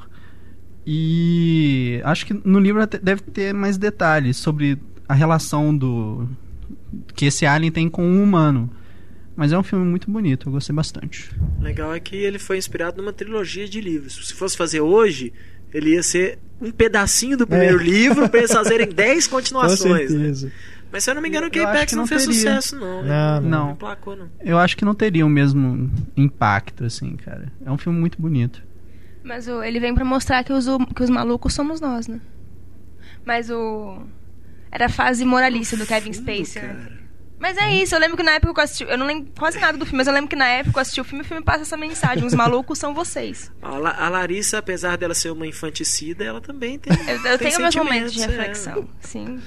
E 0.87 2.01
acho 2.05 2.25
que 2.27 2.33
no 2.45 2.59
livro 2.61 2.87
deve 2.87 3.21
ter 3.23 3.53
mais 3.53 3.77
detalhes 3.77 4.37
sobre 4.37 4.79
a 5.09 5.15
relação 5.15 5.77
do 5.77 6.29
que 7.15 7.27
esse 7.27 7.45
alien 7.47 7.71
tem 7.73 7.89
com 7.89 8.03
o 8.05 8.23
humano. 8.23 8.71
Mas 9.35 9.53
é 9.53 9.59
um 9.59 9.63
filme 9.63 9.85
muito 9.85 10.11
bonito, 10.11 10.49
eu 10.49 10.53
gostei 10.53 10.75
bastante. 10.75 11.31
legal 11.61 11.95
é 11.95 12.01
que 12.01 12.17
ele 12.17 12.39
foi 12.39 12.57
inspirado 12.57 13.03
numa 13.03 13.13
trilogia 13.13 13.69
de 13.69 13.81
livros. 13.83 14.29
Se 14.29 14.33
fosse 14.35 14.57
fazer 14.57 14.81
hoje, 14.81 15.31
ele 15.75 15.91
ia 15.91 16.03
ser 16.03 16.39
um 16.61 16.71
pedacinho 16.71 17.37
do 17.37 17.47
primeiro 17.47 17.79
É. 17.81 17.85
livro 17.85 18.29
pra 18.31 18.39
eles 18.41 18.51
fazerem 18.53 18.89
10 18.89 19.27
Com 19.27 19.37
continuações. 19.37 20.11
né? 20.11 20.19
certeza. 20.19 20.53
Mas 20.91 21.05
se 21.05 21.11
eu 21.11 21.15
não 21.15 21.21
me 21.21 21.29
engano, 21.29 21.49
o 21.49 21.51
K-Pax 21.51 21.93
não, 21.93 22.01
não 22.03 22.07
fez 22.07 22.23
teria. 22.25 22.35
sucesso, 22.35 22.77
não. 22.77 23.03
né? 23.03 23.09
Não, 23.09 23.41
não. 23.43 23.51
Não. 23.51 23.67
Não 23.69 23.77
placou, 23.77 24.17
não. 24.17 24.29
Eu 24.41 24.57
acho 24.57 24.75
que 24.77 24.85
não 24.87 24.95
teria 24.95 25.27
o 25.27 25.29
mesmo 25.29 25.91
impacto, 26.17 26.85
assim, 26.85 27.15
cara. 27.17 27.53
É 27.65 27.71
um 27.71 27.77
filme 27.77 27.99
muito 27.99 28.23
bonito. 28.23 28.63
Mas 29.23 29.49
o, 29.49 29.63
ele 29.63 29.79
vem 29.81 29.95
pra 29.95 30.05
mostrar 30.05 30.45
que 30.45 30.53
os, 30.53 30.67
hum- 30.67 30.87
que 30.87 31.03
os 31.03 31.11
malucos 31.11 31.53
somos 31.53 31.79
nós, 31.81 32.07
né? 32.09 32.21
Mas 33.27 33.51
o. 33.51 33.99
Era 34.77 34.87
a 34.87 34.89
fase 34.91 35.25
moralista 35.25 35.75
do 35.75 35.87
Kevin 35.87 36.13
Spacey, 36.13 36.61
né? 36.63 36.89
Mas 37.39 37.57
é 37.57 37.75
isso, 37.75 37.95
eu 37.95 37.99
lembro 37.99 38.15
que 38.17 38.23
na 38.23 38.33
época 38.33 38.53
que 38.53 38.61
eu 38.61 38.65
assisti. 38.65 38.85
Eu 38.85 38.99
não 38.99 39.07
lembro 39.07 39.33
quase 39.39 39.59
nada 39.59 39.79
do 39.79 39.87
filme, 39.87 39.97
mas 39.97 40.07
eu 40.07 40.13
lembro 40.13 40.29
que 40.29 40.37
na 40.37 40.49
época 40.49 40.73
que 40.73 40.79
eu 40.79 40.83
assisti 40.83 41.01
o 41.01 41.05
filme, 41.05 41.23
o 41.23 41.27
filme 41.27 41.43
passa 41.43 41.63
essa 41.63 41.77
mensagem: 41.77 42.27
os 42.27 42.35
malucos 42.35 42.79
são 42.79 42.93
vocês. 42.93 43.51
A, 43.63 43.79
La- 43.79 43.97
a 43.99 44.09
Larissa, 44.11 44.59
apesar 44.59 44.99
dela 44.99 45.15
ser 45.15 45.31
uma 45.31 45.47
infanticida, 45.47 46.23
ela 46.25 46.43
também 46.43 46.79
tem. 46.79 46.93
Eu, 47.09 47.17
eu 47.17 47.39
tem 47.39 47.49
tenho 47.49 47.61
meus 47.63 47.75
momentos 47.75 48.13
de 48.13 48.23
é. 48.23 48.27
reflexão, 48.27 48.87
sim. 49.01 49.41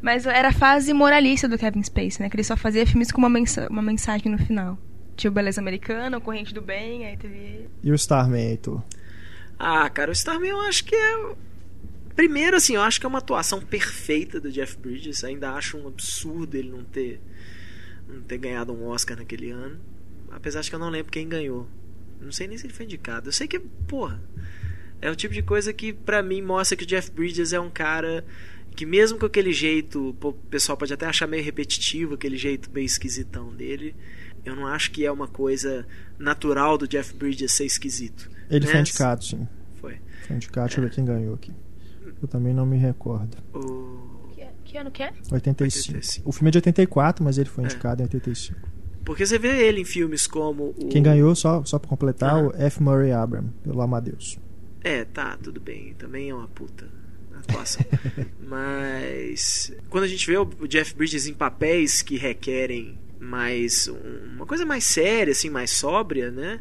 Mas 0.00 0.26
era 0.26 0.48
a 0.48 0.52
fase 0.52 0.92
moralista 0.94 1.46
do 1.46 1.58
Kevin 1.58 1.82
Spacey, 1.82 2.22
né? 2.22 2.30
Que 2.30 2.36
ele 2.36 2.44
só 2.44 2.56
fazia 2.56 2.86
filmes 2.86 3.12
com 3.12 3.18
uma, 3.18 3.28
mensa 3.28 3.68
uma 3.70 3.82
mensagem 3.82 4.32
no 4.32 4.38
final. 4.38 4.78
Tinha 5.16 5.30
o 5.30 5.34
Beleza 5.34 5.60
Americana, 5.60 6.16
o 6.16 6.20
Corrente 6.20 6.52
do 6.54 6.62
Bem, 6.62 7.06
aí 7.06 7.16
teve. 7.18 7.68
E 7.84 7.90
o 7.92 7.94
Starman, 7.94 8.42
Heitor? 8.50 8.82
Ah, 9.58 9.88
cara, 9.90 10.10
o 10.10 10.12
Starman 10.12 10.50
eu 10.50 10.60
acho 10.62 10.84
que 10.84 10.94
é. 10.96 11.16
Primeiro, 12.14 12.56
assim, 12.56 12.74
eu 12.74 12.82
acho 12.82 13.00
que 13.00 13.06
é 13.06 13.08
uma 13.08 13.18
atuação 13.18 13.60
perfeita 13.60 14.40
do 14.40 14.50
Jeff 14.50 14.76
Bridges. 14.76 15.24
Ainda 15.24 15.52
acho 15.52 15.78
um 15.78 15.88
absurdo 15.88 16.56
ele 16.56 16.70
não 16.70 16.84
ter, 16.84 17.20
não 18.08 18.20
ter 18.22 18.38
ganhado 18.38 18.72
um 18.72 18.86
Oscar 18.86 19.16
naquele 19.16 19.50
ano. 19.50 19.80
Apesar 20.30 20.60
de 20.60 20.70
que 20.70 20.74
eu 20.74 20.80
não 20.80 20.90
lembro 20.90 21.12
quem 21.12 21.28
ganhou. 21.28 21.68
Não 22.20 22.32
sei 22.32 22.46
nem 22.46 22.56
se 22.56 22.66
ele 22.66 22.72
foi 22.72 22.84
indicado. 22.86 23.28
Eu 23.28 23.32
sei 23.32 23.48
que, 23.48 23.58
porra, 23.58 24.22
é 25.00 25.10
o 25.10 25.16
tipo 25.16 25.34
de 25.34 25.42
coisa 25.42 25.72
que 25.72 25.92
pra 25.92 26.22
mim 26.22 26.40
mostra 26.40 26.76
que 26.76 26.84
o 26.84 26.86
Jeff 26.86 27.10
Bridges 27.10 27.52
é 27.52 27.60
um 27.60 27.70
cara 27.70 28.24
que 28.74 28.86
mesmo 28.86 29.18
com 29.18 29.26
aquele 29.26 29.52
jeito, 29.52 30.16
o 30.22 30.32
pessoal 30.32 30.78
pode 30.78 30.92
até 30.92 31.06
achar 31.06 31.26
meio 31.26 31.44
repetitivo, 31.44 32.14
aquele 32.14 32.36
jeito 32.36 32.70
meio 32.70 32.86
esquisitão 32.86 33.52
dele, 33.52 33.94
eu 34.44 34.56
não 34.56 34.66
acho 34.66 34.90
que 34.90 35.04
é 35.04 35.12
uma 35.12 35.28
coisa 35.28 35.86
natural 36.18 36.78
do 36.78 36.88
Jeff 36.88 37.14
Bridges 37.14 37.52
ser 37.52 37.66
esquisito. 37.66 38.30
Ele 38.50 38.64
né? 38.64 38.70
foi 38.70 38.80
indicado, 38.80 39.24
sim. 39.24 39.46
Foi. 39.80 39.98
Foi 40.26 40.36
indicado, 40.36 40.68
deixa 40.68 40.80
eu 40.80 40.84
ver 40.84 40.94
quem 40.94 41.04
ganhou 41.04 41.34
aqui. 41.34 41.52
Eu 42.22 42.28
também 42.28 42.54
não 42.54 42.64
me 42.64 42.76
recordo. 42.78 43.36
O... 43.52 44.28
Que, 44.32 44.46
que 44.64 44.78
ano 44.78 44.90
que 44.90 45.02
é? 45.02 45.12
85. 45.30 45.34
85. 45.96 46.28
O 46.28 46.32
filme 46.32 46.48
é 46.48 46.52
de 46.52 46.58
84, 46.58 47.24
mas 47.24 47.36
ele 47.36 47.48
foi 47.48 47.64
É. 47.64 47.66
indicado 47.66 48.00
em 48.00 48.04
85. 48.04 48.58
Porque 49.04 49.26
você 49.26 49.36
vê 49.38 49.66
ele 49.66 49.80
em 49.80 49.84
filmes 49.84 50.26
como 50.28 50.74
o... 50.78 50.86
Quem 50.88 51.02
ganhou, 51.02 51.34
só, 51.34 51.64
só 51.64 51.78
pra 51.78 51.88
completar, 51.88 52.36
Ah. 52.36 52.46
o 52.46 52.52
F. 52.56 52.80
Murray 52.82 53.10
Abram, 53.12 53.48
pelo 53.64 53.82
Amadeus. 53.82 54.38
É, 54.84 55.04
tá, 55.04 55.36
tudo 55.42 55.60
bem. 55.60 55.94
Também 55.94 56.30
é 56.30 56.34
uma 56.34 56.46
puta 56.48 56.88
atuação. 57.34 57.84
Mas 58.48 59.72
quando 59.90 60.04
a 60.04 60.08
gente 60.08 60.26
vê 60.26 60.36
o 60.38 60.48
o 60.60 60.68
Jeff 60.68 60.94
Bridges 60.94 61.26
em 61.26 61.34
papéis 61.34 62.02
que 62.02 62.16
requerem 62.16 62.98
mais 63.18 63.88
um- 63.88 64.34
uma 64.36 64.46
coisa 64.46 64.64
mais 64.64 64.84
séria, 64.84 65.32
assim, 65.32 65.50
mais 65.50 65.70
sóbria, 65.70 66.30
né? 66.30 66.60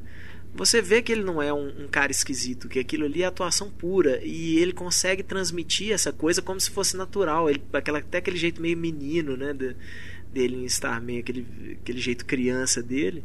Você 0.54 0.82
vê 0.82 1.02
que 1.02 1.12
ele 1.12 1.24
não 1.24 1.42
é 1.42 1.54
um, 1.54 1.84
um 1.84 1.88
cara 1.88 2.12
esquisito, 2.12 2.68
que 2.68 2.78
aquilo 2.78 3.06
ali 3.06 3.24
é 3.24 3.26
atuação 3.26 3.70
pura 3.70 4.20
e 4.24 4.58
ele 4.58 4.74
consegue 4.74 5.24
transmitir 5.24 5.92
essa 5.94 6.12
coisa 6.12 6.42
como 6.42 6.60
se 6.60 6.70
fosse 6.70 6.98
natural, 6.98 7.50
ele, 7.50 7.62
aquela, 7.72 8.00
até 8.00 8.18
aquele 8.18 8.38
jeito 8.38 8.62
meio 8.62 8.78
menino, 8.78 9.38
né, 9.38 9.54
de- 9.54 9.76
dele 10.32 10.58
em 10.58 10.66
Starman, 10.66 11.20
aquele, 11.20 11.46
aquele 11.82 12.00
jeito 12.00 12.26
criança 12.26 12.82
dele. 12.84 13.24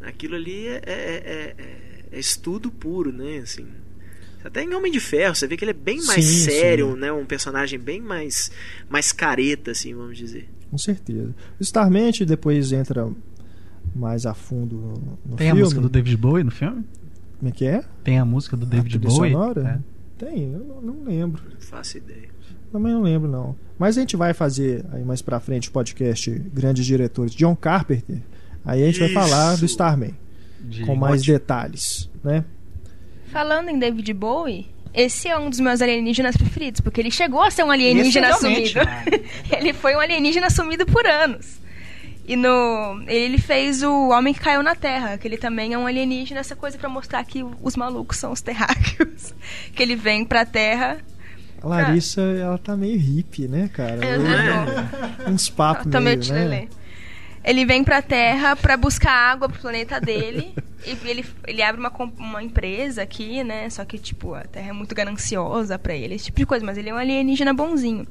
Aquilo 0.00 0.34
ali 0.36 0.66
é, 0.66 0.82
é- 0.84 0.84
é- 0.86 1.54
é- 1.58 2.04
é 2.12 2.18
estudo 2.18 2.70
puro, 2.70 3.12
né, 3.12 3.38
assim. 3.38 3.66
Até 4.42 4.62
em 4.62 4.74
Homem 4.74 4.92
de 4.92 5.00
Ferro, 5.00 5.34
você 5.34 5.46
vê 5.46 5.56
que 5.56 5.64
ele 5.64 5.70
é 5.70 5.74
bem 5.74 6.02
mais 6.04 6.24
Sim, 6.24 6.50
sério, 6.50 6.92
sim. 6.92 6.98
né? 7.00 7.10
Um 7.10 7.24
personagem 7.24 7.78
bem 7.78 7.98
mais, 8.00 8.50
mais 8.90 9.10
careta, 9.10 9.70
assim, 9.70 9.94
vamos 9.94 10.18
dizer. 10.18 10.46
Com 10.70 10.76
certeza. 10.76 11.34
O 11.58 11.62
Starman, 11.62 12.10
depois 12.26 12.70
entra 12.72 13.10
mais 13.94 14.26
a 14.26 14.34
fundo 14.34 14.76
no, 14.76 15.18
no 15.30 15.36
Tem 15.36 15.46
filme. 15.48 15.60
a 15.60 15.64
música 15.64 15.80
do 15.80 15.88
David 15.88 16.16
Bowie 16.16 16.44
no 16.44 16.50
filme? 16.50 16.84
Como 17.38 17.48
é 17.48 17.52
que 17.52 17.66
é? 17.66 17.82
Tem 18.02 18.18
a 18.18 18.24
música 18.24 18.56
do 18.56 18.66
David 18.66 18.98
Bowie? 18.98 19.32
sonora? 19.32 19.80
É. 20.20 20.24
Tem, 20.26 20.52
eu 20.52 20.58
não, 20.60 20.80
não 20.94 21.04
lembro. 21.04 21.42
Não 21.50 21.60
faço 21.60 21.98
ideia. 21.98 22.28
Também 22.72 22.92
não 22.92 23.02
lembro, 23.02 23.30
não. 23.30 23.54
Mas 23.78 23.96
a 23.96 24.00
gente 24.00 24.16
vai 24.16 24.32
fazer 24.32 24.84
aí 24.92 25.04
mais 25.04 25.20
pra 25.22 25.38
frente 25.40 25.68
o 25.68 25.72
podcast 25.72 26.30
Grandes 26.52 26.84
Diretores 26.86 27.34
John 27.34 27.54
Carpenter. 27.54 28.18
Aí 28.64 28.82
a 28.82 28.86
gente 28.86 28.98
vai 28.98 29.08
Isso. 29.08 29.14
falar 29.14 29.56
do 29.56 29.64
Starman, 29.66 30.14
De- 30.60 30.84
com 30.84 30.94
mais 30.96 31.20
ótimo. 31.20 31.38
detalhes, 31.38 32.10
né? 32.22 32.44
Falando 33.26 33.68
em 33.68 33.78
David 33.78 34.12
Bowie, 34.14 34.66
esse 34.92 35.28
é 35.28 35.36
um 35.38 35.50
dos 35.50 35.60
meus 35.60 35.82
alienígenas 35.82 36.36
preferidos, 36.36 36.80
porque 36.80 37.00
ele 37.00 37.10
chegou 37.10 37.42
a 37.42 37.50
ser 37.50 37.64
um 37.64 37.70
alienígena 37.70 38.30
Esse 38.30 38.42
realmente, 38.42 38.72
sumido. 38.72 38.90
né? 38.90 39.04
ele 39.58 39.72
foi 39.72 39.94
um 39.96 40.00
alienígena 40.00 40.48
sumido 40.50 40.86
por 40.86 41.04
anos. 41.06 41.60
E 42.26 42.36
no 42.36 43.02
ele 43.06 43.36
fez 43.38 43.82
o 43.82 44.08
Homem 44.08 44.32
que 44.32 44.40
Caiu 44.40 44.62
na 44.62 44.74
Terra, 44.74 45.18
que 45.18 45.28
ele 45.28 45.36
também 45.36 45.74
é 45.74 45.78
um 45.78 45.86
alienígena, 45.86 46.40
essa 46.40 46.56
coisa 46.56 46.78
pra 46.78 46.88
mostrar 46.88 47.22
que 47.24 47.44
os 47.62 47.76
malucos 47.76 48.16
são 48.16 48.32
os 48.32 48.40
terráqueos. 48.40 49.34
que 49.74 49.82
ele 49.82 49.94
vem 49.94 50.24
pra 50.24 50.44
Terra. 50.46 50.98
A 51.62 51.66
Larissa, 51.66 52.20
ela 52.20 52.58
tá 52.58 52.76
meio 52.76 52.98
hippie, 52.98 53.48
né, 53.48 53.68
cara? 53.72 53.98
É? 54.04 54.16
tô- 55.24 55.30
Uns 55.30 55.48
papos 55.48 55.90
Tô 55.90 56.00
meio, 56.00 56.18
né? 56.18 56.44
lelê. 56.44 56.68
Ele 57.42 57.66
vem 57.66 57.84
pra 57.84 58.00
Terra 58.00 58.56
pra 58.56 58.76
buscar 58.76 59.12
água 59.12 59.48
pro 59.48 59.60
planeta 59.60 60.00
dele. 60.00 60.54
e 60.86 60.96
ele, 61.08 61.24
ele 61.46 61.62
abre 61.62 61.78
uma, 61.78 61.92
uma 62.18 62.42
empresa 62.42 63.02
aqui, 63.02 63.44
né? 63.44 63.68
Só 63.68 63.84
que, 63.84 63.98
tipo, 63.98 64.34
a 64.34 64.42
Terra 64.44 64.70
é 64.70 64.72
muito 64.72 64.94
gananciosa 64.94 65.78
pra 65.78 65.94
ele, 65.94 66.14
esse 66.14 66.26
tipo 66.26 66.38
de 66.38 66.46
coisa. 66.46 66.64
Mas 66.64 66.78
ele 66.78 66.88
é 66.88 66.94
um 66.94 66.96
alienígena 66.98 67.52
bonzinho. 67.52 68.06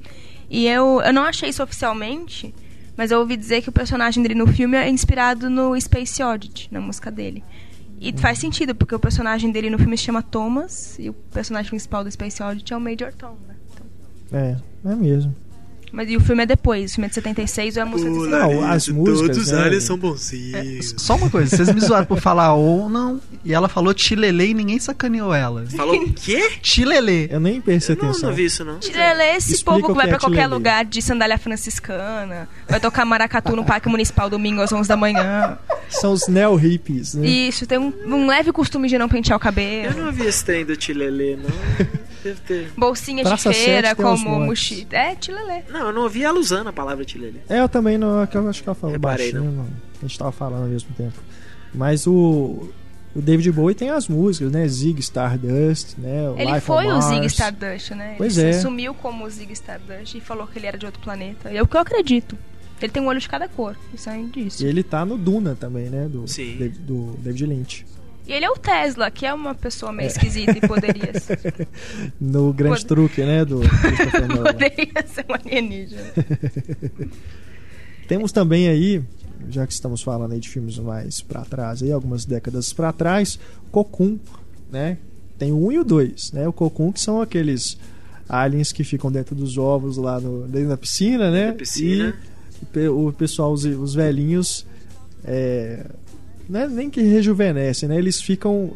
E 0.49 0.68
eu, 0.68 1.01
eu 1.01 1.11
não 1.14 1.24
achei 1.24 1.49
isso 1.49 1.64
oficialmente, 1.64 2.53
mas 2.96 3.12
eu 3.12 3.20
ouvi 3.20 3.36
dizer 3.38 3.62
que 3.62 3.70
o 3.70 3.72
personagem 3.72 4.22
dele 4.22 4.36
no 4.36 4.48
filme 4.48 4.78
é 4.78 4.89
inspirado 4.89 5.50
no 5.50 5.80
Space 5.80 6.22
Oddity, 6.22 6.70
na 6.72 6.80
música 6.80 7.12
dele. 7.12 7.44
E 8.00 8.12
faz 8.18 8.38
sentido, 8.38 8.76
porque 8.76 8.94
o 8.94 9.00
personagem 9.00 9.52
dele 9.52 9.70
no 9.70 9.80
filme 9.80 9.98
se 9.98 10.04
chama 10.04 10.22
Thomas 10.22 10.98
e 11.00 11.10
o 11.10 11.14
personagem 11.14 11.70
principal 11.70 12.04
do 12.04 12.12
Space 12.12 12.44
Oddity 12.44 12.74
é 12.74 12.78
o 12.78 12.82
Major 12.82 13.14
Tom, 13.14 13.38
né? 13.48 13.56
Então, 13.72 13.86
É, 14.39 14.58
é 14.86 14.96
mesmo. 14.96 15.34
Mas 15.96 16.10
e 16.10 16.18
o 16.18 16.20
filme 16.20 16.41
é 16.41 16.46
depois, 16.48 16.89
o 16.91 16.96
filme 16.96 17.06
é 17.06 17.10
de 17.10 17.14
76 17.14 17.76
ou 17.78 17.80
é 17.80 17.84
a 17.84 17.86
música 17.86 18.10
de 18.10 18.16
Pula, 18.18 18.30
76? 18.32 18.62
Não, 18.64 18.72
as 18.72 18.88
músicas, 18.89 19.20
Todos 19.22 19.38
os 19.38 19.52
né? 19.52 19.62
aliens 19.64 19.84
são 19.84 19.96
bonzinhos. 19.96 20.96
Só 20.98 21.16
uma 21.16 21.30
coisa, 21.30 21.56
vocês 21.56 21.72
me 21.72 21.80
zoaram 21.80 22.08
por 22.08 22.20
falar 22.20 22.56
ou 22.56 22.89
não, 22.89 23.22
e 23.46 23.54
ela 23.54 23.70
falou 23.70 23.94
tilelê 23.94 24.48
e 24.48 24.54
ninguém 24.56 24.80
sacaneou 24.80 25.32
ela. 25.32 25.64
Falou 25.68 25.96
o 25.96 26.12
quê? 26.14 26.50
Tilelê. 26.64 27.28
Eu 27.30 27.39
nem 27.39 27.62
prestei 27.62 27.96
Eu 27.96 28.02
não, 28.02 28.10
atenção. 28.10 28.30
não 28.30 28.36
vi 28.36 28.46
isso, 28.46 28.66
não. 28.66 28.80
Tilelê 28.80 29.24
é 29.24 29.38
esse 29.38 29.54
Explica 29.54 29.82
povo 29.82 29.88
que 29.89 29.94
vai 29.94 30.06
que 30.06 30.10
pra 30.10 30.18
é 30.18 30.20
qualquer 30.20 30.36
tilelê. 30.41 30.54
lugar 30.56 30.84
de 30.84 31.00
sandália 31.00 31.38
franciscana, 31.38 32.50
vai 32.68 32.80
tocar 32.80 33.06
maracatu 33.06 33.56
no 33.56 33.64
Parque 33.64 33.88
Municipal 33.88 34.32
domingo 34.32 34.62
às 34.62 34.72
11 34.74 34.89
da 34.89 34.98
manhã. 34.98 35.60
São 35.89 36.12
os 36.12 36.28
neo-hippies, 36.28 37.14
né? 37.14 37.28
Isso, 37.28 37.68
tem 37.68 37.78
um, 37.78 37.94
um 38.08 38.26
leve 38.26 38.52
costume 38.52 38.88
de 38.89 38.98
não 38.98 39.08
pentear 39.08 39.38
o 39.38 39.38
Eu 39.38 39.44
cabelo. 39.44 40.04
não 40.06 40.12
vi 40.12 40.26
esse 40.26 40.44
trem 40.44 40.66
do 40.66 40.76
Tilelê, 40.76 41.36
não. 41.38 41.86
Deve 42.24 42.40
ter. 42.42 42.72
Bolsinhas 42.78 43.28
Praça 43.28 43.50
de 43.50 43.56
feira, 43.56 43.96
como 43.96 44.40
mochila. 44.40 44.88
É, 44.92 45.16
tilelê. 45.16 45.64
Não, 45.70 45.88
eu 45.88 45.94
não 45.94 46.04
ouvi 46.04 46.24
ela 46.24 46.40
usando 46.40 46.68
a 46.68 46.74
palavra 46.74 47.04
Tilelê. 47.04 47.40
É, 47.50 47.60
eu 47.60 47.68
também 47.68 47.98
não. 47.98 48.24
é 48.24 48.30
Eu 48.34 48.50
acho 48.50 48.64
que 48.64 48.70
ela 48.70 48.76
falou 48.76 48.94
Reparei, 48.94 49.32
baixinho. 49.34 49.52
Não. 49.52 49.68
A 50.02 50.06
gente 50.06 50.18
tava 50.18 50.32
falando 50.32 50.64
ao 50.64 50.70
mesmo 50.70 50.94
tempo. 50.96 51.20
Mas 51.74 52.08
o. 52.08 52.70
O 53.16 53.22
David 53.22 53.52
Bowie 53.52 53.76
tem 53.76 53.92
as 53.92 54.08
músicas, 54.08 54.52
né? 54.52 54.68
Zig 54.68 55.00
Stardust, 55.00 56.00
né? 56.00 56.32
o 56.32 56.36
Ele 56.36 56.52
Life 56.52 56.66
foi 56.66 56.88
o 56.88 57.00
Zig. 57.00 57.28
Stardust, 57.28 57.92
né? 57.92 58.16
Pois 58.18 58.40
ele 58.40 58.48
é. 58.48 58.58
assumiu 58.58 58.96
como 58.96 59.24
o 59.24 59.30
Zig 59.30 59.54
Stardust 59.54 60.16
e 60.16 60.20
falou 60.20 60.48
que 60.48 60.58
ele 60.58 60.66
era 60.66 60.80
de 60.80 60.88
outro 60.88 61.00
planeta. 61.00 61.48
É 61.50 61.62
o 61.62 61.68
que 61.68 61.78
eu 61.78 61.82
acredito. 61.82 62.36
Ele 62.82 62.92
tem 62.92 63.04
um 63.04 63.06
olho 63.06 63.20
de 63.20 63.30
cada 63.30 63.48
cor, 63.48 63.78
isso 63.94 64.10
é 64.10 64.18
indício. 64.18 64.66
E 64.66 64.70
ele 64.70 64.82
tá 64.82 65.06
no 65.06 65.16
Duna 65.16 65.56
também, 65.56 65.90
né? 65.90 66.08
Do, 66.10 66.28
Sim. 66.28 66.58
Do 66.80 67.16
David 67.20 67.46
Lynch. 67.46 67.86
E 68.26 68.32
ele 68.32 68.46
é 68.46 68.50
o 68.50 68.54
Tesla, 68.56 69.12
que 69.12 69.26
é 69.26 69.34
uma 69.34 69.54
pessoa 69.54 69.92
meio 69.92 70.08
esquisita 70.08 70.58
e 70.58 70.62
poderia 70.62 71.12
ser, 71.20 71.68
No 72.20 72.54
grande 72.54 72.78
Pod- 72.78 72.88
truque, 72.88 73.22
né? 73.24 73.44
Do 73.44 73.60
poderia 74.44 75.06
ser 75.08 75.26
um 75.30 75.34
alienígena. 75.34 76.02
Temos 78.08 78.32
também 78.32 78.68
aí, 78.68 79.02
já 79.50 79.66
que 79.66 79.74
estamos 79.74 80.02
falando 80.02 80.34
aí 80.34 80.40
de 80.40 80.50
filmes 80.50 80.78
mais 80.78 81.22
pra 81.22 81.44
trás, 81.46 81.82
aí, 81.82 81.92
algumas 81.92 82.26
décadas 82.26 82.74
pra 82.74 82.92
trás, 82.92 83.40
Cocoon, 83.72 84.18
né? 84.72 84.98
Tem 85.38 85.52
o 85.52 85.68
1 85.68 85.72
e 85.72 85.80
o 85.80 85.84
2, 85.84 86.32
né? 86.34 86.48
O 86.48 86.54
Cocoon 86.54 86.92
que 86.92 87.00
são 87.02 87.22
aqueles 87.22 87.78
aliens 88.30 88.72
que 88.72 88.84
ficam 88.84 89.12
dentro 89.12 89.36
dos 89.36 89.58
ovos 89.58 89.98
lá 89.98 90.20
no, 90.20 90.48
dentro 90.48 90.70
da 90.70 90.78
piscina, 90.78 91.32
né? 91.32 91.48
Da 91.48 91.54
piscina. 91.54 92.16
E 92.76 92.88
o 92.88 93.12
pessoal, 93.12 93.52
os, 93.52 93.66
os 93.66 93.94
velhinhos, 93.94 94.66
é, 95.26 95.86
não 96.54 96.60
é 96.62 96.68
nem 96.70 96.89
que 96.89 97.01
rejuvenescem, 97.01 97.89
né? 97.89 97.97
Eles 97.97 98.22
ficam... 98.22 98.72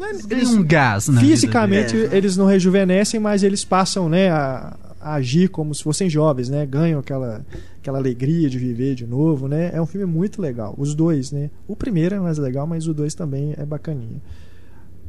é- 0.00 0.12
Tem 0.28 0.38
eles- 0.38 0.50
um 0.50 0.62
gás, 0.64 1.08
né? 1.08 1.20
fisicamente 1.20 1.96
É. 1.96 2.16
eles 2.16 2.36
não 2.36 2.46
rejuvenescem, 2.46 3.18
mas 3.20 3.42
eles 3.42 3.64
passam, 3.64 4.08
né, 4.08 4.30
a, 4.30 4.76
a 5.00 5.14
agir 5.14 5.48
como 5.48 5.74
se 5.74 5.82
fossem 5.82 6.08
jovens, 6.08 6.48
né? 6.48 6.64
Ganham 6.66 7.00
aquela, 7.00 7.44
aquela 7.80 7.98
alegria 7.98 8.48
de 8.48 8.58
viver 8.58 8.94
de 8.94 9.06
novo, 9.06 9.48
né? 9.48 9.70
É 9.74 9.80
um 9.82 9.86
filme 9.86 10.06
muito 10.06 10.40
legal. 10.40 10.74
Os 10.78 10.94
dois, 10.94 11.32
né? 11.32 11.50
O 11.66 11.74
primeiro 11.74 12.14
é 12.14 12.20
mais 12.20 12.38
legal, 12.38 12.66
mas 12.66 12.86
o 12.86 12.94
dois 12.94 13.14
também 13.14 13.54
é 13.56 13.64
bacaninha. 13.66 14.20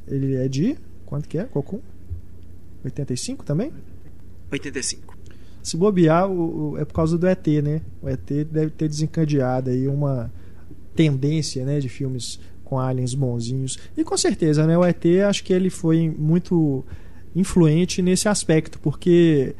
Ele 0.08 0.36
é 0.36 0.48
de 0.48 0.76
quanto 1.06 1.28
que 1.28 1.38
é? 1.38 1.44
Cocum? 1.44 1.80
85 2.84 3.44
também? 3.46 3.72
85. 4.52 5.16
Se 5.64 5.76
bobear, 5.76 6.30
o, 6.30 6.72
o- 6.72 6.78
é 6.78 6.86
por 6.86 6.94
causa 6.94 7.18
do 7.18 7.28
ET, 7.28 7.46
né? 7.64 7.82
O 8.02 8.08
ET 8.08 8.30
deve 8.50 8.70
ter 8.72 8.88
desencadeado 8.88 9.70
aí 9.70 9.88
uma 9.88 10.32
tendência, 10.98 11.64
né, 11.64 11.80
de 11.80 11.88
filmes 11.88 12.40
com 12.66 12.80
aliens 12.80 13.14
bonzinhos. 13.14 13.78
E 13.96 14.04
com 14.04 14.18
certeza, 14.18 14.66
né, 14.66 14.78
o 14.78 14.84
ET 14.84 15.06
acho 15.26 15.44
que 15.44 15.54
ele 15.54 15.70
foi 15.70 16.14
muito 16.18 16.84
influente 17.36 18.02
nesse 18.02 18.28
aspecto, 18.28 18.80
porque 18.80 19.56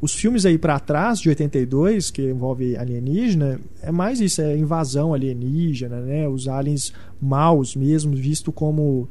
os 0.00 0.14
filmes 0.14 0.46
aí 0.46 0.56
pra 0.56 0.78
trás 0.78 1.18
de 1.18 1.28
82 1.28 2.10
que 2.10 2.22
envolve 2.22 2.76
alienígena, 2.76 3.60
é 3.82 3.90
mais 3.90 4.20
isso, 4.20 4.40
é 4.40 4.56
invasão 4.56 5.12
alienígena, 5.12 6.00
né? 6.00 6.28
Os 6.28 6.46
aliens 6.46 6.92
maus 7.20 7.74
mesmo 7.74 8.14
visto 8.14 8.52
como 8.52 9.08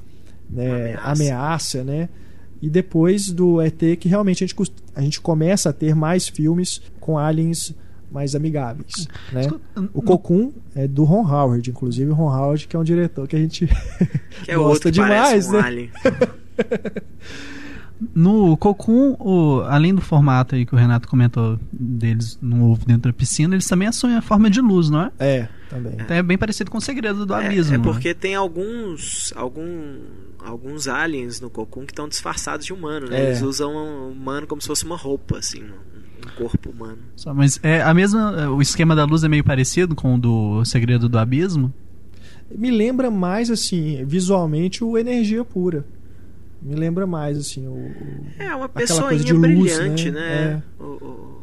né, 0.50 0.94
ameaça. 0.94 1.12
ameaça, 1.12 1.84
né? 1.84 2.10
E 2.62 2.70
depois 2.70 3.32
do 3.32 3.62
ET 3.62 3.98
que 4.00 4.08
realmente 4.08 4.44
a 4.44 4.48
gente, 4.48 4.74
a 4.96 5.02
gente 5.02 5.20
começa 5.20 5.70
a 5.70 5.74
ter 5.74 5.94
mais 5.94 6.28
filmes 6.28 6.82
com 7.00 7.18
aliens 7.18 7.74
mais 8.12 8.36
amigáveis, 8.36 9.08
né? 9.32 9.48
O 9.94 10.02
Cocoon 10.02 10.52
é 10.76 10.88
do 10.88 11.04
Ron 11.04 11.28
Howard, 11.28 11.70
inclusive 11.70 12.10
o 12.12 12.14
Ron 12.14 12.30
Howard 12.36 12.68
que 12.68 12.76
é 12.76 12.80
um 12.80 12.84
diretor 12.84 13.28
que 13.28 13.36
a 13.36 13.40
gente 13.40 13.68
Que 14.44 14.52
é 14.52 14.56
Gosta 14.56 14.70
outro 14.70 14.84
que 14.90 14.92
demais, 14.92 15.48
parece 15.48 15.50
um 15.50 15.52
né? 15.54 15.60
alien. 15.62 15.90
No 18.14 18.58
Cocoon, 18.58 19.16
o- 19.20 19.62
além 19.68 19.96
do 19.96 20.02
formato 20.02 20.54
aí 20.54 20.66
que 20.66 20.76
o 20.76 20.78
Renato 20.78 21.08
comentou 21.08 21.58
deles 21.72 22.38
no 22.42 22.72
ovo 22.72 22.86
dentro 22.86 23.10
da 23.10 23.14
piscina, 23.18 23.56
eles 23.56 23.66
também 23.68 23.88
assumem 23.88 24.18
a 24.18 24.22
forma 24.22 24.50
de 24.50 24.60
luz, 24.60 24.90
não 24.90 25.02
é? 25.04 25.12
é 25.18 25.48
também. 25.70 25.94
Então 25.98 26.16
é 26.18 26.22
bem 26.22 26.38
parecido 26.38 26.70
com 26.70 26.78
o 26.78 26.82
segredo 26.82 27.26
do 27.26 27.34
É, 27.34 27.46
abismo. 27.48 27.74
é 27.76 27.78
né? 27.78 27.84
porque 27.86 28.14
tem 28.14 28.36
alguns 28.36 29.32
algum, 29.34 29.96
alguns 30.44 30.90
aliens 30.90 31.40
no 31.40 31.50
Cocoon 31.50 31.86
que 31.86 31.94
estão 31.94 32.10
disfarçados 32.10 32.66
de 32.66 32.74
humano, 32.74 33.08
né? 33.10 33.18
É. 33.18 33.26
Eles 33.28 33.42
usam 33.42 33.74
um 33.74 34.12
humano 34.12 34.46
como 34.46 34.62
se 34.62 34.68
fosse 34.68 34.84
uma 34.84 34.98
roupa, 34.98 35.38
assim, 35.38 35.64
um 36.26 36.30
corpo 36.36 36.70
humano. 36.70 36.98
Só- 37.16 37.34
Mas 37.34 37.60
é 37.64 37.82
a 37.82 37.94
mesma. 37.94 38.50
O 38.52 38.62
esquema 38.62 38.96
da 38.96 39.06
luz 39.06 39.24
é 39.24 39.28
meio 39.28 39.44
parecido 39.44 39.96
com 39.96 40.16
o 40.16 40.20
do 40.20 40.66
segredo 40.66 41.08
do 41.08 41.18
abismo. 41.18 41.74
Me 42.50 42.70
lembra 42.72 43.10
mais 43.10 43.50
assim, 43.50 44.04
visualmente 44.06 44.84
o 44.84 44.98
Energia 44.98 45.44
Pura. 45.44 45.86
Me 46.62 46.76
lembra 46.76 47.06
mais 47.08 47.38
assim 47.38 47.68
o, 47.68 47.72
o- 47.74 48.26
É 48.40 48.56
uma 48.56 48.70
pessoinha 48.70 49.20
de 49.24 49.34
luz, 49.34 49.78
brilhante, 49.78 50.12
né? 50.12 50.56
né? 50.56 50.64
O- 50.80 50.84
o- 50.84 51.42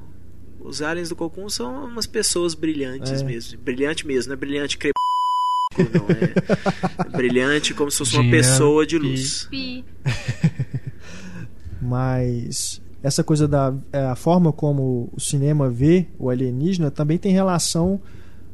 os 0.69 0.81
aliens 0.83 1.09
do 1.09 1.17
Cocoon 1.17 1.49
são 1.49 1.85
umas 1.87 2.07
pessoas 2.07 2.55
brilhantes 2.55 3.21
É. 3.21 3.25
mesmo. 3.25 3.59
Brilhante 3.61 4.07
mesmo, 4.07 4.31
não 4.31 4.35
é 4.35 4.37
brilhante 4.37 4.79
crepúsculo, 4.79 6.07
não. 6.09 7.09
É 7.09 7.11
brilhante 7.17 7.75
como 7.75 7.91
se 7.91 7.99
fosse 7.99 8.17
uma 8.17 8.31
pessoa 8.31 8.87
de 8.87 8.99
luz. 8.99 9.49
Mas 11.81 12.82
essa 13.03 13.25
coisa 13.25 13.49
da 13.49 13.75
é, 13.93 14.05
a 14.05 14.15
forma 14.15 14.53
como 14.53 15.11
o 15.13 15.21
cinema 15.21 15.69
vê 15.69 16.07
o 16.19 16.31
alienígena 16.31 16.91
também 16.91 17.19
tem 17.19 17.33
relação 17.33 18.01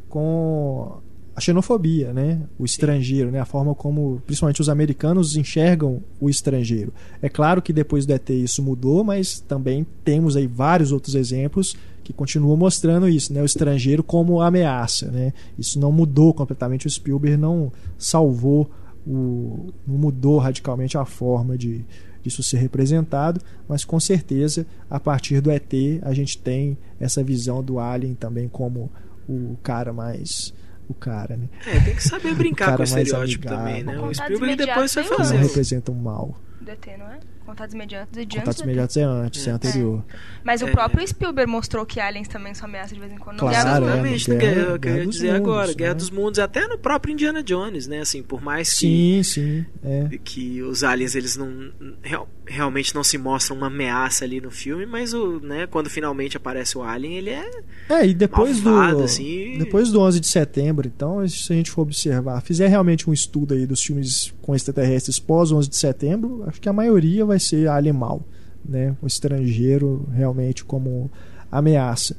com 0.08 1.00
a 1.38 1.40
xenofobia, 1.40 2.12
né? 2.12 2.40
O 2.58 2.64
estrangeiro, 2.64 3.30
né? 3.30 3.38
A 3.38 3.44
forma 3.44 3.72
como, 3.72 4.20
principalmente 4.26 4.60
os 4.60 4.68
americanos 4.68 5.36
enxergam 5.36 6.02
o 6.20 6.28
estrangeiro. 6.28 6.92
É 7.22 7.28
claro 7.28 7.62
que 7.62 7.72
depois 7.72 8.04
do 8.04 8.12
ET 8.12 8.28
isso 8.30 8.60
mudou, 8.60 9.04
mas 9.04 9.38
também 9.38 9.86
temos 10.02 10.36
aí 10.36 10.48
vários 10.48 10.90
outros 10.90 11.14
exemplos 11.14 11.76
que 12.02 12.12
continuam 12.12 12.56
mostrando 12.56 13.08
isso, 13.08 13.32
né? 13.32 13.40
O 13.40 13.44
estrangeiro 13.44 14.02
como 14.02 14.40
ameaça, 14.40 15.12
né? 15.12 15.32
Isso 15.56 15.78
não 15.78 15.92
mudou 15.92 16.34
completamente. 16.34 16.88
O 16.88 16.90
Spielberg 16.90 17.36
não 17.36 17.70
salvou 17.96 18.68
o, 19.06 19.72
não 19.86 19.96
mudou 19.96 20.38
radicalmente 20.38 20.98
a 20.98 21.04
forma 21.04 21.56
de 21.56 21.84
disso 22.22 22.42
ser 22.42 22.58
representado, 22.58 23.40
mas 23.68 23.84
com 23.84 23.98
certeza 24.00 24.66
a 24.90 24.98
partir 25.00 25.40
do 25.40 25.50
ET 25.50 25.72
a 26.02 26.12
gente 26.12 26.38
tem 26.38 26.76
essa 27.00 27.22
visão 27.22 27.62
do 27.62 27.78
alien 27.78 28.14
também 28.14 28.48
como 28.48 28.90
o 29.28 29.56
cara 29.62 29.92
mais 29.92 30.52
o 30.88 30.94
cara, 30.94 31.36
né? 31.36 31.48
É, 31.66 31.80
tem 31.80 31.94
que 31.94 32.02
saber 32.02 32.32
brincar 32.36 32.74
com 32.74 32.80
o 32.80 32.84
estereótipo 32.84 33.46
amigável. 33.48 33.66
também, 33.66 33.84
né? 33.84 33.92
O 33.92 34.00
Contatos 34.06 34.16
Spielberg 34.24 34.56
depois 34.56 34.94
foi 34.94 35.02
Que 35.02 35.08
fazer. 35.14 35.34
não 35.34 35.42
o- 35.42 35.46
representa 35.46 35.92
um 35.92 35.94
mal. 35.96 36.34
Do 36.62 36.70
ET, 36.70 36.86
não 36.98 37.06
é? 37.08 37.18
Contatos 37.48 37.74
imediatos 37.74 38.12
e 38.18 38.26
diante 38.26 38.40
Contatos 38.44 38.60
ET. 38.60 38.64
imediatos 38.66 38.96
é 38.98 39.02
antes, 39.04 39.46
é, 39.46 39.50
É. 39.50 39.52
anterior. 39.54 40.04
Mas 40.44 40.60
o 40.60 40.66
É. 40.66 40.70
próprio 40.70 41.08
Spielberg 41.08 41.50
mostrou 41.50 41.86
que 41.86 41.98
aliens 41.98 42.28
também 42.28 42.52
são 42.52 42.68
ameaças 42.68 42.92
de 42.92 43.00
vez 43.00 43.10
em 43.10 43.16
quando. 43.16 43.36
no 43.36 43.40
Claro, 43.40 43.54
Guerra 43.54 43.64
dos 43.64 43.72
é, 43.74 43.80
Mundos. 43.80 43.88
Exatamente, 43.96 44.30
no 44.30 44.36
Guerra- 44.36 44.54
Guerra, 44.54 44.62
o 44.62 44.66
que 44.66 44.72
eu 44.72 44.78
Guerra 44.78 44.98
ia 44.98 45.04
dos 45.06 45.14
dizer 45.14 45.32
Mundos, 45.32 45.48
agora. 45.48 45.72
Guerra 45.74 45.88
né? 45.90 45.94
dos 45.94 46.10
Mundos, 46.10 46.38
até 46.38 46.66
no 46.66 46.78
próprio 46.78 47.12
Indiana 47.12 47.42
Jones, 47.42 47.86
né? 47.86 48.00
Assim, 48.00 48.22
por 48.22 48.42
mais 48.42 48.70
que, 48.74 48.76
Sim, 48.76 49.22
sim, 49.22 49.66
é. 49.82 50.18
que 50.22 50.60
os 50.62 50.84
aliens 50.84 51.14
eles 51.14 51.36
não 51.36 51.72
real- 52.02 52.28
realmente 52.46 52.94
não 52.94 53.02
se 53.04 53.16
mostram 53.18 53.56
uma 53.56 53.66
ameaça 53.68 54.24
ali 54.24 54.40
no 54.40 54.50
filme, 54.50 54.84
mas 54.86 55.12
o, 55.14 55.40
né, 55.40 55.66
quando 55.66 55.88
finalmente 55.90 56.36
aparece 56.36 56.76
o 56.76 56.82
alien, 56.82 57.14
ele 57.16 57.30
é 57.30 57.50
É, 57.88 58.06
e 58.06 58.12
depois 58.14 58.60
malvado, 58.60 58.98
do 58.98 59.02
assim. 59.04 59.56
depois 59.58 59.90
do 59.90 60.00
11 60.00 60.20
de 60.20 60.26
setembro, 60.26 60.86
então, 60.86 61.26
se 61.28 61.52
a 61.52 61.56
gente 61.56 61.70
for 61.70 61.82
observar, 61.82 62.40
fizer 62.42 62.68
realmente 62.68 63.08
um 63.08 63.12
estudo 63.12 63.54
aí 63.54 63.66
dos 63.66 63.82
filmes 63.82 64.32
com 64.42 64.54
extraterrestres 64.54 65.18
pós 65.18 65.52
11 65.52 65.68
de 65.68 65.76
setembro, 65.76 66.42
acho 66.46 66.58
que 66.60 66.68
a 66.68 66.72
maioria 66.72 67.24
vai 67.24 67.37
ser 67.38 67.68
alien 67.68 67.92
mal, 67.94 68.22
né? 68.64 68.94
O 69.02 69.06
estrangeiro 69.06 70.06
realmente 70.12 70.64
como 70.64 71.10
ameaça. 71.50 72.16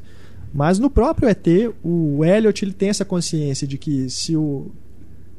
Mas 0.53 0.79
no 0.79 0.89
próprio 0.89 1.29
ET, 1.29 1.45
o 1.83 2.25
Elliot 2.25 2.65
ele 2.65 2.73
tem 2.73 2.89
essa 2.89 3.05
consciência 3.05 3.67
de 3.67 3.77
que 3.77 4.09
se 4.09 4.35
o 4.35 4.71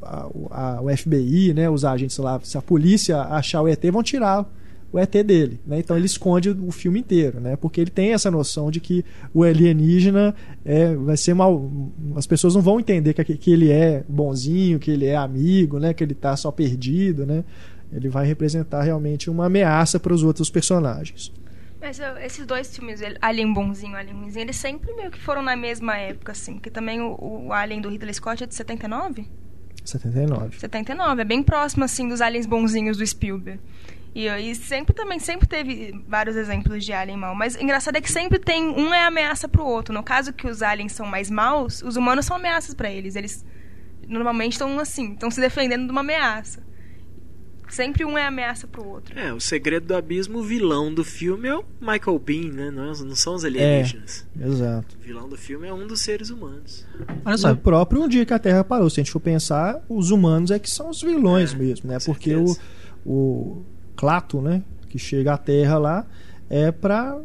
a- 0.02 0.28
a- 0.50 0.80
o 0.80 0.88
FBI, 0.88 1.52
né, 1.52 1.68
os 1.68 1.84
agentes 1.84 2.16
lá, 2.16 2.40
se 2.42 2.56
a 2.56 2.62
polícia 2.62 3.20
achar 3.20 3.60
o 3.60 3.68
ET, 3.68 3.84
vão 3.90 4.02
tirar 4.02 4.50
o 4.90 4.98
ET 4.98 5.22
dele, 5.22 5.60
né? 5.66 5.78
Então 5.78 5.94
ele 5.94 6.06
esconde 6.06 6.48
o 6.50 6.70
filme 6.72 6.98
inteiro, 7.00 7.38
né? 7.38 7.54
Porque 7.54 7.80
ele 7.82 7.90
tem 7.90 8.12
essa 8.14 8.30
noção 8.30 8.70
de 8.70 8.80
que 8.80 9.04
o 9.34 9.42
alienígena 9.44 10.34
é, 10.64 10.94
vai 10.94 11.16
ser 11.18 11.34
mal, 11.34 11.70
as 12.16 12.26
pessoas 12.26 12.54
não 12.54 12.62
vão 12.62 12.80
entender 12.80 13.12
que, 13.12 13.36
que 13.36 13.52
ele 13.52 13.70
é 13.70 14.02
bonzinho, 14.08 14.78
que 14.78 14.90
ele 14.90 15.04
é 15.04 15.16
amigo, 15.16 15.78
né? 15.78 15.92
Que 15.92 16.02
ele 16.02 16.14
tá 16.14 16.34
só 16.34 16.50
perdido, 16.50 17.26
né? 17.26 17.44
Ele 17.92 18.08
vai 18.08 18.26
representar 18.26 18.82
realmente 18.82 19.28
uma 19.28 19.46
ameaça 19.46 19.98
para 19.98 20.14
os 20.14 20.22
outros 20.22 20.48
personagens. 20.48 21.32
Mas 21.80 21.98
esses 22.22 22.46
dois 22.46 22.74
filmes, 22.76 23.00
Alien 23.22 23.52
bonzinho, 23.52 23.96
Alien 23.96 24.14
ruimzinho, 24.14 24.42
eles 24.42 24.56
sempre 24.56 24.92
meio 24.94 25.10
que 25.10 25.18
foram 25.18 25.40
na 25.42 25.56
mesma 25.56 25.96
época, 25.96 26.32
assim. 26.32 26.54
Porque 26.54 26.70
também 26.70 27.00
o, 27.00 27.16
o 27.46 27.52
Alien 27.52 27.80
do 27.80 27.88
Ridley 27.88 28.12
Scott 28.12 28.44
é 28.44 28.46
de 28.46 28.54
79? 28.54 29.26
79. 29.84 30.60
79, 30.60 31.22
é 31.22 31.24
bem 31.24 31.42
próximo, 31.42 31.84
assim, 31.84 32.08
dos 32.08 32.20
aliens 32.20 32.46
bonzinhos 32.46 32.98
do 32.98 33.06
Spielberg. 33.06 33.60
E, 34.14 34.26
e 34.26 34.54
sempre 34.54 34.92
também, 34.92 35.18
sempre 35.18 35.46
teve 35.46 35.92
vários 36.06 36.36
exemplos 36.36 36.84
de 36.84 36.92
alien 36.92 37.16
mal. 37.16 37.34
Mas 37.34 37.56
engraçado 37.56 37.96
é 37.96 38.00
que 38.00 38.10
sempre 38.10 38.38
tem 38.38 38.68
um 38.68 38.92
é 38.92 39.04
ameaça 39.04 39.48
pro 39.48 39.64
outro. 39.64 39.94
No 39.94 40.02
caso 40.02 40.32
que 40.32 40.46
os 40.46 40.62
aliens 40.62 40.92
são 40.92 41.06
mais 41.06 41.30
maus, 41.30 41.82
os 41.82 41.96
humanos 41.96 42.26
são 42.26 42.36
ameaças 42.36 42.74
pra 42.74 42.90
eles. 42.90 43.14
Eles 43.16 43.44
normalmente 44.06 44.52
estão 44.52 44.78
assim, 44.78 45.12
estão 45.12 45.30
se 45.30 45.40
defendendo 45.40 45.86
de 45.86 45.92
uma 45.92 46.00
ameaça. 46.00 46.62
Sempre 47.70 48.04
um 48.04 48.18
é 48.18 48.26
ameaça 48.26 48.66
pro 48.66 48.86
outro. 48.86 49.18
É, 49.18 49.32
o 49.32 49.40
segredo 49.40 49.86
do 49.86 49.94
abismo, 49.94 50.38
o 50.38 50.42
vilão 50.42 50.92
do 50.92 51.04
filme 51.04 51.48
é 51.48 51.56
o 51.56 51.64
Michael 51.80 52.18
Bean, 52.18 52.52
né? 52.52 52.70
Não, 52.70 52.86
não 52.86 53.14
são 53.14 53.34
os 53.34 53.44
alienígenas. 53.44 54.26
Exato. 54.38 54.96
O 55.00 55.06
vilão 55.06 55.28
do 55.28 55.36
filme 55.36 55.68
é 55.68 55.72
um 55.72 55.86
dos 55.86 56.00
seres 56.00 56.30
humanos. 56.30 56.84
Olha 57.24 57.38
só, 57.38 57.48
No 57.50 57.56
próprio 57.56 58.02
Um 58.02 58.08
Dia 58.08 58.26
que 58.26 58.34
a 58.34 58.38
Terra 58.38 58.64
Parou, 58.64 58.90
se 58.90 59.00
a 59.00 59.02
gente 59.02 59.12
for 59.12 59.20
pensar, 59.20 59.82
os 59.88 60.10
humanos 60.10 60.50
é 60.50 60.58
que 60.58 60.68
são 60.70 60.90
os 60.90 61.00
vilões 61.00 61.54
É, 61.54 61.56
mesmo, 61.56 61.88
né? 61.88 61.98
Porque 62.04 62.34
o, 62.34 62.56
o 63.06 63.62
Clato, 63.96 64.40
né, 64.40 64.62
que 64.88 64.98
chega 64.98 65.34
à 65.34 65.38
Terra 65.38 65.78
lá, 65.78 66.06
é 66.48 66.72
pra 66.72 67.18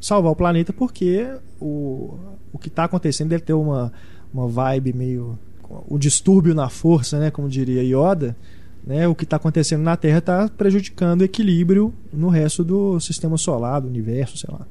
salvar 0.00 0.32
o 0.32 0.36
planeta 0.36 0.72
porque 0.72 1.28
o, 1.60 2.18
o 2.52 2.58
que 2.58 2.70
tá 2.70 2.84
acontecendo 2.84 3.28
deve 3.28 3.42
ter 3.42 3.52
uma, 3.52 3.92
uma 4.32 4.48
vibe 4.48 4.92
meio... 4.92 5.38
o 5.88 5.98
distúrbio 5.98 6.54
na 6.54 6.68
força, 6.68 7.18
né, 7.18 7.30
como 7.30 7.48
diria 7.48 7.82
Yoda, 7.82 8.36
né, 8.86 9.08
o 9.08 9.14
que 9.14 9.24
está 9.24 9.36
acontecendo 9.36 9.82
na 9.82 9.96
Terra 9.96 10.18
está 10.18 10.48
prejudicando 10.48 11.22
o 11.22 11.24
equilíbrio 11.24 11.92
no 12.12 12.28
resto 12.28 12.62
do 12.62 13.00
sistema 13.00 13.36
solar, 13.36 13.80
do 13.80 13.88
universo, 13.88 14.36
sei 14.36 14.52
lá, 14.52 14.66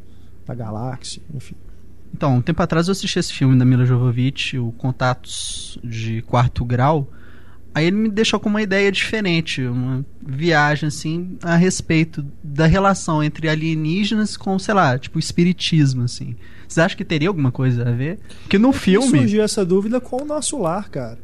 da 0.46 0.54
galáxia, 0.54 1.22
enfim. 1.34 1.56
Então, 2.14 2.36
um 2.36 2.42
tempo 2.42 2.62
atrás 2.62 2.88
eu 2.88 2.92
assisti 2.92 3.18
esse 3.18 3.34
filme 3.34 3.58
da 3.58 3.66
Mila 3.66 3.86
Jovovich, 3.86 4.58
o 4.58 4.72
Contatos 4.74 5.80
de 5.84 6.22
Quarto 6.22 6.64
Grau. 6.64 7.10
Aí 7.74 7.88
ele 7.88 7.96
me 7.96 8.08
deixou 8.08 8.40
com 8.40 8.50
uma 8.50 8.62
ideia 8.62 8.92
diferente, 8.92 9.64
uma 9.64 10.06
viagem 10.22 10.88
assim 10.88 11.40
a 11.42 11.56
respeito 11.56 12.24
da 12.44 12.68
relação 12.68 13.24
entre 13.24 13.50
alienígenas 13.50 14.38
com, 14.38 14.60
sei 14.60 14.76
lá, 14.76 14.96
tipo 15.00 15.18
espiritismo 15.18 16.04
assim. 16.04 16.36
Vocês 16.68 16.86
acham 16.86 16.96
que 16.96 17.04
teria 17.04 17.30
alguma 17.30 17.52
coisa 17.52 17.90
a 17.90 17.92
ver? 17.92 18.20
Porque 18.44 18.60
no 18.60 18.70
E 18.70 18.74
filme, 18.74 19.18
surgiu 19.18 19.44
essa 19.44 19.66
dúvida 19.66 20.00
com 20.00 20.22
o 20.22 20.26
nosso 20.26 20.60
lar, 20.60 20.88
cara. 20.90 21.18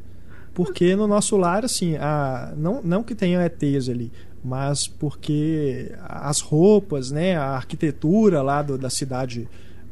Porque 0.66 0.93
no 0.95 1.07
nosso 1.07 1.38
lar, 1.38 1.64
assim, 1.64 1.95
a, 1.95 2.53
não, 2.57 2.82
não 2.84 3.01
que 3.01 3.16
tenha 3.16 3.39
ETs 3.45 3.88
ali, 3.88 4.12
mas 4.43 4.88
porque 4.88 5.89
as 6.03 6.41
roupas, 6.41 7.12
né, 7.12 7.38
a 7.38 7.51
arquitetura 7.51 8.41
lá 8.41 8.62
do- 8.62 8.78
da 8.78 8.89
cidade 8.89 9.47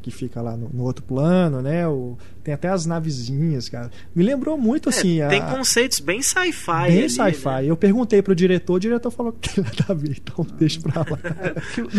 que 0.09 0.11
fica 0.17 0.41
lá 0.41 0.55
no, 0.55 0.69
no 0.73 0.83
outro 0.83 1.03
plano, 1.03 1.61
né, 1.61 1.85
o, 1.87 2.17
tem 2.43 2.53
até 2.53 2.69
as 2.69 2.85
navezinhas, 2.85 3.67
cara. 3.67 3.91
Me 4.15 4.23
lembrou 4.23 4.57
muito, 4.57 4.87
assim, 4.87 5.19
É, 5.19 5.25
a, 5.25 5.27
tem 5.27 5.41
conceitos 5.41 5.99
bem 5.99 6.21
sci-fi. 6.21 6.71
bem 6.87 6.97
ali, 6.99 7.09
sci-fi. 7.09 7.45
né? 7.49 7.65
Eu 7.65 7.75
perguntei 7.75 8.21
pro 8.21 8.33
diretor, 8.33 8.75
o 8.75 8.79
diretor 8.79 9.11
falou 9.11 9.33
que 9.33 9.53
tem 9.55 9.63
nada 9.63 9.85
a 9.89 9.93
ver, 9.93 10.15
então 10.21 10.45
deixa 10.57 10.79
pra 10.79 11.01
lá. 11.01 11.07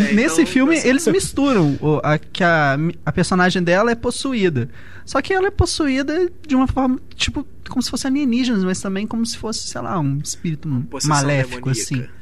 É, 0.09 0.13
nesse 0.15 0.41
então, 0.43 0.47
filme 0.53 0.77
assim- 0.77 0.89
eles 0.89 1.07
misturam 1.09 1.77
o- 1.83 2.01
a, 2.03 2.17
que 2.19 2.43
a, 2.43 2.77
a 3.05 3.13
personagem 3.13 3.63
dela 3.63 3.91
é 3.91 3.95
possuída. 3.95 4.69
Só 5.05 5.21
que 5.23 5.33
ela 5.35 5.49
é 5.49 5.51
possuída 5.51 6.31
de 6.47 6.55
uma 6.55 6.67
forma, 6.67 6.99
tipo, 7.15 7.47
como 7.69 7.83
se 7.83 7.91
fosse 7.91 8.07
alienígenas, 8.07 8.65
mas 8.65 8.81
também 8.81 9.07
como 9.07 9.25
se 9.27 9.37
fosse, 9.37 9.67
sei 9.69 9.81
lá, 9.81 9.99
um 10.01 10.19
espírito 10.19 10.69
Possessão 10.91 11.15
maléfico, 11.17 11.71
demoníaca. 11.73 11.83
assim. 11.83 12.19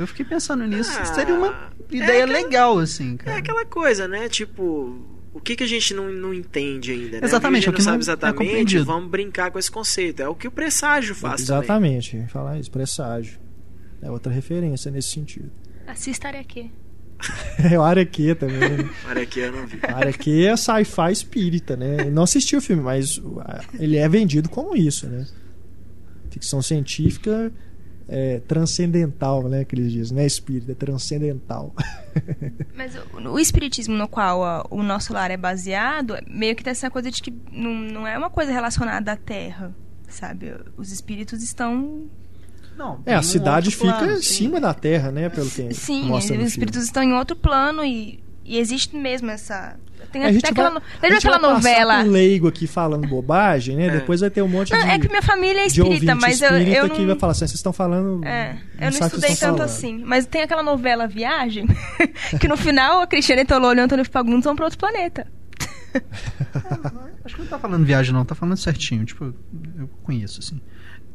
Eu 0.00 0.06
fiquei 0.08 0.24
pensando 0.24 0.66
nisso. 0.66 0.90
Ah, 1.00 1.04
seria 1.04 1.34
uma 1.34 1.48
é 1.92 1.96
ideia 1.96 2.24
aquela- 2.24 2.38
legal, 2.38 2.78
assim, 2.80 3.14
É 3.14 3.16
cara. 3.24 3.38
aquela 3.38 3.64
coisa, 3.64 4.08
né? 4.08 4.28
Tipo, 4.28 4.98
o 5.36 5.40
que, 5.40 5.54
que 5.54 5.64
a 5.64 5.66
gente 5.66 5.92
não, 5.92 6.10
não 6.10 6.32
entende 6.32 6.92
ainda, 6.92 7.20
né? 7.20 7.26
Exatamente, 7.26 7.68
a 7.68 7.70
não 7.70 7.76
gente 7.76 7.84
não 7.84 7.92
é 7.92 7.92
sabe 7.92 8.02
exatamente, 8.02 8.38
compreendido. 8.38 8.84
vamos 8.86 9.10
brincar 9.10 9.50
com 9.50 9.58
esse 9.58 9.70
conceito. 9.70 10.22
É 10.22 10.28
o 10.28 10.34
que 10.34 10.48
o 10.48 10.50
presságio 10.50 11.14
faz 11.14 11.44
também. 11.44 11.58
Exatamente, 11.62 12.26
falar 12.28 12.58
isso, 12.58 12.70
presságio. 12.70 13.38
É 14.00 14.10
outra 14.10 14.32
referência 14.32 14.90
nesse 14.90 15.10
sentido. 15.10 15.50
Assista 15.86 16.28
Arequê. 16.28 16.70
É 17.70 17.78
o 17.78 17.82
Arequê 17.82 18.34
também, 18.34 18.58
né? 18.58 18.90
Aqui, 19.22 19.40
eu 19.40 19.52
não 19.52 19.66
vi. 19.66 19.78
Araque 19.82 20.46
é 20.46 20.56
sci-fi 20.56 21.10
espírita, 21.10 21.74
né? 21.76 22.06
Eu 22.06 22.10
não 22.10 22.22
assisti 22.22 22.54
o 22.54 22.60
filme, 22.60 22.82
mas 22.82 23.20
ele 23.78 23.96
é 23.96 24.06
vendido 24.08 24.48
como 24.50 24.76
isso, 24.76 25.06
né? 25.06 25.26
Ficção 26.30 26.60
científica 26.60 27.50
é, 28.08 28.40
transcendental, 28.46 29.48
né? 29.48 29.64
Que 29.64 29.74
eles 29.74 29.92
dizem, 29.92 30.16
não 30.16 30.22
é 30.22 30.26
espírita, 30.26 30.72
é 30.72 30.74
transcendental. 30.74 31.74
Mas 32.76 32.94
o, 32.96 33.30
o 33.30 33.38
espiritismo 33.38 33.94
no 33.94 34.06
qual 34.08 34.44
a- 34.44 34.64
o 34.70 34.82
nosso 34.82 35.12
lar 35.12 35.30
é 35.30 35.36
baseado, 35.36 36.14
meio 36.28 36.54
que 36.54 36.62
tem 36.64 36.70
essa 36.70 36.90
coisa 36.90 37.10
de 37.10 37.22
que 37.22 37.32
não, 37.52 37.74
não 37.74 38.06
é 38.06 38.16
uma 38.16 38.30
coisa 38.30 38.52
relacionada 38.52 39.12
à 39.12 39.16
Terra, 39.16 39.74
sabe? 40.08 40.54
Os 40.76 40.92
espíritos 40.92 41.42
estão 41.42 42.04
Não, 42.76 43.00
É, 43.06 43.14
a 43.14 43.20
um 43.20 43.22
cidade 43.22 43.70
fica 43.70 43.98
plano, 43.98 44.12
em 44.12 44.16
sim. 44.16 44.22
cima 44.22 44.60
da 44.60 44.72
Terra, 44.74 45.10
né? 45.10 45.28
Pelo 45.28 45.50
que 45.50 45.72
Sim, 45.74 46.04
mostra 46.04 46.38
os 46.38 46.46
espíritos 46.48 46.84
estão 46.84 47.02
em 47.02 47.12
outro 47.12 47.34
plano 47.36 47.84
e, 47.84 48.20
e 48.44 48.58
existe 48.58 48.94
mesmo 48.96 49.30
essa. 49.30 49.76
Tem 50.12 50.24
A 50.24 50.32
gente 50.32 50.44
até 50.44 50.52
aquela, 50.52 50.70
vai- 50.70 50.82
lembra 51.02 51.10
gente 51.20 51.28
aquela 51.28 51.52
novela? 51.52 52.02
por 52.04 52.10
leigo 52.10 52.48
aqui 52.48 52.66
falando 52.66 53.06
bobagem, 53.08 53.76
né? 53.76 53.86
É. 53.86 53.90
Depois 53.90 54.20
vai 54.20 54.30
ter 54.30 54.42
um 54.42 54.48
monte 54.48 54.72
Não, 54.72 54.80
de, 54.80 54.88
é 54.90 54.98
que 54.98 55.08
minha 55.08 55.22
família 55.22 55.60
é 55.60 55.66
espírita, 55.66 56.14
mas 56.14 56.40
eu, 56.40 56.50
espírita 56.56 56.76
eu 56.78 56.90
que 56.90 56.98
não. 57.00 57.06
vai 57.08 57.16
falar 57.18 57.32
assim, 57.32 57.40
vocês 57.40 57.54
estão 57.54 57.72
falando... 57.72 58.24
É, 58.24 58.52
não 58.52 58.86
eu 58.86 58.90
não 58.92 58.98
que 58.98 59.04
estudei 59.04 59.30
tanto 59.30 59.40
falando. 59.40 59.60
assim. 59.62 60.02
Mas 60.04 60.26
tem 60.26 60.42
aquela 60.42 60.62
novela 60.62 61.06
Viagem, 61.06 61.66
que 62.40 62.48
no 62.48 62.56
final 62.56 63.00
a 63.02 63.06
Cristiane 63.06 63.44
Tololo 63.44 63.74
e 63.78 63.80
o 63.80 63.84
Antônio 63.84 64.04
Fagundes 64.04 64.44
vão 64.44 64.54
pra 64.56 64.64
outro 64.66 64.78
planeta. 64.78 65.26
Acho 67.24 67.34
que 67.34 67.40
não 67.42 67.48
tá 67.48 67.58
falando 67.58 67.84
viagem, 67.84 68.12
não, 68.12 68.24
tá 68.24 68.34
falando 68.34 68.56
certinho. 68.56 69.04
Tipo, 69.04 69.34
eu 69.78 69.88
conheço, 70.02 70.40
assim. 70.40 70.60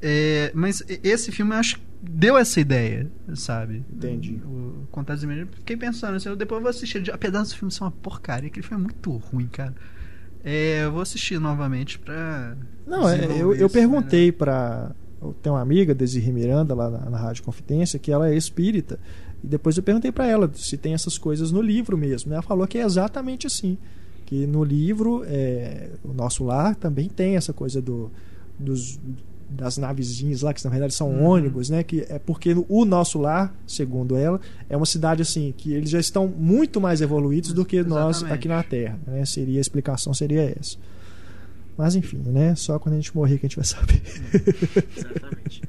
É, 0.02 0.52
mas 0.54 0.84
esse 0.88 1.32
filme 1.32 1.54
eu 1.54 1.60
acho 1.60 1.78
que 1.78 1.84
deu 2.02 2.38
essa 2.38 2.60
ideia, 2.60 3.10
sabe? 3.36 3.86
Entendi. 3.94 4.42
O 4.44 4.88
Contatos 4.92 5.22
de 5.22 5.28
Imagem. 5.28 5.48
Fiquei 5.54 5.78
pensando 5.78 6.16
assim, 6.16 6.30
eu 6.30 6.36
depois 6.36 6.58
eu 6.58 6.64
vou 6.64 6.70
assistir. 6.70 7.12
Apesar 7.12 7.44
do 7.44 7.50
filme 7.50 7.72
ser 7.72 7.84
uma 7.84 7.92
porcaria, 7.92 8.50
que 8.50 8.60
ele 8.60 8.68
foi 8.68 8.78
muito 8.78 9.12
ruim, 9.12 9.48
cara. 9.48 9.76
É, 10.44 10.86
eu 10.86 10.92
vou 10.92 11.02
assistir 11.02 11.40
novamente 11.40 12.00
pra. 12.00 12.58
Não, 12.88 13.08
é, 13.08 13.26
eu, 13.26 13.54
eu 13.54 13.68
isso 13.68 13.70
perguntei 13.70 14.32
pra. 14.32 14.92
Eu 15.22 15.36
tenho 15.40 15.54
uma 15.54 15.62
amiga, 15.62 15.94
Desirê 15.94 16.32
Miranda, 16.32 16.74
lá 16.74 16.90
na, 16.90 17.10
na 17.12 17.18
Rádio 17.18 17.44
Confidência, 17.44 18.00
que 18.00 18.12
ela 18.12 18.28
é 18.28 18.36
espírita. 18.36 19.00
E 19.44 19.48
depois 19.48 19.78
eu 19.78 19.84
perguntei 19.84 20.12
pra 20.12 20.26
ela 20.26 20.50
se 20.56 20.78
tem 20.78 20.96
essas 20.96 21.20
coisas 21.20 21.52
no 21.52 21.62
livro 21.62 21.96
mesmo. 21.96 22.34
Ela 22.34 22.42
falou 22.42 22.66
que 22.66 22.80
é 22.80 22.82
exatamente 22.82 23.46
assim. 23.46 23.78
Que 24.26 24.48
no 24.48 24.64
livro, 24.64 25.24
é, 25.28 25.92
o 26.04 26.12
nosso 26.12 26.44
lar 26.44 26.76
também 26.76 27.08
tem 27.08 27.36
essa 27.36 27.54
coisa 27.54 27.80
do, 27.80 28.10
dos, 28.58 29.00
das 29.52 29.78
navezinhas 29.78 30.42
lá, 30.42 30.54
que 30.54 30.64
na 30.64 30.70
verdade 30.72 30.94
são 30.94 31.10
Uhum. 31.10 31.24
ônibus, 31.26 31.70
né? 31.70 31.84
Que 31.84 32.06
é 32.10 32.18
porque 32.20 32.56
o 32.70 32.86
nosso 32.86 33.20
lar, 33.20 33.54
segundo 33.68 34.16
ela, 34.16 34.40
é 34.70 34.78
uma 34.78 34.86
cidade 34.86 35.22
assim, 35.22 35.54
que 35.56 35.74
eles 35.74 35.90
já 35.90 36.00
estão 36.00 36.28
muito 36.28 36.80
mais 36.80 37.02
evoluídos 37.02 37.54
do 37.54 37.66
que 37.66 37.84
nós 37.84 38.18
Exatamente. 38.18 38.34
aqui 38.34 38.48
na 38.48 38.64
Terra. 38.64 39.00
Né? 39.06 39.26
Seria, 39.26 39.60
a 39.60 39.62
explicação 39.62 40.14
seria 40.14 40.56
essa. 40.58 40.78
Mas 41.78 41.96
enfim, 41.96 42.22
né? 42.26 42.54
Só 42.56 42.78
quando 42.80 42.94
a 42.94 42.98
gente 42.98 43.16
morrer 43.16 43.38
que 43.38 43.46
a 43.46 43.50
gente 43.50 43.56
vai 43.56 43.66
saber. 43.66 44.02
Exatamente. 44.98 45.62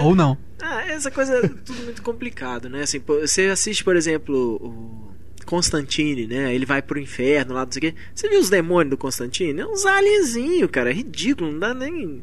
Ou 0.00 0.14
não. 0.14 0.36
Ah, 0.60 0.86
essa 0.90 1.10
coisa 1.10 1.34
é 1.36 1.48
tudo 1.48 1.82
muito 1.84 2.02
complicado, 2.02 2.68
né? 2.68 2.82
Assim, 2.82 3.00
você 3.06 3.46
assiste, 3.46 3.84
por 3.84 3.96
exemplo, 3.96 4.56
o 4.56 5.08
Constantine, 5.46 6.26
né? 6.26 6.54
Ele 6.54 6.66
vai 6.66 6.82
pro 6.82 6.98
inferno 6.98 7.54
lá, 7.54 7.64
não 7.64 7.72
sei 7.72 7.78
o 7.78 7.82
quê. 7.82 7.94
Você 8.14 8.28
viu 8.28 8.40
os 8.40 8.50
demônios 8.50 8.90
do 8.90 8.96
Constantine? 8.96 9.60
É 9.60 9.66
uns 9.66 9.84
alienzinhos, 9.86 10.70
cara. 10.70 10.90
É 10.90 10.92
ridículo, 10.94 11.52
não 11.52 11.58
dá 11.58 11.74
nem. 11.74 12.22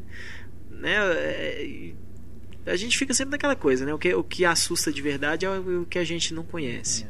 Né? 0.80 0.94
É, 0.94 1.90
A 2.66 2.76
gente 2.76 2.96
fica 2.98 3.14
sempre 3.14 3.32
naquela 3.32 3.56
coisa, 3.56 3.84
né? 3.84 3.94
O 3.94 3.98
que, 3.98 4.12
o 4.14 4.22
que 4.24 4.44
assusta 4.44 4.92
de 4.92 5.00
verdade 5.00 5.46
é 5.46 5.50
o, 5.50 5.86
que 5.88 5.98
a 5.98 6.04
gente 6.04 6.34
não 6.34 6.42
conhece. 6.42 7.06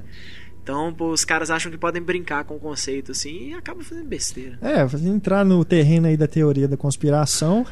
Então, 0.62 0.92
pô, 0.92 1.10
os 1.10 1.24
caras 1.24 1.48
acham 1.50 1.70
que 1.70 1.78
podem 1.78 2.02
brincar 2.02 2.42
com 2.44 2.56
o 2.56 2.58
conceito 2.58 3.12
assim 3.12 3.50
e 3.50 3.54
acabam 3.54 3.84
fazendo 3.84 4.08
besteira. 4.08 4.58
É, 4.60 4.82
entrar 5.08 5.44
no 5.44 5.64
terreno 5.64 6.08
aí 6.08 6.16
da 6.16 6.26
teoria 6.26 6.66
da 6.66 6.76
conspiração. 6.76 7.64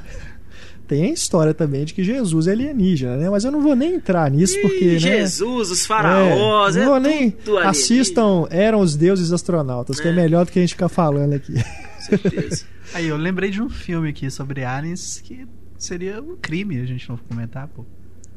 Tem 0.86 1.06
a 1.06 1.12
história 1.12 1.52
também 1.54 1.84
de 1.84 1.94
que 1.94 2.04
Jesus 2.04 2.46
é 2.46 2.52
alienígena, 2.52 3.16
né? 3.16 3.30
Mas 3.30 3.42
eu 3.44 3.50
não 3.50 3.60
vou 3.62 3.74
nem 3.74 3.94
entrar 3.94 4.30
nisso 4.30 4.60
porque, 4.60 4.84
Ih, 4.84 4.92
né? 4.92 4.98
Jesus, 4.98 5.70
os 5.70 5.86
faraós, 5.86 6.76
é, 6.76 6.80
é, 6.80 6.84
não 6.84 6.90
vou 6.92 7.00
nem 7.00 7.34
assistam 7.64 8.46
Eram 8.50 8.80
os 8.80 8.94
Deuses 8.94 9.32
Astronautas, 9.32 9.98
que 9.98 10.06
é 10.06 10.10
É. 10.10 10.14
melhor 10.14 10.44
do 10.44 10.52
que 10.52 10.58
a 10.58 10.62
gente 10.62 10.74
ficar 10.74 10.88
falando 10.90 11.32
aqui. 11.32 11.54
Com 11.54 12.00
certeza. 12.18 12.66
Aí, 12.92 13.08
eu 13.08 13.16
lembrei 13.16 13.50
de 13.50 13.62
um 13.62 13.68
filme 13.70 14.10
aqui 14.10 14.30
sobre 14.30 14.62
aliens 14.62 15.20
que 15.20 15.46
seria 15.84 16.20
um 16.22 16.36
crime 16.36 16.80
a 16.80 16.84
gente 16.84 17.08
não 17.08 17.16
comentar, 17.16 17.68
pô. 17.68 17.84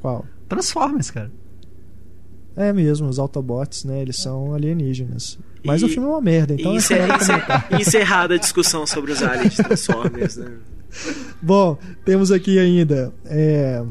Qual? 0.02 0.26
Transformers, 0.48 1.10
cara. 1.12 1.32
É 2.56 2.74
mesmo, 2.74 3.08
os 3.08 3.20
Autobots, 3.20 3.84
né? 3.84 4.02
Eles 4.02 4.18
são 4.18 4.54
alienígenas. 4.54 5.38
Mas 5.64 5.82
E- 5.82 5.86
o 5.86 5.90
filme 5.90 6.08
é 6.08 6.12
uma 6.12 6.22
merda, 6.22 6.54
então 6.56 6.72
é 6.72 6.76
encer- 6.76 7.00
encerrada 7.80 8.34
a 8.36 8.38
discussão 8.38 8.86
sobre 8.88 9.12
os 9.12 9.22
aliens 9.22 9.56
Transformers, 9.56 10.38
né? 10.38 10.52
Bom, 11.42 11.78
temos 12.06 12.32
aqui 12.32 12.58
ainda. 12.58 13.14
é, 13.26 13.84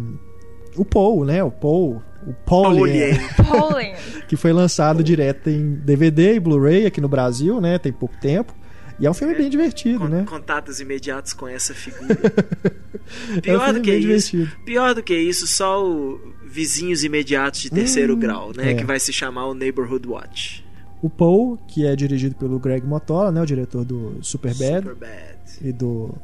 o 0.77 0.85
Paul, 0.85 1.25
né? 1.25 1.43
O 1.45 1.51
Paul. 1.51 2.03
O 2.27 2.33
Paul, 2.45 2.75
que 4.27 4.35
foi 4.37 4.53
lançado 4.53 5.05
direto 5.05 5.49
em 5.49 5.75
DVD 5.77 6.35
e 6.35 6.41
Blu-ray 6.41 6.87
aqui 6.87 7.01
no 7.01 7.09
Brasil, 7.09 7.61
né? 7.61 7.79
Tem 7.79 7.93
pouco 7.93 8.17
tempo. 8.21 8.53
E 8.99 9.07
é 9.07 9.11
um 9.11 9.15
filme 9.15 9.35
bem 9.35 9.51
divertido, 9.51 10.01
Con- 10.01 10.09
né? 10.09 10.25
Contatos 10.27 10.81
imediatos 10.81 11.33
com 11.33 11.47
essa 11.47 11.75
figura. 11.75 12.17
é 13.37 13.39
um 13.39 13.41
Pior 13.41 13.73
do 13.75 13.81
que 13.83 13.91
isso. 13.95 14.33
divertido. 14.33 14.65
Pior 14.65 14.95
do 14.95 15.03
que 15.03 15.15
isso, 15.17 15.47
só 15.47 15.85
o 15.87 16.21
vizinhos 16.47 17.05
imediatos 17.05 17.61
de 17.61 17.71
terceiro 17.71 18.15
Hum, 18.15 18.19
grau, 18.19 18.53
né? 18.57 18.73
é. 18.73 18.75
Que 18.75 18.85
vai 18.85 18.99
se 18.99 19.13
chamar 19.13 19.47
o 19.47 19.55
Neighborhood 19.55 20.09
Watch. 20.09 20.65
O 21.03 21.11
Paul, 21.11 21.59
que 21.69 21.85
é 21.87 21.95
dirigido 21.95 22.35
pelo 22.37 22.59
Greg 22.59 22.87
Motola, 22.87 23.31
né? 23.31 23.41
O 23.43 23.45
diretor 23.47 23.85
do 23.85 24.19
Superbad 24.23 24.83
Superbad. 24.83 25.39
e 25.61 25.73
do 25.73 26.15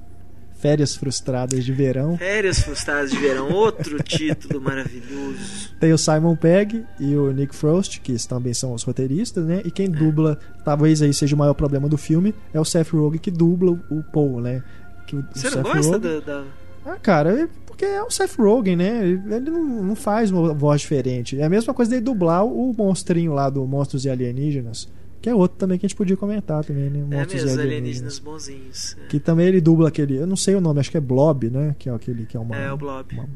Férias 0.63 0.95
Frustradas 0.95 1.65
de 1.65 1.73
Verão. 1.73 2.17
Férias 2.17 2.61
Frustradas 2.61 3.11
de 3.11 3.17
Verão, 3.19 3.51
outro 3.53 4.01
título 4.05 4.61
maravilhoso. 4.61 5.75
Tem 5.81 5.93
o 5.93 5.99
Simon 5.99 6.37
Pegg 6.37 6.85
e 7.01 7.17
o 7.17 7.33
Nick 7.33 7.55
Frost, 7.55 7.99
que 8.01 8.15
também 8.29 8.55
são 8.55 8.73
os 8.73 8.85
roteiristas, 8.85 9.45
né? 9.45 9.61
E 9.65 9.71
quem 9.73 9.91
dubla, 9.91 10.39
talvez 10.65 11.03
aí 11.03 11.13
seja 11.13 11.35
o 11.35 11.39
maior 11.39 11.55
problema 11.55 11.89
do 11.89 11.99
filme, 11.99 12.33
é 12.55 12.61
o 12.61 12.65
Seth 12.65 12.91
Rogen 12.91 13.19
que 13.19 13.31
dubla 13.31 13.73
o 13.91 14.03
Paul, 14.13 14.41
né? 14.41 14.63
Que 15.07 15.17
o, 15.17 15.19
o 15.19 15.25
Você 15.35 15.47
não 15.47 15.53
Seth 15.53 15.63
gosta 15.63 15.79
Rogen- 15.99 16.01
da, 16.01 16.21
da- 16.21 16.45
Ah, 16.87 16.97
cara, 17.03 17.43
é 17.43 17.49
porque 17.67 17.85
é 17.85 18.01
o 18.03 18.11
Seth 18.11 18.37
Rogen, 18.39 18.77
né? 18.77 19.05
Ele 19.05 19.51
não, 19.51 19.83
não 19.83 19.97
faz 19.97 20.31
uma 20.31 20.55
voz 20.55 20.81
diferente. 20.83 21.41
É 21.41 21.45
a 21.45 21.49
mesma 21.51 21.75
coisa 21.75 21.91
dele 21.91 22.03
dublar 22.03 22.45
o 22.47 22.73
monstrinho 22.73 23.33
lá 23.33 23.51
do 23.51 23.67
Monstros 23.67 24.05
e 24.05 24.11
Alienígenas, 24.11 24.89
que 25.23 25.31
é 25.31 25.35
outro 25.35 25.57
também 25.57 25.79
que 25.79 25.87
a 25.87 25.89
gente 25.89 25.97
podia 25.97 26.17
comentar 26.17 26.63
também, 26.65 26.91
né? 26.91 26.99
É 26.99 27.21
Monstros 27.21 27.45
mesmo, 27.45 27.61
e 27.61 27.63
alienígenas 27.65 28.19
bonzinhos. 28.19 28.97
É, 29.03 29.07
Que 29.07 29.19
também 29.21 29.47
ele 29.47 29.61
dubla 29.61 29.89
aquele, 29.89 30.17
eu 30.17 30.27
não 30.27 30.37
sei 30.37 30.55
o 30.57 30.61
nome, 30.61 30.81
acho 30.81 30.91
que 30.91 30.97
é 30.99 31.01
Blob, 31.01 31.49
né? 31.49 31.75
Que 31.79 31.89
é 31.89 31.93
aquele 31.95 32.27
que 32.27 32.37
é 32.37 32.41
uma, 32.41 32.57
É, 32.57 32.71
o 32.73 32.77
Blob. 32.77 33.15
uma, 33.15 33.29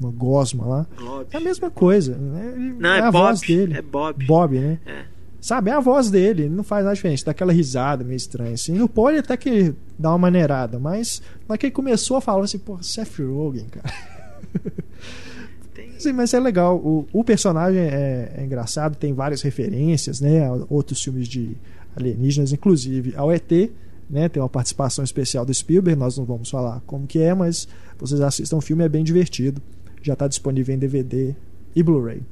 uma 0.00 0.10
gosma 0.10 0.66
lá. 0.66 0.86
É 1.30 1.36
a 1.36 1.40
mesma 1.40 1.70
coisa. 1.70 2.16
né? 2.16 2.52
Ele- 2.56 2.74
Não, 2.78 2.90
é, 2.90 3.00
a 3.00 3.12
Bob. 3.12 3.22
voz 3.28 3.40
dele. 3.42 3.74
É 3.74 3.82
Bob. 3.82 4.24
Bob, 4.26 4.58
né? 4.58 4.78
É. 4.86 5.04
Sabe, 5.38 5.70
é 5.70 5.74
a 5.74 5.80
voz 5.80 6.10
dele, 6.10 6.44
ele 6.44 6.54
não 6.54 6.64
faz 6.64 6.82
nada 6.84 6.94
diferente, 6.96 7.24
dá 7.24 7.30
aquela 7.30 7.52
risada 7.52 8.02
meio 8.02 8.16
estranha 8.16 8.54
assim. 8.54 8.72
No 8.72 8.90
ele 9.10 9.18
até 9.20 9.36
que 9.36 9.72
dá 9.96 10.08
uma 10.08 10.18
maneirada, 10.18 10.78
mas 10.80 11.22
na 11.48 11.56
que 11.56 11.66
ele 11.66 11.72
começou 11.72 12.16
a 12.16 12.20
falar 12.20 12.42
assim, 12.42 12.58
pô, 12.58 12.82
Seth 12.82 13.18
Rogen, 13.20 13.66
cara. 13.70 13.94
Tem- 15.76 16.00
Sim, 16.00 16.12
mas 16.14 16.32
é 16.34 16.40
legal. 16.40 16.76
O, 16.78 17.06
o 17.12 17.22
personagem 17.22 17.80
é, 17.80 18.32
é 18.38 18.44
engraçado, 18.44 18.96
tem 18.96 19.12
várias 19.12 19.42
referências, 19.42 20.20
né? 20.20 20.44
A 20.46 20.52
outros 20.70 21.02
filmes 21.02 21.28
de 21.28 21.56
alienígenas, 21.94 22.52
inclusive 22.52 23.14
ao 23.16 23.30
ET, 23.30 23.50
né? 24.08 24.28
Tem 24.28 24.42
uma 24.42 24.48
participação 24.48 25.04
especial 25.04 25.44
do 25.44 25.52
Spielberg, 25.52 25.98
nós 25.98 26.16
não 26.16 26.24
vamos 26.24 26.48
falar 26.50 26.80
como 26.86 27.06
que 27.06 27.18
é, 27.20 27.34
mas 27.34 27.68
vocês 27.98 28.20
assistam 28.20 28.56
o 28.56 28.60
filme, 28.60 28.84
é 28.84 28.88
bem 28.88 29.04
divertido. 29.04 29.60
Já 30.02 30.14
está 30.14 30.26
disponível 30.26 30.74
em 30.74 30.78
DVD 30.78 31.34
e 31.74 31.82
Blu-ray. 31.82 32.22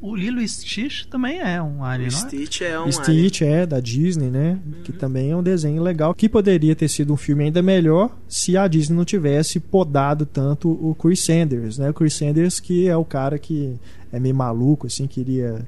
O 0.00 0.14
Lilo 0.14 0.46
Stitch 0.46 1.04
também 1.06 1.40
é 1.40 1.60
um 1.62 1.84
alien, 1.84 2.08
O 2.08 2.12
não 2.12 2.18
é? 2.18 2.22
Stitch 2.22 2.60
é 2.62 2.78
um 2.78 2.82
alien. 2.82 2.92
Stitch 2.92 3.42
é 3.42 3.66
da 3.66 3.80
Disney, 3.80 4.30
né? 4.30 4.58
Que 4.84 4.92
também 4.92 5.30
é 5.30 5.36
um 5.36 5.42
desenho 5.42 5.82
legal, 5.82 6.14
que 6.14 6.28
poderia 6.28 6.74
ter 6.76 6.88
sido 6.88 7.12
um 7.12 7.16
filme 7.16 7.44
ainda 7.44 7.62
melhor 7.62 8.16
se 8.28 8.56
a 8.56 8.66
Disney 8.68 8.96
não 8.96 9.04
tivesse 9.04 9.58
podado 9.58 10.24
tanto 10.24 10.70
o 10.70 10.94
Chris 10.94 11.24
Sanders, 11.24 11.78
né? 11.78 11.90
O 11.90 11.94
Chris 11.94 12.14
Sanders 12.14 12.60
que 12.60 12.88
é 12.88 12.96
o 12.96 13.04
cara 13.04 13.38
que 13.38 13.74
é 14.12 14.18
meio 14.20 14.34
maluco, 14.34 14.86
assim, 14.86 15.06
queria 15.06 15.66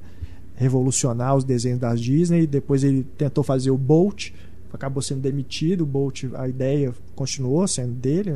revolucionar 0.54 1.36
os 1.36 1.44
desenhos 1.44 1.78
da 1.78 1.94
Disney. 1.94 2.46
Depois 2.46 2.84
ele 2.84 3.04
tentou 3.16 3.42
fazer 3.42 3.70
o 3.70 3.78
Bolt, 3.78 4.30
acabou 4.72 5.02
sendo 5.02 5.20
demitido. 5.20 5.82
O 5.82 5.86
Bolt, 5.86 6.24
a 6.34 6.48
ideia 6.48 6.94
continuou 7.14 7.66
sendo 7.66 7.92
dele, 7.92 8.34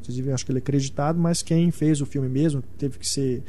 inclusive 0.00 0.28
eu 0.28 0.34
acho 0.34 0.44
que 0.44 0.52
ele 0.52 0.58
é 0.58 0.60
acreditado, 0.60 1.18
mas 1.18 1.42
quem 1.42 1.70
fez 1.70 2.00
o 2.00 2.06
filme 2.06 2.28
mesmo 2.28 2.62
teve 2.78 2.98
que 2.98 3.08
ser 3.08 3.42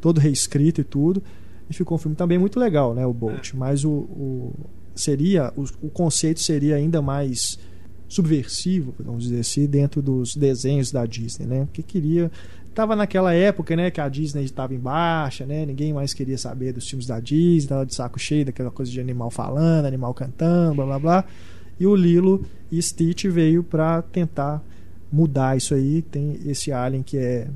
todo 0.00 0.18
reescrito 0.18 0.80
e 0.80 0.84
tudo. 0.84 1.22
E 1.68 1.74
ficou 1.74 1.96
um 1.96 1.98
filme 1.98 2.16
também 2.16 2.38
muito 2.38 2.58
legal, 2.58 2.94
né? 2.94 3.06
O 3.06 3.12
Bolt. 3.12 3.52
Mas 3.54 3.84
o, 3.84 3.90
o- 3.90 4.52
seria 4.94 5.52
o, 5.56 5.64
o 5.82 5.88
conceito 5.90 6.40
seria 6.40 6.76
ainda 6.76 7.00
mais 7.00 7.58
subversivo, 8.08 8.92
vamos 8.98 9.22
dizer 9.24 9.40
assim, 9.40 9.66
dentro 9.66 10.02
dos 10.02 10.34
desenhos 10.34 10.90
da 10.90 11.06
Disney, 11.06 11.46
né? 11.46 11.64
Porque 11.66 11.82
queria 11.82 12.30
tava 12.74 12.94
naquela 12.96 13.32
época, 13.34 13.74
né, 13.76 13.90
que 13.90 14.00
a 14.00 14.08
Disney 14.08 14.44
estava 14.44 14.74
em 14.74 14.78
baixa, 14.78 15.44
né? 15.44 15.66
Ninguém 15.66 15.92
mais 15.92 16.12
queria 16.14 16.38
saber 16.38 16.72
dos 16.72 16.88
filmes 16.88 17.06
da 17.06 17.18
Disney, 17.20 17.68
tava 17.68 17.84
de 17.86 17.94
saco 17.94 18.18
cheio 18.18 18.44
daquela 18.46 18.70
coisa 18.70 18.90
de 18.90 19.00
animal 19.00 19.30
falando, 19.30 19.86
animal 19.86 20.12
cantando, 20.14 20.74
blá 20.76 20.84
blá 20.86 20.98
blá. 20.98 21.24
E 21.78 21.86
o 21.86 21.94
Lilo 21.94 22.44
e 22.70 22.80
Stitch 22.80 23.26
veio 23.26 23.62
para 23.62 24.02
tentar 24.02 24.62
mudar 25.12 25.56
isso 25.56 25.74
aí. 25.74 26.02
Tem 26.02 26.38
esse 26.46 26.72
alien 26.72 27.02
que 27.02 27.16
é 27.16 27.48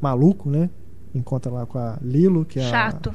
maluco, 0.00 0.48
né? 0.50 0.70
Encontra 1.14 1.50
lá 1.50 1.66
com 1.66 1.78
a 1.78 1.98
Lilo, 2.02 2.44
que 2.44 2.58
é 2.60 2.64
a- 2.66 2.70
Chato. 2.70 3.14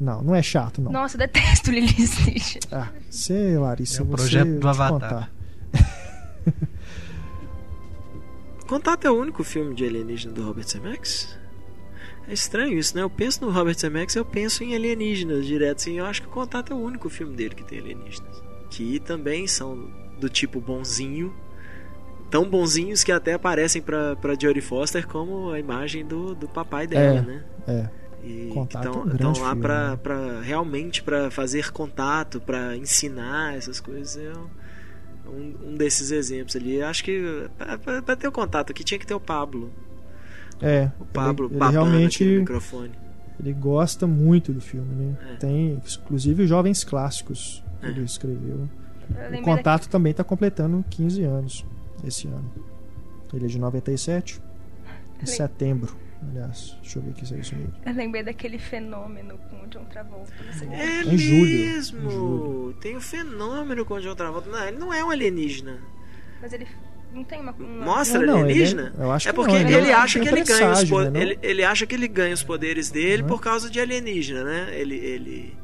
Não, 0.00 0.22
não 0.22 0.34
é 0.34 0.42
chato, 0.42 0.80
não. 0.82 0.90
Nossa, 0.90 1.16
detesto 1.16 1.70
Lily 1.70 1.94
e 1.98 2.06
Stitch. 2.06 2.56
Ah, 2.72 2.88
sei, 3.08 3.56
Larissa, 3.56 4.00
É 4.00 4.02
o 4.02 4.06
você 4.06 4.16
projeto 4.16 4.58
do 4.58 4.68
Avatar. 4.68 4.90
contar. 4.90 5.30
Contato 8.66 9.06
é 9.06 9.10
o 9.10 9.14
único 9.20 9.44
filme 9.44 9.74
de 9.74 9.84
alienígena 9.84 10.32
do 10.32 10.42
Robert 10.44 10.66
Zemeckis? 10.66 11.38
É 12.26 12.32
estranho 12.32 12.78
isso, 12.78 12.96
né? 12.96 13.02
Eu 13.02 13.10
penso 13.10 13.44
no 13.44 13.50
Robert 13.50 13.78
Zemeckis, 13.78 14.16
eu 14.16 14.24
penso 14.24 14.64
em 14.64 14.74
alienígenas 14.74 15.44
direto, 15.46 15.76
assim. 15.80 15.98
Eu 15.98 16.06
acho 16.06 16.22
que 16.22 16.28
o 16.28 16.30
Contato 16.30 16.72
é 16.72 16.76
o 16.76 16.78
único 16.78 17.10
filme 17.10 17.36
dele 17.36 17.54
que 17.54 17.62
tem 17.64 17.78
alienígenas. 17.78 18.42
Que 18.70 18.98
também 18.98 19.46
são 19.46 19.90
do 20.18 20.28
tipo 20.28 20.60
bonzinho. 20.60 21.34
Tão 22.34 22.50
bonzinhos 22.50 23.04
que 23.04 23.12
até 23.12 23.34
aparecem 23.34 23.80
pra, 23.80 24.16
pra 24.16 24.32
Jodie 24.34 24.60
Foster 24.60 25.06
como 25.06 25.50
a 25.52 25.60
imagem 25.60 26.04
do, 26.04 26.34
do 26.34 26.48
papai 26.48 26.84
dela, 26.84 27.20
É. 27.20 27.22
né? 27.22 27.44
É. 27.68 27.88
E 28.24 28.48
estão 28.48 29.04
é 29.06 29.24
um 29.24 29.28
lá 29.28 29.34
filme, 29.34 29.60
pra, 29.62 29.90
né? 29.90 29.96
pra 30.02 30.40
realmente 30.40 31.00
para 31.04 31.30
fazer 31.30 31.70
contato, 31.70 32.40
pra 32.40 32.76
ensinar 32.76 33.54
essas 33.56 33.78
coisas. 33.78 34.16
É 34.16 34.32
um, 35.30 35.54
um 35.68 35.74
desses 35.76 36.10
exemplos 36.10 36.56
ali. 36.56 36.82
Acho 36.82 37.04
que 37.04 37.22
pra 38.04 38.16
ter 38.16 38.26
o 38.26 38.32
contato 38.32 38.72
aqui 38.72 38.82
tinha 38.82 38.98
que 38.98 39.06
ter 39.06 39.14
o 39.14 39.20
Pablo. 39.20 39.70
É, 40.60 40.90
O 40.98 41.04
Pablo 41.04 41.46
ele, 41.52 41.62
ele 41.62 41.70
realmente 41.70 42.24
aqui 42.24 42.32
no 42.34 42.40
microfone. 42.40 42.90
ele 43.38 43.52
gosta 43.52 44.08
muito 44.08 44.52
do 44.52 44.60
filme, 44.60 44.92
né? 44.92 45.16
É. 45.34 45.36
Tem, 45.36 45.80
inclusive, 46.02 46.48
Jovens 46.48 46.82
Clássicos 46.82 47.62
que 47.80 47.86
É. 47.86 47.90
ele 47.90 48.02
escreveu. 48.02 48.68
Eu 49.32 49.38
O 49.38 49.42
Contato 49.42 49.88
também 49.88 50.10
está 50.10 50.24
completando 50.24 50.84
15 50.90 51.22
anos 51.22 51.64
esse 52.08 52.26
ano. 52.28 52.52
Ele 53.32 53.44
é 53.46 53.48
de 53.48 53.58
97, 53.58 54.40
em 55.22 55.26
setembro. 55.26 55.96
Aliás, 56.30 56.76
deixa 56.80 56.98
eu 56.98 57.02
ver 57.02 57.10
aqui 57.10 57.26
se 57.26 57.34
é 57.34 57.38
isso 57.38 57.54
mesmo. 57.56 57.74
Eu 57.84 57.92
lembrei 57.92 58.22
daquele 58.22 58.58
fenômeno 58.58 59.36
com 59.50 59.62
o 59.64 59.66
John 59.68 59.84
Travolta. 59.84 60.32
É 60.72 61.02
Em 61.02 61.18
julho, 61.18 61.44
mesmo! 61.44 61.98
em 62.06 62.10
julho. 62.10 62.76
Tem 62.80 62.96
o 62.96 63.00
fenômeno 63.00 63.84
com 63.84 63.94
o 63.94 64.00
John 64.00 64.14
Travolta. 64.14 64.48
Não, 64.48 64.66
ele 64.66 64.78
não 64.78 64.92
é 64.94 65.04
um 65.04 65.10
alienígena. 65.10 65.78
Mas 66.40 66.52
ele 66.52 66.66
não 67.12 67.24
tem 67.24 67.40
uma. 67.40 67.52
uma- 67.52 67.84
Mostra 67.84 68.20
Não, 68.20 68.26
não, 68.26 68.38
ele 68.38 68.42
é- 68.48 68.52
alienígena? 68.52 68.94
eu 68.98 69.10
acho 69.10 69.28
é 69.28 69.32
que 69.32 69.36
porque 69.36 69.52
não, 69.52 69.60
ele 69.60 69.74
ele, 69.74 69.90
é 69.90 69.96
um- 69.96 70.00
acha 70.00 70.20
que 70.20 70.28
ele 70.28 70.44
ganha 70.44 70.70
os 70.72 70.90
né, 70.90 71.20
ele, 71.22 71.38
ele 71.42 71.64
acha 71.64 71.86
que 71.86 71.94
ele 71.94 72.08
ganha 72.08 72.34
os 72.34 72.42
poderes 72.42 72.90
dele 72.90 73.22
Uhum. 73.22 73.28
por 73.28 73.40
causa 73.42 73.68
de 73.68 73.78
alienígena, 73.80 74.44
né? 74.44 74.68
Ele, 74.72 74.94
ele, 74.96 75.56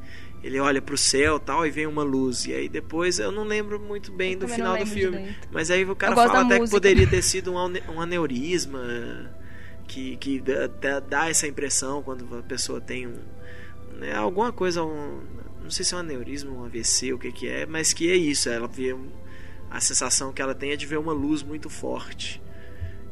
ele 0.43 0.59
olha 0.59 0.81
pro 0.81 0.97
céu 0.97 1.39
tal 1.39 1.65
e 1.65 1.69
vem 1.69 1.85
uma 1.87 2.03
luz. 2.03 2.45
E 2.45 2.53
aí 2.53 2.67
depois 2.69 3.19
eu 3.19 3.31
não 3.31 3.43
lembro 3.43 3.79
muito 3.79 4.11
bem 4.11 4.33
Eu 4.33 4.39
do 4.39 4.47
final 4.47 4.77
do 4.77 4.85
filme. 4.85 5.17
direito. 5.17 5.47
Mas 5.51 5.69
aí 5.71 5.83
o 5.85 5.95
cara 5.95 6.15
fala 6.15 6.41
até 6.41 6.55
que 6.55 6.59
música. 6.61 6.75
poderia 6.75 7.07
ter 7.07 7.21
sido 7.21 7.51
um, 7.53 7.57
ane- 7.57 7.83
aneurisma 7.97 8.81
que, 9.87 10.15
que 10.17 10.39
dá, 10.41 10.99
dá- 10.99 11.29
essa 11.29 11.47
impressão 11.47 12.01
quando 12.01 12.37
a 12.37 12.41
pessoa 12.43 12.79
tem 12.81 13.07
um. 13.07 13.15
Né, 13.97 14.15
alguma 14.15 14.51
coisa, 14.51 14.83
um, 14.83 15.21
não 15.61 15.69
sei 15.69 15.85
se 15.85 15.93
é 15.93 15.97
um 15.97 15.99
aneurisma, 15.99 16.51
um 16.51 16.65
AVC, 16.65 17.13
o 17.13 17.19
que, 17.19 17.31
que 17.31 17.47
é, 17.47 17.65
mas 17.65 17.93
que 17.93 18.09
é 18.09 18.15
isso. 18.15 18.49
Ela 18.49 18.67
vê 18.67 18.95
a 19.69 19.79
sensação 19.79 20.33
que 20.33 20.41
ela 20.41 20.55
tem 20.55 20.71
é 20.71 20.75
de 20.75 20.85
ver 20.85 20.97
uma 20.97 21.13
luz 21.13 21.43
muito 21.43 21.69
forte. 21.69 22.41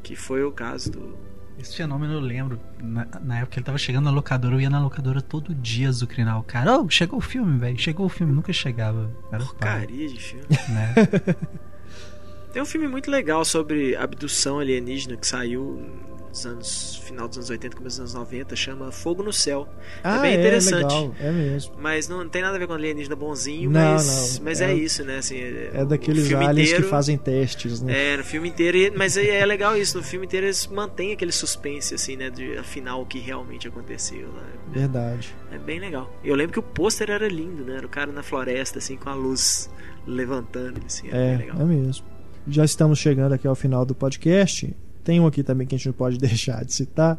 Que 0.02 0.16
foi 0.16 0.44
o 0.44 0.52
caso 0.52 0.92
do. 0.92 1.29
Esse 1.60 1.76
fenômeno 1.76 2.14
eu 2.14 2.20
lembro. 2.20 2.60
Na, 2.82 3.06
na 3.22 3.38
época 3.40 3.52
que 3.52 3.60
ele 3.60 3.66
tava 3.66 3.78
chegando 3.78 4.06
na 4.06 4.12
locadora, 4.12 4.56
eu 4.56 4.62
ia 4.62 4.70
na 4.70 4.80
locadora 4.80 5.22
todo 5.22 5.54
dia 5.54 5.90
azucrinar 5.90 6.40
o 6.40 6.44
cara. 6.44 6.80
Ô, 6.80 6.90
chegou 6.90 7.20
o 7.20 7.22
filme, 7.22 7.60
velho. 7.60 7.78
Chegou 7.78 8.06
o 8.06 8.10
filme, 8.10 8.32
nunca 8.32 8.54
chegava. 8.54 9.12
Era 9.32 9.44
Porcaria 9.44 10.08
de 10.08 10.20
filme. 10.20 10.46
né? 10.70 10.96
Tem 12.54 12.62
um 12.62 12.66
filme 12.66 12.88
muito 12.88 13.12
legal 13.12 13.44
sobre 13.46 13.96
abdução 13.96 14.60
alienígena 14.60 15.18
que 15.18 15.28
saiu 15.28 15.86
nos 16.30 16.46
anos 16.46 16.96
final 17.04 17.28
dos 17.28 17.38
anos 17.38 17.50
80, 17.50 17.76
começo 17.76 18.02
dos 18.02 18.16
anos 18.16 18.26
90, 18.32 18.56
chama 18.56 18.92
Fogo 18.92 19.24
no 19.24 19.34
Céu. 19.34 19.68
Ah, 20.04 20.20
bem 20.20 20.36
interessante. 20.36 20.84
legal, 20.84 21.16
é 21.20 21.32
mesmo. 21.32 21.74
Mas 21.80 22.08
não 22.08 22.28
tem 22.30 22.42
nada 22.42 22.56
a 22.56 22.60
ver 22.60 22.68
com 22.68 22.74
alienígena 22.74 23.16
bonzinho, 23.16 23.70
Não, 23.70 23.80
mas, 23.96 24.38
não, 24.38 24.46
mas 24.46 24.62
é, 24.62 24.72
é- 24.72 24.74
isso, 24.76 25.04
né? 25.04 25.18
Assim, 25.18 25.38
É 25.74 25.84
daqueles 25.84 26.32
aliens 26.32 26.70
inteiro- 26.70 26.84
que 26.84 26.90
fazem 26.90 27.18
testes, 27.18 27.82
né? 27.82 28.14
É, 28.14 28.18
no 28.18 28.24
filme 28.24 28.48
inteiro, 28.48 28.94
mas 28.96 29.18
é, 29.18 29.40
é 29.40 29.46
legal 29.46 29.76
isso, 29.76 29.98
no 29.98 30.04
filme 30.04 30.26
inteiro 30.28 30.46
eles 30.46 30.68
mantêm 30.68 31.14
aquele 31.14 31.32
suspense, 31.32 31.96
assim, 31.96 32.16
né? 32.16 32.30
De 32.30 32.58
afinal 32.58 33.02
o 33.02 33.06
que 33.06 33.20
realmente 33.20 33.68
aconteceu. 33.68 34.28
né? 34.28 34.44
Verdade. 34.72 35.36
É 35.52 35.58
bem 35.58 35.80
legal. 35.80 36.14
Eu 36.24 36.36
lembro 36.36 36.54
que 36.54 36.60
o 36.60 36.64
pôster 36.64 37.10
era 37.10 37.28
lindo, 37.28 37.66
né? 37.66 37.78
Era 37.78 37.86
o 37.86 37.90
cara 37.90 38.12
na 38.12 38.22
floresta, 38.22 38.78
assim, 38.78 38.96
com 38.96 39.10
a 39.10 39.16
luz 39.16 39.70
levantando, 40.06 40.80
assim, 40.86 41.08
É, 41.12 41.36
bem 41.36 41.38
legal. 41.48 41.62
é 41.62 41.66
mesmo. 41.66 42.06
Já 42.48 42.64
estamos 42.64 43.00
chegando 43.00 43.34
aqui 43.34 43.48
ao 43.48 43.56
final 43.56 43.84
do 43.86 43.94
podcast. 43.96 44.76
Tem 45.10 45.20
um 45.20 45.26
aqui 45.26 45.42
também 45.42 45.66
que 45.66 45.74
a 45.74 45.78
gente 45.78 45.88
não 45.88 45.94
pode 45.94 46.20
deixar 46.22 46.64
de 46.64 46.72
citar: 46.72 47.18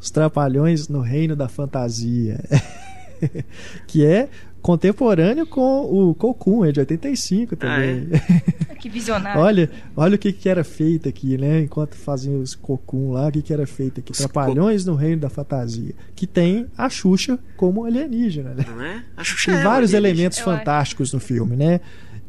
Os 0.00 0.10
Trapalhões 0.10 0.88
no 0.88 1.00
Reino 1.00 1.36
da 1.36 1.46
Fantasia. 1.46 2.42
que 3.86 4.06
é 4.06 4.30
contemporâneo 4.62 5.46
com 5.46 5.82
o 5.82 6.14
Cocum, 6.14 6.64
é 6.64 6.72
de 6.72 6.80
85 6.80 7.56
também. 7.56 8.08
Ah, 8.12 8.72
é? 8.72 8.74
que 8.78 8.88
visionário. 8.88 9.40
olha, 9.40 9.70
olha 9.96 10.14
o 10.14 10.18
que, 10.18 10.32
que 10.32 10.48
era 10.48 10.64
feito 10.64 11.08
aqui, 11.08 11.36
né? 11.36 11.60
Enquanto 11.60 11.96
faziam 11.96 12.40
os 12.40 12.54
Cocum 12.54 13.12
lá, 13.12 13.28
o 13.28 13.32
que, 13.32 13.42
que 13.42 13.52
era 13.52 13.66
feito 13.66 14.00
aqui? 14.00 14.12
Os 14.12 14.18
Trapalhões 14.18 14.84
co... 14.84 14.90
no 14.90 14.96
Reino 14.96 15.20
da 15.20 15.28
Fantasia. 15.28 15.94
Que 16.14 16.26
tem 16.26 16.66
a 16.78 16.88
Xuxa 16.88 17.38
como 17.56 17.84
alienígena, 17.84 18.54
né? 18.54 18.64
Não 18.66 18.80
é? 18.80 19.04
A 19.16 19.24
Xuxa 19.24 19.50
tem 19.50 19.60
é 19.60 19.64
vários 19.64 19.92
elementos 19.92 20.38
fantásticos 20.38 21.12
no 21.12 21.20
filme, 21.20 21.56
né? 21.56 21.80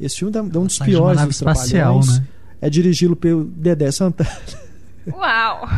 Esse 0.01 0.17
filme 0.17 0.35
é 0.35 0.41
um 0.41 0.65
dos 0.65 0.79
piores 0.79 1.21
dos 1.21 1.35
espacial, 1.35 1.99
né? 1.99 2.27
É 2.61 2.69
dirigido 2.69 3.15
pelo 3.15 3.45
Dedé 3.45 3.91
Santana. 3.91 4.29
Uau! 5.14 5.70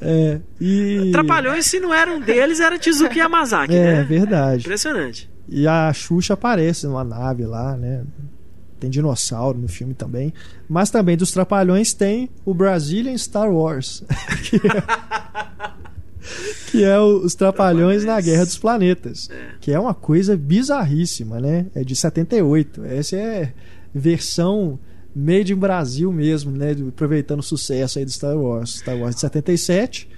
É, 0.00 0.40
e... 0.60 1.10
Trapalhões, 1.12 1.66
se 1.66 1.80
não 1.80 1.92
era 1.92 2.12
um 2.12 2.20
deles, 2.20 2.60
era 2.60 2.78
Tizuki 2.78 3.18
Yamazaki, 3.18 3.74
é, 3.74 3.82
né? 3.82 4.00
É 4.00 4.04
verdade. 4.04 4.60
Impressionante. 4.60 5.28
E 5.48 5.66
a 5.66 5.92
Xuxa 5.92 6.34
aparece 6.34 6.86
numa 6.86 7.02
nave 7.02 7.44
lá, 7.44 7.76
né? 7.76 8.04
Tem 8.78 8.88
dinossauro 8.88 9.58
no 9.58 9.66
filme 9.66 9.94
também. 9.94 10.32
Mas 10.68 10.90
também 10.90 11.16
dos 11.16 11.32
Trapalhões 11.32 11.92
tem 11.92 12.30
o 12.44 12.54
Brazilian 12.54 13.16
Star 13.16 13.50
Wars. 13.50 14.04
que 14.44 14.56
é, 14.56 14.60
que 16.70 16.84
é 16.84 16.98
o, 17.00 17.24
os 17.24 17.34
Trapalhões, 17.34 18.02
Trapalhões, 18.02 18.04
na 18.04 18.20
Guerra 18.20 18.44
dos 18.44 18.58
Planetas. 18.58 19.28
É. 19.30 19.54
Que 19.60 19.72
é 19.72 19.80
uma 19.80 19.94
coisa 19.94 20.36
bizarríssima, 20.36 21.40
né? 21.40 21.66
É 21.74 21.82
de 21.82 21.96
78. 21.96 22.84
Essa 22.84 23.16
é 23.16 23.52
versão 23.92 24.78
made 25.14 25.52
in 25.52 25.56
Brasil 25.56 26.12
mesmo, 26.12 26.50
né? 26.50 26.76
Aproveitando 26.88 27.40
o 27.40 27.42
sucesso 27.42 27.98
aí 27.98 28.04
do 28.04 28.10
Star 28.10 28.36
Wars. 28.36 28.76
Star 28.76 28.96
Wars 28.96 29.14
de 29.14 29.20
77. 29.22 30.08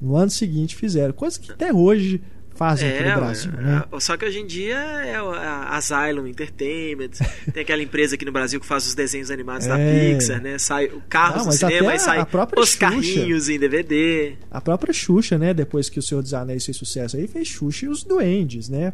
No 0.00 0.16
ano 0.16 0.30
seguinte 0.30 0.76
fizeram. 0.76 1.12
Coisa 1.12 1.38
que 1.38 1.52
até 1.52 1.72
hoje 1.72 2.20
fazem 2.58 2.88
é, 2.88 2.98
aqui 2.98 3.08
no 3.08 3.14
Brasil, 3.14 3.52
né? 3.52 3.84
Só 4.00 4.16
que 4.16 4.24
hoje 4.24 4.40
em 4.40 4.46
dia 4.46 4.76
é 4.76 5.14
a 5.14 5.76
Asylum 5.76 6.26
Entertainment, 6.26 7.10
tem 7.54 7.62
aquela 7.62 7.80
empresa 7.80 8.16
aqui 8.16 8.24
no 8.24 8.32
Brasil 8.32 8.60
que 8.60 8.66
faz 8.66 8.84
os 8.84 8.96
desenhos 8.96 9.30
animados 9.30 9.66
é. 9.66 9.70
da 9.70 9.76
Pixar, 9.76 10.42
né? 10.42 10.58
Sai 10.58 10.86
o 10.86 11.00
carro 11.08 11.44
no 11.44 11.52
cinema 11.52 11.94
e 11.94 11.98
sai 12.00 12.26
os 12.56 12.68
Xuxa, 12.70 12.78
carrinhos 12.78 13.48
em 13.48 13.58
DVD. 13.60 14.34
A 14.50 14.60
própria 14.60 14.92
Xuxa, 14.92 15.38
né? 15.38 15.54
Depois 15.54 15.88
que 15.88 16.00
o 16.00 16.02
Senhor 16.02 16.20
dos 16.20 16.34
Anéis 16.34 16.64
fez 16.64 16.76
sucesso 16.76 17.16
aí, 17.16 17.28
fez 17.28 17.46
Xuxa 17.46 17.86
e 17.86 17.88
os 17.88 18.02
Duendes, 18.02 18.68
né? 18.68 18.92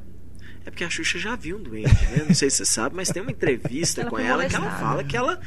É 0.66 0.70
porque 0.70 0.84
a 0.84 0.90
Xuxa 0.90 1.18
já 1.18 1.36
viu 1.36 1.58
um 1.58 1.62
duende, 1.62 1.92
né? 1.92 2.24
Não 2.26 2.34
sei 2.34 2.48
se 2.48 2.58
você 2.58 2.64
sabe, 2.64 2.96
mas 2.96 3.10
tem 3.10 3.20
uma 3.20 3.30
entrevista 3.30 4.00
ela 4.00 4.10
com 4.10 4.18
ela 4.18 4.46
que 4.46 4.56
ela 4.56 4.70
fala 4.70 5.04
que 5.04 5.16
ela 5.16 5.40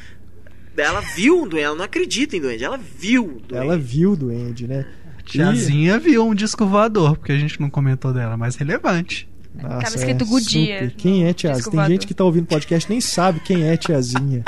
ela 0.76 1.00
viu 1.00 1.42
um 1.42 1.48
duende, 1.48 1.64
ela 1.64 1.74
não 1.74 1.84
acredita 1.84 2.36
em 2.36 2.40
duende, 2.40 2.62
ela 2.62 2.78
viu 2.78 3.24
o 3.24 3.40
duende. 3.40 3.54
Ela 3.54 3.76
viu 3.76 4.12
o 4.12 4.16
duende, 4.16 4.68
né? 4.68 4.86
Tiazinha 5.24 5.96
e... 5.96 5.98
viu 5.98 6.24
um 6.24 6.34
disco 6.34 6.64
voador, 6.64 7.16
porque 7.16 7.32
a 7.32 7.38
gente 7.38 7.60
não 7.60 7.68
comentou 7.68 8.12
dela, 8.12 8.36
mas 8.36 8.54
relevante. 8.54 9.28
Nossa, 9.54 9.80
Tava 9.80 9.96
escrito 9.96 10.22
é 10.22 10.26
Goodyear. 10.26 10.92
Quem 10.96 11.26
é 11.26 11.32
Tiazinha? 11.32 11.70
Tem 11.70 11.86
gente 11.86 12.06
que 12.06 12.14
tá 12.14 12.22
ouvindo 12.22 12.46
podcast 12.46 12.88
nem 12.88 13.00
sabe 13.00 13.40
quem 13.40 13.68
é 13.68 13.76
Tiazinha. 13.76 14.44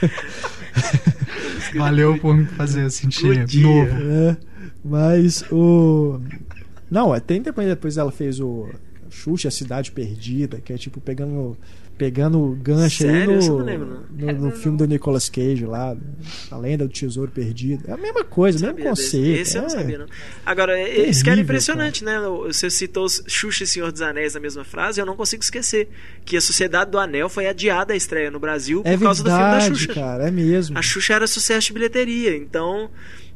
Valeu 1.76 2.18
por 2.18 2.34
me 2.34 2.46
fazer 2.46 2.90
sentir 2.90 3.46
novo. 3.60 3.90
É, 3.94 4.36
mas 4.82 5.44
o. 5.52 6.20
Não, 6.90 7.12
depois, 7.42 7.68
depois 7.68 7.98
ela 7.98 8.10
fez 8.10 8.40
o 8.40 8.70
Xuxa, 9.10 9.48
a 9.48 9.50
Cidade 9.50 9.92
Perdida, 9.92 10.60
que 10.60 10.72
é 10.72 10.78
tipo 10.78 11.00
pegando 11.00 11.56
pegando 11.98 12.40
o 12.40 12.54
gancho 12.54 13.02
Sério? 13.02 13.32
aí 13.32 13.48
no, 13.48 13.58
no, 13.58 14.06
no, 14.10 14.32
no 14.32 14.50
filme 14.52 14.78
do 14.78 14.86
Nicolas 14.86 15.28
Cage 15.28 15.66
lá, 15.66 15.96
A 16.48 16.56
Lenda 16.56 16.86
do 16.86 16.92
Tesouro 16.92 17.30
Perdido. 17.30 17.84
É 17.88 17.92
a 17.92 17.96
mesma 17.96 18.22
coisa, 18.22 18.58
o 18.58 18.74
mesmo 18.74 18.90
conceito. 18.90 19.26
Desse. 19.26 19.40
Esse 19.40 19.56
é. 19.56 19.58
eu 19.58 19.62
não 19.64 19.70
sabia, 19.70 19.98
não. 19.98 20.06
Agora, 20.46 20.76
terrível, 20.76 21.10
isso 21.10 21.24
que 21.24 21.30
era 21.30 21.40
impressionante, 21.40 22.04
cara. 22.04 22.20
né? 22.20 22.28
Você 22.46 22.70
citou 22.70 23.06
Xuxa 23.26 23.64
e 23.64 23.66
Senhor 23.66 23.90
dos 23.90 24.00
Anéis 24.00 24.34
na 24.34 24.40
mesma 24.40 24.62
frase, 24.64 25.00
eu 25.00 25.06
não 25.06 25.16
consigo 25.16 25.42
esquecer 25.42 25.88
que 26.24 26.36
a 26.36 26.40
Sociedade 26.40 26.92
do 26.92 26.98
Anel 26.98 27.28
foi 27.28 27.48
adiada 27.48 27.92
a 27.92 27.96
estreia 27.96 28.30
no 28.30 28.38
Brasil 28.38 28.82
por 28.82 28.88
é 28.88 28.96
causa 28.96 29.24
verdade, 29.24 29.70
do 29.70 29.76
filme 29.76 29.86
da 29.86 29.92
Xuxa. 29.92 30.00
cara, 30.00 30.28
é 30.28 30.30
mesmo. 30.30 30.78
A 30.78 30.82
Xuxa 30.82 31.14
era 31.14 31.26
sucesso 31.26 31.66
de 31.66 31.72
bilheteria, 31.72 32.36
então... 32.36 32.88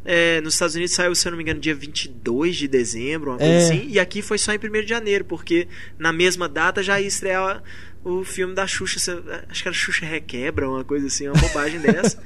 É, 0.05 0.41
nos 0.41 0.55
Estados 0.55 0.75
Unidos 0.75 0.95
saiu, 0.95 1.15
se 1.15 1.27
eu 1.27 1.31
não 1.31 1.37
me 1.37 1.45
engano, 1.45 1.61
dia 1.61 1.75
22 1.75 2.57
de 2.57 2.67
dezembro, 2.69 3.31
uma 3.31 3.39
coisa 3.39 3.53
É. 3.53 3.65
assim, 3.65 3.87
e 3.89 4.01
aqui 4.01 4.21
foi 4.21 4.37
só 4.39 4.53
em 4.53 4.59
1 4.59 4.83
de 4.83 4.89
janeiro, 4.89 5.25
porque 5.25 5.69
na 5.99 6.13
mesma 6.13 6.49
data 6.49 6.83
já 6.83 7.01
ia 7.01 7.07
estrear 7.07 7.63
o 8.05 8.25
filme 8.25 8.53
da 8.53 8.67
Xuxa, 8.67 9.23
acho 9.49 9.63
que 9.63 9.69
era 9.69 9.75
Xuxa 9.77 10.05
Requebra, 10.05 10.69
uma 10.69 10.83
coisa 10.83 11.07
assim, 11.07 11.29
uma 11.29 11.41
bobagem 11.41 11.79
dessa. 11.81 12.19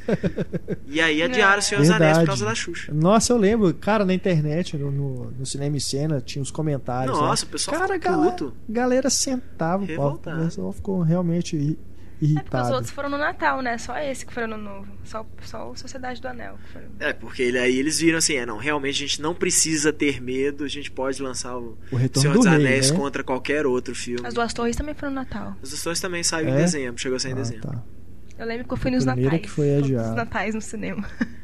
E 0.87 1.03
aí 1.03 1.23
adiaram 1.23 1.59
o 1.59 1.63
Senhor 1.63 1.83
dos 1.83 1.91
Anéis 1.91 2.17
por 2.17 2.27
causa 2.29 2.47
da 2.47 2.55
Xuxa. 2.55 2.91
Nossa, 2.95 3.35
eu 3.35 3.37
lembro, 3.37 3.75
cara, 3.75 4.03
na 4.07 4.15
internet, 4.15 4.75
no, 4.79 4.91
no, 4.91 5.31
no 5.33 5.45
Cinema 5.45 5.77
e 5.77 5.81
Cena, 5.81 6.19
tinha 6.19 6.43
os 6.43 6.51
comentários. 6.51 7.15
Nossa, 7.19 7.45
lá. 7.45 7.49
o 7.49 7.53
pessoal 7.53 7.79
cara, 7.79 7.95
ficou 7.95 8.11
galera, 8.11 8.53
galera 8.67 9.11
sentava, 9.11 9.85
o 9.85 9.97
pau, 9.97 10.15
o 10.15 10.45
pessoal 10.45 10.73
ficou 10.73 11.03
realmente 11.03 11.79
ri- 12.21 12.33
É 12.39 12.41
porque 12.41 12.57
os 12.57 12.63
irritado. 12.63 12.73
outros 12.75 12.91
foram 12.91 13.09
no 13.11 13.19
Natal, 13.19 13.61
né? 13.63 13.77
Só 13.79 13.97
esse 13.99 14.25
que 14.27 14.33
foi 14.33 14.47
no 14.47 14.57
novo. 14.57 14.87
Só, 15.05 15.27
só 15.43 15.71
o 15.71 15.77
Sociedade 15.77 16.21
do 16.21 16.29
Anel. 16.29 16.57
Que. 16.73 17.05
É, 17.05 17.13
porque 17.13 17.43
ele- 17.43 17.59
aí 17.59 17.77
eles 17.79 17.99
viram 18.01 18.19
assim, 18.19 18.35
é, 18.37 18.45
não, 18.47 18.57
realmente 18.59 18.95
a 18.97 19.07
gente 19.07 19.21
não 19.23 19.35
precisa 19.35 19.93
ter 19.93 20.21
medo, 20.21 20.65
a 20.65 20.69
gente 20.69 20.91
pode 20.91 21.23
lançar 21.23 21.57
o, 21.57 21.77
O 21.93 21.97
Retorno 21.97 22.21
Senhor 22.23 22.33
do 22.35 22.39
dos 22.41 22.47
Rei, 22.47 22.57
Anéis 22.57 22.91
né? 22.91 22.97
contra 22.97 23.23
qualquer 23.25 23.67
outro 23.67 23.95
filme. 23.95 24.27
As 24.27 24.35
duas 24.35 24.53
torres 24.55 24.77
também 24.77 24.95
foram 24.95 25.11
no 25.13 25.17
Natal. 25.21 25.55
Os 25.63 25.73
Açores 25.75 26.01
também 26.01 26.23
saiu 26.23 26.49
É? 26.49 26.53
em 26.53 26.57
dezembro, 26.57 27.01
chegou 27.01 27.17
a 27.17 27.21
sair 27.21 27.33
em 27.33 27.35
Ah, 27.35 27.39
dezembro. 27.39 27.69
tá. 27.69 27.83
Eu 28.39 28.47
lembro 28.47 28.67
que 28.67 28.73
eu 28.73 28.77
fui 28.77 28.91
A 28.91 28.95
nos 28.95 29.05
primeira 29.05 29.31
Natais. 29.33 29.43
que 29.43 29.51
foi 29.51 29.69
todos 29.69 29.85
adiada. 29.85 30.09
os 30.11 30.15
Natais 30.17 30.55
no 30.55 30.61
cinema. 30.61 31.09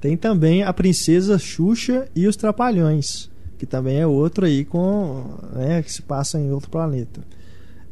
Tem 0.00 0.16
também 0.16 0.62
a 0.62 0.72
Princesa 0.72 1.38
Xuxa 1.38 2.08
e 2.14 2.26
os 2.26 2.36
Trapalhões, 2.36 3.30
que 3.58 3.64
também 3.64 4.00
é 4.00 4.06
outro 4.06 4.44
aí 4.44 4.64
com, 4.64 5.38
né, 5.54 5.82
que 5.82 5.90
se 5.92 6.02
passa 6.02 6.38
em 6.38 6.50
outro 6.50 6.68
planeta. 6.70 7.22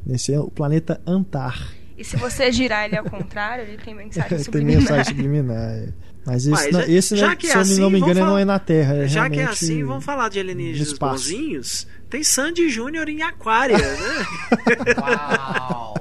Nesse 0.04 0.34
é 0.34 0.40
o 0.40 0.50
planeta 0.50 1.00
Antar. 1.06 1.72
E 1.96 2.04
se 2.04 2.16
você 2.16 2.50
girar 2.50 2.86
ele 2.86 2.96
ao 2.96 3.04
contrário, 3.04 3.64
ele 3.64 3.76
tem 3.78 3.94
mensagem 3.94 4.28
Tem 4.30 4.38
subliminar. 4.38 4.80
mensagem 4.82 5.04
subliminar. 5.04 5.70
é. 5.72 5.88
Mas 6.24 6.42
esse, 6.46 6.50
Mas, 6.50 6.72
não, 6.72 6.80
já- 6.80 6.86
esse 6.88 7.16
já 7.16 7.28
né, 7.30 7.36
que 7.36 7.46
se 7.48 7.52
é 7.52 7.56
eu 7.56 7.60
assim, 7.60 7.80
não 7.80 7.90
me 7.90 7.98
engano, 7.98 8.14
vamos 8.14 8.28
não 8.28 8.38
é 8.38 8.42
falar- 8.42 8.52
na 8.52 8.58
Terra. 8.60 8.94
É 8.96 9.08
Já 9.08 9.28
que 9.28 9.40
é 9.40 9.44
assim, 9.44 9.82
vamos 9.84 10.04
falar 10.04 10.28
de 10.28 10.38
alienígenas 10.38 10.92
bonzinhos. 10.92 11.86
Tem 12.08 12.22
Sandy 12.22 12.68
Júnior 12.68 13.08
em 13.08 13.22
Aquária, 13.22 13.76
né? 13.76 13.86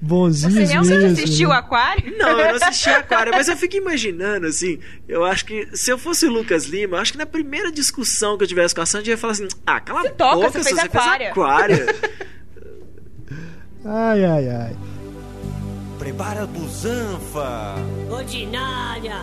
Bonzinhos 0.00 0.54
Você 0.54 0.64
realmente 0.72 0.98
mesmo, 0.98 1.12
assistiu 1.24 1.48
o 1.48 1.52
né? 1.52 1.58
Aquário? 1.58 2.18
Não, 2.18 2.28
eu 2.38 2.48
não 2.48 2.54
assisti 2.68 2.90
Aquária, 2.90 3.32
mas 3.32 3.48
eu 3.48 3.56
fico 3.56 3.76
imaginando, 3.76 4.46
assim, 4.46 4.78
eu 5.08 5.24
acho 5.24 5.44
que 5.46 5.66
se 5.72 5.90
eu 5.90 5.98
fosse 5.98 6.26
o 6.26 6.30
Lucas 6.30 6.66
Lima, 6.66 6.96
eu 6.96 7.00
acho 7.00 7.12
que 7.12 7.18
na 7.18 7.26
primeira 7.26 7.72
discussão 7.72 8.36
que 8.36 8.44
eu 8.44 8.48
tivesse 8.48 8.74
com 8.74 8.82
a 8.82 8.86
Sandy, 8.86 9.10
eu 9.10 9.14
ia 9.14 9.18
falar 9.18 9.32
assim, 9.32 9.48
ah, 9.66 9.80
cala 9.80 10.02
a 10.02 10.10
toca, 10.10 10.36
boca, 10.36 10.50
você 10.50 10.58
se 10.62 10.68
fez 10.68 10.80
você 10.80 10.86
Aquária." 10.86 11.18
fez 11.18 11.30
Aquária. 11.30 11.86
Ai, 13.88 14.24
ai, 14.24 14.48
ai. 14.48 14.76
Prepara 15.98 16.42
a 16.42 16.46
busanfa. 16.46 17.74
Ordinária, 18.10 19.22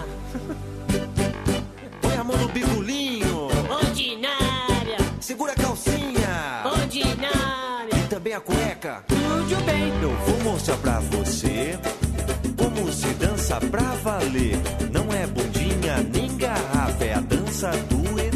Põe 2.02 2.16
a 2.16 2.24
mão 2.24 2.38
no 2.38 2.48
bigolinho. 2.50 3.48
ordinária, 3.70 4.98
Segura 5.20 5.52
a 5.54 5.56
calcinha. 5.56 6.62
ordinária. 6.66 7.96
E 7.96 8.08
também 8.08 8.34
a 8.34 8.40
cueca. 8.42 9.04
Tudo 9.08 9.64
bem. 9.66 9.92
Eu 10.02 10.16
vou 10.26 10.52
mostrar 10.54 10.78
pra 10.78 11.00
você 11.00 11.78
como 12.58 12.92
se 12.92 13.08
dança 13.16 13.60
pra 13.60 13.82
valer. 14.04 14.58
Não 14.92 15.12
é 15.14 15.28
bundinha 15.28 15.98
nem 16.14 16.36
garrafa, 16.38 17.04
é 17.04 17.14
a 17.14 17.20
dança 17.22 17.72
do 17.90 18.20
ET. 18.20 18.34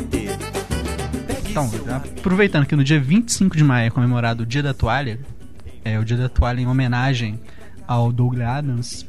Pegue 1.27 1.51
Então, 1.51 1.69
seu 1.69 1.85
aproveitando 1.95 2.65
que 2.65 2.75
no 2.75 2.83
dia 2.83 2.99
25 2.99 3.55
de 3.57 3.63
maio 3.63 3.87
é 3.87 3.89
comemorado 3.89 4.43
o 4.43 4.45
Dia 4.45 4.63
da 4.63 4.73
Toalha, 4.73 5.19
é 5.87 5.99
o 5.99 6.03
Dia 6.03 6.17
da 6.17 6.29
Toalha 6.29 6.61
em 6.61 6.67
homenagem 6.67 7.39
ao 7.87 8.11
Douglas 8.11 8.47
Adams, 8.47 9.05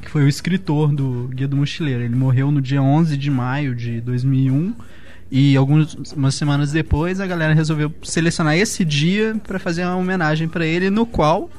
que 0.00 0.08
foi 0.08 0.24
o 0.24 0.28
escritor 0.28 0.94
do 0.94 1.28
Guia 1.32 1.48
do 1.48 1.56
Mochileiro. 1.56 2.02
Ele 2.02 2.14
morreu 2.14 2.50
no 2.50 2.60
dia 2.60 2.82
11 2.82 3.16
de 3.16 3.30
maio 3.30 3.74
de 3.74 4.00
2001 4.00 4.74
e 5.30 5.56
algumas 5.56 5.96
semanas 6.34 6.70
depois 6.70 7.18
a 7.18 7.26
galera 7.26 7.54
resolveu 7.54 7.92
selecionar 8.02 8.56
esse 8.56 8.84
dia 8.84 9.34
para 9.42 9.58
fazer 9.58 9.84
uma 9.84 9.96
homenagem 9.96 10.48
para 10.48 10.64
ele, 10.64 10.90
no 10.90 11.04
qual 11.04 11.50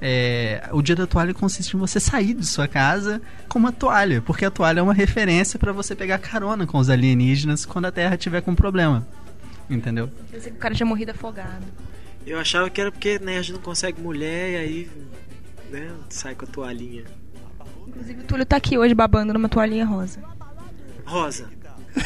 é, 0.00 0.68
o 0.72 0.82
Dia 0.82 0.94
da 0.94 1.06
Toalha 1.06 1.32
consiste 1.32 1.74
em 1.74 1.78
você 1.78 1.98
sair 1.98 2.34
de 2.34 2.44
sua 2.44 2.68
casa 2.68 3.22
com 3.48 3.58
uma 3.58 3.72
toalha, 3.72 4.20
porque 4.20 4.44
a 4.44 4.50
toalha 4.50 4.80
é 4.80 4.82
uma 4.82 4.92
referência 4.92 5.58
para 5.58 5.72
você 5.72 5.94
pegar 5.94 6.18
carona 6.18 6.66
com 6.66 6.76
os 6.76 6.90
alienígenas 6.90 7.64
quando 7.64 7.86
a 7.86 7.90
Terra 7.90 8.16
tiver 8.16 8.42
com 8.42 8.54
problema. 8.54 9.06
Entendeu? 9.70 10.10
O 10.32 10.58
cara 10.58 10.74
tinha 10.74 10.86
morrido 10.86 11.12
afogado. 11.12 11.64
Eu 12.26 12.38
achava 12.38 12.70
que 12.70 12.80
era 12.80 12.90
porque 12.90 13.18
nerd 13.18 13.52
não 13.52 13.60
consegue 13.60 14.00
mulher 14.00 14.50
e 14.52 14.56
aí, 14.56 14.90
né, 15.70 15.90
sai 16.08 16.34
com 16.34 16.44
a 16.44 16.48
toalhinha. 16.48 17.04
Inclusive 17.86 18.20
o 18.20 18.24
Túlio 18.24 18.46
tá 18.46 18.56
aqui 18.56 18.78
hoje 18.78 18.94
babando 18.94 19.32
numa 19.32 19.48
toalhinha 19.48 19.84
rosa. 19.84 20.20
Rosa. 21.04 21.48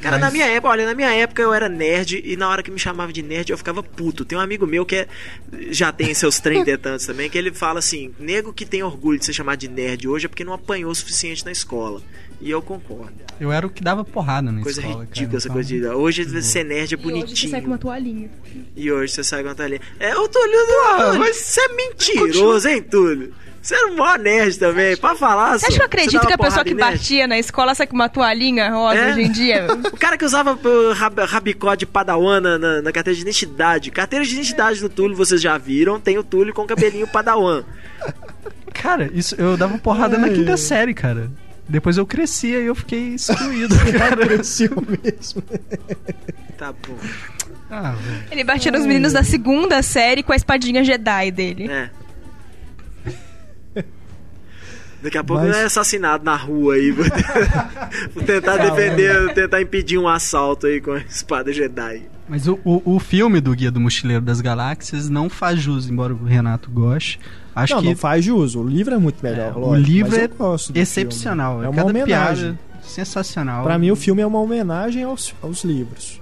Cara, 0.00 0.16
Mas- 0.16 0.20
na 0.20 0.30
minha 0.30 0.46
época, 0.46 0.68
olha, 0.68 0.86
na 0.86 0.94
minha 0.94 1.12
época 1.12 1.42
eu 1.42 1.52
era 1.52 1.68
nerd 1.68 2.22
e 2.24 2.36
na 2.36 2.48
hora 2.48 2.62
que 2.62 2.70
me 2.70 2.78
chamava 2.78 3.12
de 3.12 3.20
nerd 3.20 3.50
eu 3.50 3.58
ficava 3.58 3.82
puto. 3.82 4.24
Tem 4.24 4.38
um 4.38 4.40
amigo 4.40 4.64
meu 4.64 4.86
que 4.86 4.94
é, 4.94 5.08
já 5.70 5.90
tem 5.90 6.14
seus 6.14 6.38
30 6.40 6.70
e 6.70 6.78
tantos 6.78 7.04
também, 7.04 7.28
que 7.28 7.36
ele 7.36 7.52
fala 7.52 7.80
assim: 7.80 8.14
nego 8.18 8.52
que 8.52 8.64
tem 8.64 8.80
orgulho 8.82 9.18
de 9.18 9.24
ser 9.24 9.32
chamado 9.32 9.58
de 9.58 9.68
nerd 9.68 10.06
hoje 10.08 10.26
é 10.26 10.28
porque 10.28 10.44
não 10.44 10.52
apanhou 10.52 10.90
o 10.90 10.94
suficiente 10.94 11.44
na 11.44 11.50
escola. 11.50 12.00
E 12.40 12.50
eu 12.50 12.62
concordo. 12.62 13.12
Eu 13.40 13.50
era 13.52 13.66
o 13.66 13.70
que 13.70 13.82
dava 13.82 14.04
porrada 14.04 14.50
na 14.52 14.62
Coisa 14.62 14.80
escola, 14.80 15.04
ridícula 15.04 15.26
cara, 15.26 15.36
essa 15.36 15.46
então- 15.48 15.54
coisa 15.54 15.68
de. 15.68 15.86
Hoje 15.86 16.42
ser 16.42 16.64
nerd 16.64 16.76
é 16.76 16.80
E 16.80 16.84
hoje 16.84 16.96
você 16.96 16.96
bonitinho. 17.20 17.50
sai 17.50 17.60
com 17.60 17.66
uma 17.68 17.78
toalhinha. 17.78 18.30
E 18.76 18.92
hoje 18.92 19.12
você 19.12 19.24
sai 19.24 19.42
com 19.42 19.48
a 19.50 19.54
talhinha. 19.54 19.80
É, 20.00 20.16
o 20.16 20.28
Túlio. 20.28 20.58
Ah, 20.86 21.14
mas 21.18 21.36
você 21.36 21.60
é 21.60 21.68
mentiroso, 21.68 22.68
hein, 22.68 22.82
Túlio? 22.82 23.32
Você 23.60 23.74
era 23.74 23.88
um 23.88 23.96
maior 23.96 24.18
nerd 24.20 24.56
também, 24.58 24.96
pra 24.96 25.14
falar. 25.16 25.58
Você 25.58 25.66
acha 25.66 25.76
que 25.76 25.82
eu 25.82 25.86
acredito 25.86 26.26
que 26.26 26.32
a 26.32 26.38
pessoa 26.38 26.64
que 26.64 26.74
batia 26.74 27.26
na 27.26 27.38
escola 27.38 27.74
sai 27.74 27.86
com 27.88 27.94
uma 27.96 28.08
toalhinha 28.08 28.70
rosa 28.70 28.94
É? 28.98 29.10
hoje 29.12 29.22
em 29.22 29.32
dia? 29.32 29.66
O 29.92 29.96
cara 29.96 30.16
que 30.16 30.24
usava 30.24 30.54
uh, 30.54 30.92
rab- 30.94 31.18
rabicó 31.26 31.74
de 31.74 31.84
padawan 31.84 32.40
na, 32.40 32.56
na, 32.58 32.82
na 32.82 32.92
carteira 32.92 33.16
de 33.16 33.22
identidade. 33.22 33.90
Carteira 33.90 34.24
de 34.24 34.32
identidade 34.32 34.80
do 34.80 34.88
Túlio, 34.88 35.16
vocês 35.16 35.42
já 35.42 35.58
viram. 35.58 35.98
Tem 36.00 36.16
o 36.18 36.22
Túlio 36.22 36.54
com 36.54 36.64
cabelinho 36.66 37.06
padawan. 37.08 37.64
Cara, 38.72 39.10
isso, 39.12 39.34
eu 39.36 39.56
dava 39.56 39.76
porrada 39.78 40.16
na 40.16 40.28
quinta 40.28 40.52
ai. 40.52 40.56
série, 40.56 40.94
cara. 40.94 41.28
Depois 41.68 41.98
eu 41.98 42.06
crescia 42.06 42.60
e 42.60 42.66
eu 42.66 42.74
fiquei 42.74 43.14
excluído, 43.14 43.74
cara. 43.98 44.26
Cresceu 44.26 44.70
mesmo. 44.88 45.42
Tá 46.56 46.72
bom. 46.72 46.96
Ah, 47.70 47.92
velho. 47.92 48.22
Ele 48.30 48.44
batia 48.44 48.72
nos 48.72 48.86
meninos 48.86 49.12
da 49.12 49.22
segunda 49.22 49.82
série 49.82 50.22
com 50.22 50.32
a 50.32 50.36
espadinha 50.36 50.82
Jedi 50.82 51.30
dele. 51.30 51.70
É. 51.70 51.90
Daqui 55.02 55.16
a 55.18 55.22
pouco 55.22 55.42
Mas- 55.44 55.54
ele 55.54 55.62
é 55.62 55.66
assassinado 55.66 56.24
na 56.24 56.34
rua 56.34 56.74
aí. 56.74 56.90
Vou 56.90 57.04
tentar 58.24 58.56
defender, 58.56 59.32
tentar 59.34 59.60
impedir 59.62 59.96
um 59.98 60.08
assalto 60.08 60.66
aí 60.66 60.80
com 60.80 60.92
a 60.92 60.98
espada 60.98 61.52
Jedi. 61.52 62.02
Mas 62.28 62.46
o, 62.46 62.58
o, 62.64 62.96
o 62.96 63.00
filme 63.00 63.40
do 63.40 63.54
Guia 63.54 63.70
do 63.70 63.80
Mochileiro 63.80 64.22
das 64.22 64.40
Galáxias 64.40 65.08
não 65.08 65.30
faz 65.30 65.60
jus, 65.60 65.88
embora 65.88 66.12
o 66.12 66.24
Renato 66.24 66.70
goste. 66.70 67.18
Acho 67.54 67.74
não, 67.74 67.82
que 67.82 67.88
não 67.88 67.96
faz 67.96 68.24
jus. 68.24 68.54
O 68.54 68.62
livro 68.62 68.94
é 68.94 68.98
muito 68.98 69.22
melhor. 69.22 69.52
É, 69.52 69.56
o 69.56 69.58
lógico, 69.60 69.90
livro 69.90 70.10
mas 70.38 70.68
eu 70.68 70.74
é 70.74 70.80
excepcional. 70.80 71.52
filme. 71.52 71.66
É 71.66 71.68
uma 71.68 71.76
Cada 71.76 71.88
homenagem. 71.88 72.44
piada 72.54 72.58
sensacional. 72.82 73.64
Pra 73.64 73.78
mim, 73.78 73.90
o 73.90 73.96
filme 73.96 74.22
é 74.22 74.26
uma 74.26 74.40
homenagem 74.40 75.04
aos, 75.04 75.34
aos 75.42 75.64
livros. 75.64 76.20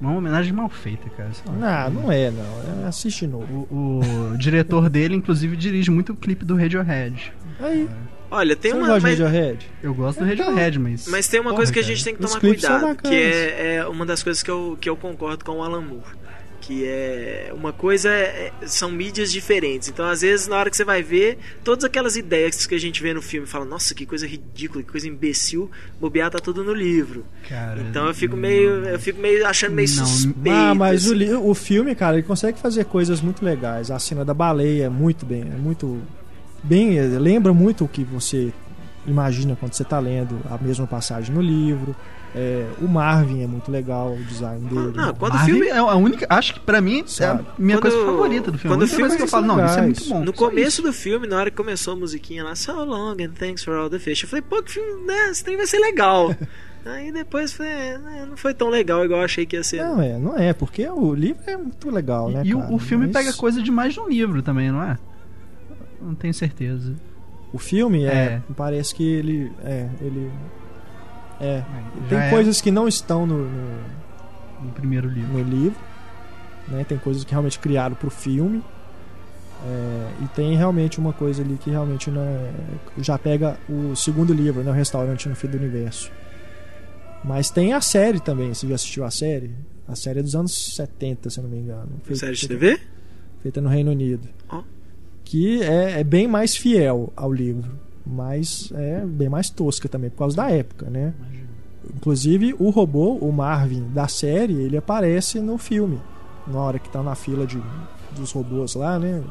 Uma 0.00 0.14
homenagem 0.16 0.52
mal 0.52 0.68
feita, 0.68 1.08
cara. 1.10 1.30
Não, 1.46 2.02
não 2.02 2.12
é, 2.12 2.30
não. 2.30 2.84
É, 2.84 2.86
assiste 2.86 3.26
novo. 3.26 3.66
O, 3.70 4.32
o 4.32 4.38
diretor 4.38 4.88
dele, 4.88 5.16
inclusive, 5.16 5.56
dirige 5.56 5.90
muito 5.90 6.12
o 6.12 6.16
clipe 6.16 6.44
do 6.44 6.56
Radiohead. 6.56 7.32
Aí, 7.60 7.88
Olha, 8.30 8.54
tem 8.54 8.72
você 8.72 8.76
uma. 8.78 8.86
gosta 8.88 9.00
Mas, 9.08 9.16
de 9.16 9.22
Radiohead? 9.22 9.66
Eu 9.82 9.94
gosto 9.94 10.18
do 10.18 10.24
Radiohead, 10.26 10.78
mas. 10.78 11.06
mas 11.08 11.28
tem 11.28 11.40
uma 11.40 11.50
Porra, 11.50 11.56
coisa 11.56 11.72
que 11.72 11.78
a 11.78 11.82
cara. 11.82 11.94
gente 11.94 12.04
tem 12.04 12.14
que 12.14 12.20
tomar 12.22 12.40
cuidado. 12.40 12.96
Que 13.02 13.14
é, 13.14 13.74
é 13.76 13.86
uma 13.86 14.04
das 14.04 14.22
coisas 14.22 14.42
que 14.42 14.50
eu, 14.50 14.76
que 14.80 14.88
eu 14.88 14.96
concordo 14.96 15.44
com 15.44 15.52
o 15.52 15.62
Alan 15.62 15.80
Moore. 15.80 16.18
Que 16.60 16.84
é. 16.84 17.50
Uma 17.54 17.72
coisa 17.72 18.10
é- 18.10 18.52
são 18.66 18.90
mídias 18.90 19.32
diferentes. 19.32 19.88
Então, 19.88 20.04
às 20.04 20.20
vezes, 20.20 20.46
na 20.48 20.56
hora 20.58 20.68
que 20.68 20.76
você 20.76 20.84
vai 20.84 21.02
ver, 21.02 21.38
todas 21.64 21.82
aquelas 21.84 22.16
ideias 22.16 22.66
que 22.66 22.74
a 22.74 22.78
gente 22.78 23.00
vê 23.02 23.14
no 23.14 23.22
filme 23.22 23.46
fala, 23.46 23.64
nossa, 23.64 23.94
que 23.94 24.04
coisa 24.04 24.26
ridícula, 24.26 24.82
que 24.82 24.90
coisa 24.90 25.08
imbecil, 25.08 25.70
bobear 25.98 26.30
tá 26.30 26.38
tudo 26.38 26.62
no 26.62 26.74
livro. 26.74 27.24
Cara, 27.48 27.80
Então 27.80 28.06
eu 28.08 28.12
fico 28.14 28.36
meio. 28.36 28.84
Eu 28.84 28.98
fico 28.98 29.18
meio 29.18 29.46
achando 29.46 29.72
meio 29.72 29.88
Não, 29.96 30.04
suspeito. 30.04 30.50
Ah, 30.50 30.74
mas 30.74 31.04
o, 31.06 31.14
assim. 31.14 31.18
li- 31.24 31.32
o 31.32 31.54
filme, 31.54 31.94
cara, 31.94 32.18
ele 32.18 32.26
consegue 32.26 32.58
fazer 32.58 32.84
coisas 32.84 33.22
muito 33.22 33.42
legais. 33.42 33.90
A 33.90 33.98
cena 33.98 34.22
da 34.22 34.34
baleia 34.34 34.84
é 34.84 34.88
muito 34.90 35.24
bem, 35.24 35.42
é 35.42 35.56
muito 35.56 36.02
bem, 36.68 36.98
eh, 36.98 37.02
lembra 37.18 37.52
muito 37.52 37.84
o 37.84 37.88
que 37.88 38.04
você 38.04 38.52
imagina 39.06 39.56
quando 39.58 39.72
você 39.72 39.84
tá 39.84 39.98
lendo 39.98 40.38
a 40.50 40.58
mesma 40.58 40.86
passagem 40.86 41.34
no 41.34 41.40
livro. 41.40 41.94
É, 42.34 42.66
o 42.82 42.86
Marvin 42.86 43.42
é 43.42 43.46
muito 43.46 43.70
legal, 43.72 44.12
o 44.12 44.22
design 44.24 44.60
dele. 44.68 44.92
Não, 44.94 45.14
quando 45.14 45.32
o 45.32 45.36
Marvin 45.36 45.52
filme. 45.52 45.68
é 45.68 45.78
a 45.78 45.94
única. 45.94 46.26
Acho 46.28 46.52
que 46.54 46.60
pra 46.60 46.78
mim 46.78 46.98
é 46.98 47.02
a 47.02 47.06
Sabe? 47.06 47.46
minha 47.58 47.78
Quando- 47.78 47.90
coisa 47.90 48.06
favorita 48.06 48.50
do 48.52 48.58
filme. 48.58 48.76
quando 48.76 48.82
a 48.82 48.84
o 48.84 48.88
filme 48.88 49.16
que 49.16 49.22
eu 49.22 49.24
é 49.24 49.28
falo, 49.28 49.46
não, 49.46 49.64
isso 49.64 49.78
é 49.78 49.82
muito 49.82 50.04
bom. 50.10 50.24
No 50.24 50.32
começo 50.34 50.68
isso. 50.68 50.82
do 50.82 50.92
filme, 50.92 51.26
na 51.26 51.38
hora 51.38 51.50
que 51.50 51.56
começou 51.56 51.94
a 51.94 51.96
musiquinha 51.96 52.44
lá, 52.44 52.54
So 52.54 52.84
long 52.84 53.12
and 53.18 53.30
thanks 53.30 53.64
for 53.64 53.74
all 53.76 53.88
the 53.88 53.98
fish. 53.98 54.22
Eu 54.24 54.28
falei, 54.28 54.42
pô, 54.42 54.62
que 54.62 54.72
filme, 54.72 55.06
né? 55.06 55.30
Esse 55.30 55.42
trem 55.42 55.56
vai 55.56 55.66
ser 55.66 55.78
legal. 55.78 56.34
Aí 56.84 57.10
depois 57.12 57.52
foi, 57.52 57.66
é, 57.66 57.98
não 58.28 58.36
foi 58.36 58.52
tão 58.54 58.68
legal 58.68 59.04
igual 59.04 59.20
eu 59.20 59.24
achei 59.24 59.44
que 59.46 59.56
ia 59.56 59.64
ser. 59.64 59.82
Não 59.82 60.00
é, 60.00 60.18
não 60.18 60.36
é, 60.38 60.52
porque 60.52 60.86
o 60.88 61.14
livro 61.14 61.42
é 61.46 61.56
muito 61.56 61.90
legal, 61.90 62.30
né? 62.30 62.42
E 62.44 62.54
o, 62.54 62.60
cara? 62.60 62.72
o 62.74 62.78
filme 62.78 63.06
Mas 63.06 63.16
pega 63.24 63.32
coisa 63.36 63.60
demais 63.62 63.94
de 63.94 64.00
um 64.00 64.08
livro 64.08 64.42
também, 64.42 64.70
não 64.70 64.82
é? 64.82 64.98
Não 66.00 66.14
tenho 66.14 66.32
certeza. 66.34 66.94
O 67.52 67.58
filme 67.58 68.04
é, 68.04 68.08
É. 68.08 68.42
parece 68.56 68.94
que 68.94 69.02
ele 69.04 69.50
é, 69.64 69.88
ele 70.00 70.30
é, 71.40 71.62
Já 72.02 72.08
tem 72.08 72.18
é 72.18 72.30
coisas 72.30 72.60
que 72.60 72.70
não 72.70 72.86
estão 72.86 73.26
no, 73.26 73.38
no, 73.48 73.78
no 74.64 74.72
primeiro 74.72 75.08
livro. 75.08 75.32
no 75.32 75.42
livro, 75.42 75.78
né? 76.68 76.84
Tem 76.84 76.98
coisas 76.98 77.24
que 77.24 77.30
realmente 77.30 77.58
criaram 77.58 77.94
pro 77.96 78.10
filme. 78.10 78.62
É, 79.66 80.10
e 80.24 80.28
tem 80.28 80.56
realmente 80.56 81.00
uma 81.00 81.12
coisa 81.12 81.42
ali 81.42 81.56
que 81.56 81.68
realmente 81.70 82.10
não 82.12 82.22
é- 82.22 82.52
já 82.98 83.18
pega 83.18 83.58
o 83.68 83.96
segundo 83.96 84.32
livro, 84.32 84.62
né? 84.62 84.70
O 84.70 84.74
Restaurante 84.74 85.28
no 85.28 85.34
Fim 85.34 85.48
do 85.48 85.56
Universo. 85.56 86.12
Mas 87.24 87.50
tem 87.50 87.72
a 87.72 87.80
série 87.80 88.20
também. 88.20 88.54
Você 88.54 88.68
já 88.68 88.76
assistiu 88.76 89.04
a 89.04 89.10
série? 89.10 89.50
A 89.88 89.96
série 89.96 90.20
é 90.20 90.22
dos 90.22 90.36
anos 90.36 90.74
70, 90.76 91.30
se 91.30 91.40
eu 91.40 91.44
não 91.44 91.50
me 91.50 91.58
engano. 91.58 91.88
Feita- 92.04 92.20
Série 92.20 92.36
de 92.36 92.46
TV? 92.48 92.78
Feita 93.42 93.60
no 93.60 93.68
Reino 93.68 93.90
Unido. 93.90 94.28
Ó. 94.48 94.62
Que 95.28 95.62
é, 95.62 96.00
é 96.00 96.04
bem 96.04 96.26
mais 96.26 96.56
fiel 96.56 97.12
ao 97.14 97.30
livro. 97.30 97.70
Mas 98.06 98.72
é 98.74 99.04
bem 99.04 99.28
mais 99.28 99.50
tosca 99.50 99.86
também, 99.86 100.08
por 100.08 100.20
causa 100.20 100.34
da 100.34 100.50
época, 100.50 100.88
né? 100.88 101.12
Inclusive, 101.94 102.54
o 102.58 102.70
robô, 102.70 103.16
o 103.16 103.30
Marvin 103.30 103.90
da 103.90 104.08
série, 104.08 104.54
ele 104.54 104.78
aparece 104.78 105.38
no 105.38 105.58
filme. 105.58 106.00
Na 106.46 106.58
hora 106.60 106.78
que 106.78 106.88
tá 106.88 107.02
na 107.02 107.14
fila 107.14 107.46
de, 107.46 107.62
dos 108.16 108.32
robôs 108.32 108.74
lá, 108.74 108.98
né? 108.98 109.22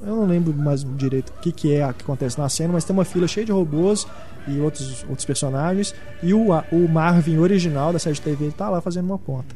Eu 0.00 0.16
não 0.16 0.24
lembro 0.24 0.54
mais 0.54 0.82
direito 0.96 1.28
o 1.28 1.40
que, 1.40 1.52
que 1.52 1.74
é 1.74 1.92
que 1.92 2.04
acontece 2.04 2.38
na 2.38 2.48
cena, 2.48 2.72
mas 2.72 2.84
tem 2.84 2.96
uma 2.96 3.04
fila 3.04 3.28
cheia 3.28 3.44
de 3.44 3.52
robôs 3.52 4.06
e 4.46 4.58
outros, 4.60 5.04
outros 5.10 5.26
personagens. 5.26 5.94
E 6.22 6.32
o, 6.32 6.46
o 6.72 6.88
Marvin 6.88 7.36
original 7.36 7.92
da 7.92 7.98
série 7.98 8.14
de 8.14 8.22
TV 8.22 8.50
tá 8.50 8.70
lá 8.70 8.80
fazendo 8.80 9.04
uma 9.04 9.18
ponta. 9.18 9.54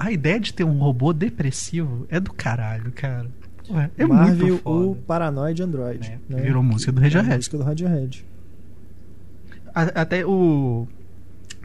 A 0.00 0.10
ideia 0.10 0.40
de 0.40 0.52
ter 0.52 0.64
um 0.64 0.78
robô 0.80 1.12
depressivo 1.12 2.06
é 2.08 2.18
do 2.18 2.32
caralho, 2.32 2.90
cara. 2.90 3.30
É 3.96 4.06
Marvin, 4.06 4.42
muito 4.44 4.62
foda. 4.62 4.86
o 4.86 4.94
Paranoid 4.96 5.62
Android. 5.62 6.06
É, 6.06 6.18
né? 6.28 6.42
virou 6.42 6.62
música 6.62 6.92
do 6.92 7.00
É 7.00 7.04
Radiohead. 7.04 7.36
música 7.36 7.58
do 7.58 7.64
Radiohead. 7.64 8.24
Até 9.74 10.26
o. 10.26 10.86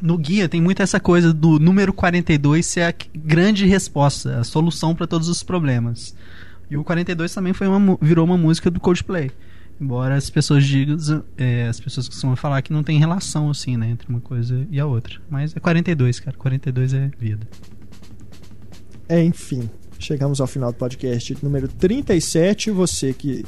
No 0.01 0.17
guia 0.17 0.49
tem 0.49 0.61
muito 0.61 0.81
essa 0.81 0.99
coisa 0.99 1.33
do 1.33 1.57
número 1.57 1.93
42 1.93 2.65
ser 2.65 2.81
a 2.81 2.93
grande 3.15 3.65
resposta, 3.65 4.39
a 4.39 4.43
solução 4.43 4.93
para 4.93 5.07
todos 5.07 5.29
os 5.29 5.41
problemas. 5.41 6.13
E 6.69 6.75
o 6.75 6.83
42 6.83 7.33
também 7.33 7.53
foi 7.53 7.67
uma, 7.67 7.97
virou 8.01 8.25
uma 8.25 8.37
música 8.37 8.69
do 8.69 8.79
Coldplay. 8.79 9.31
Embora 9.79 10.15
as 10.15 10.29
pessoas 10.29 10.63
digam, 10.65 10.97
é, 11.37 11.67
as 11.67 11.79
pessoas 11.79 12.07
costumam 12.07 12.35
falar 12.35 12.61
que 12.61 12.71
não 12.71 12.83
tem 12.83 12.97
relação 12.97 13.49
assim, 13.49 13.75
né, 13.77 13.89
entre 13.89 14.07
uma 14.09 14.21
coisa 14.21 14.65
e 14.69 14.79
a 14.79 14.85
outra. 14.85 15.19
Mas 15.29 15.55
é 15.55 15.59
42, 15.59 16.19
cara. 16.19 16.35
42 16.37 16.93
é 16.93 17.11
vida. 17.19 17.47
É, 19.07 19.23
enfim, 19.23 19.69
chegamos 19.99 20.41
ao 20.41 20.47
final 20.47 20.71
do 20.71 20.77
podcast 20.77 21.37
número 21.41 21.67
37. 21.67 22.71
Você 22.71 23.13
que 23.13 23.45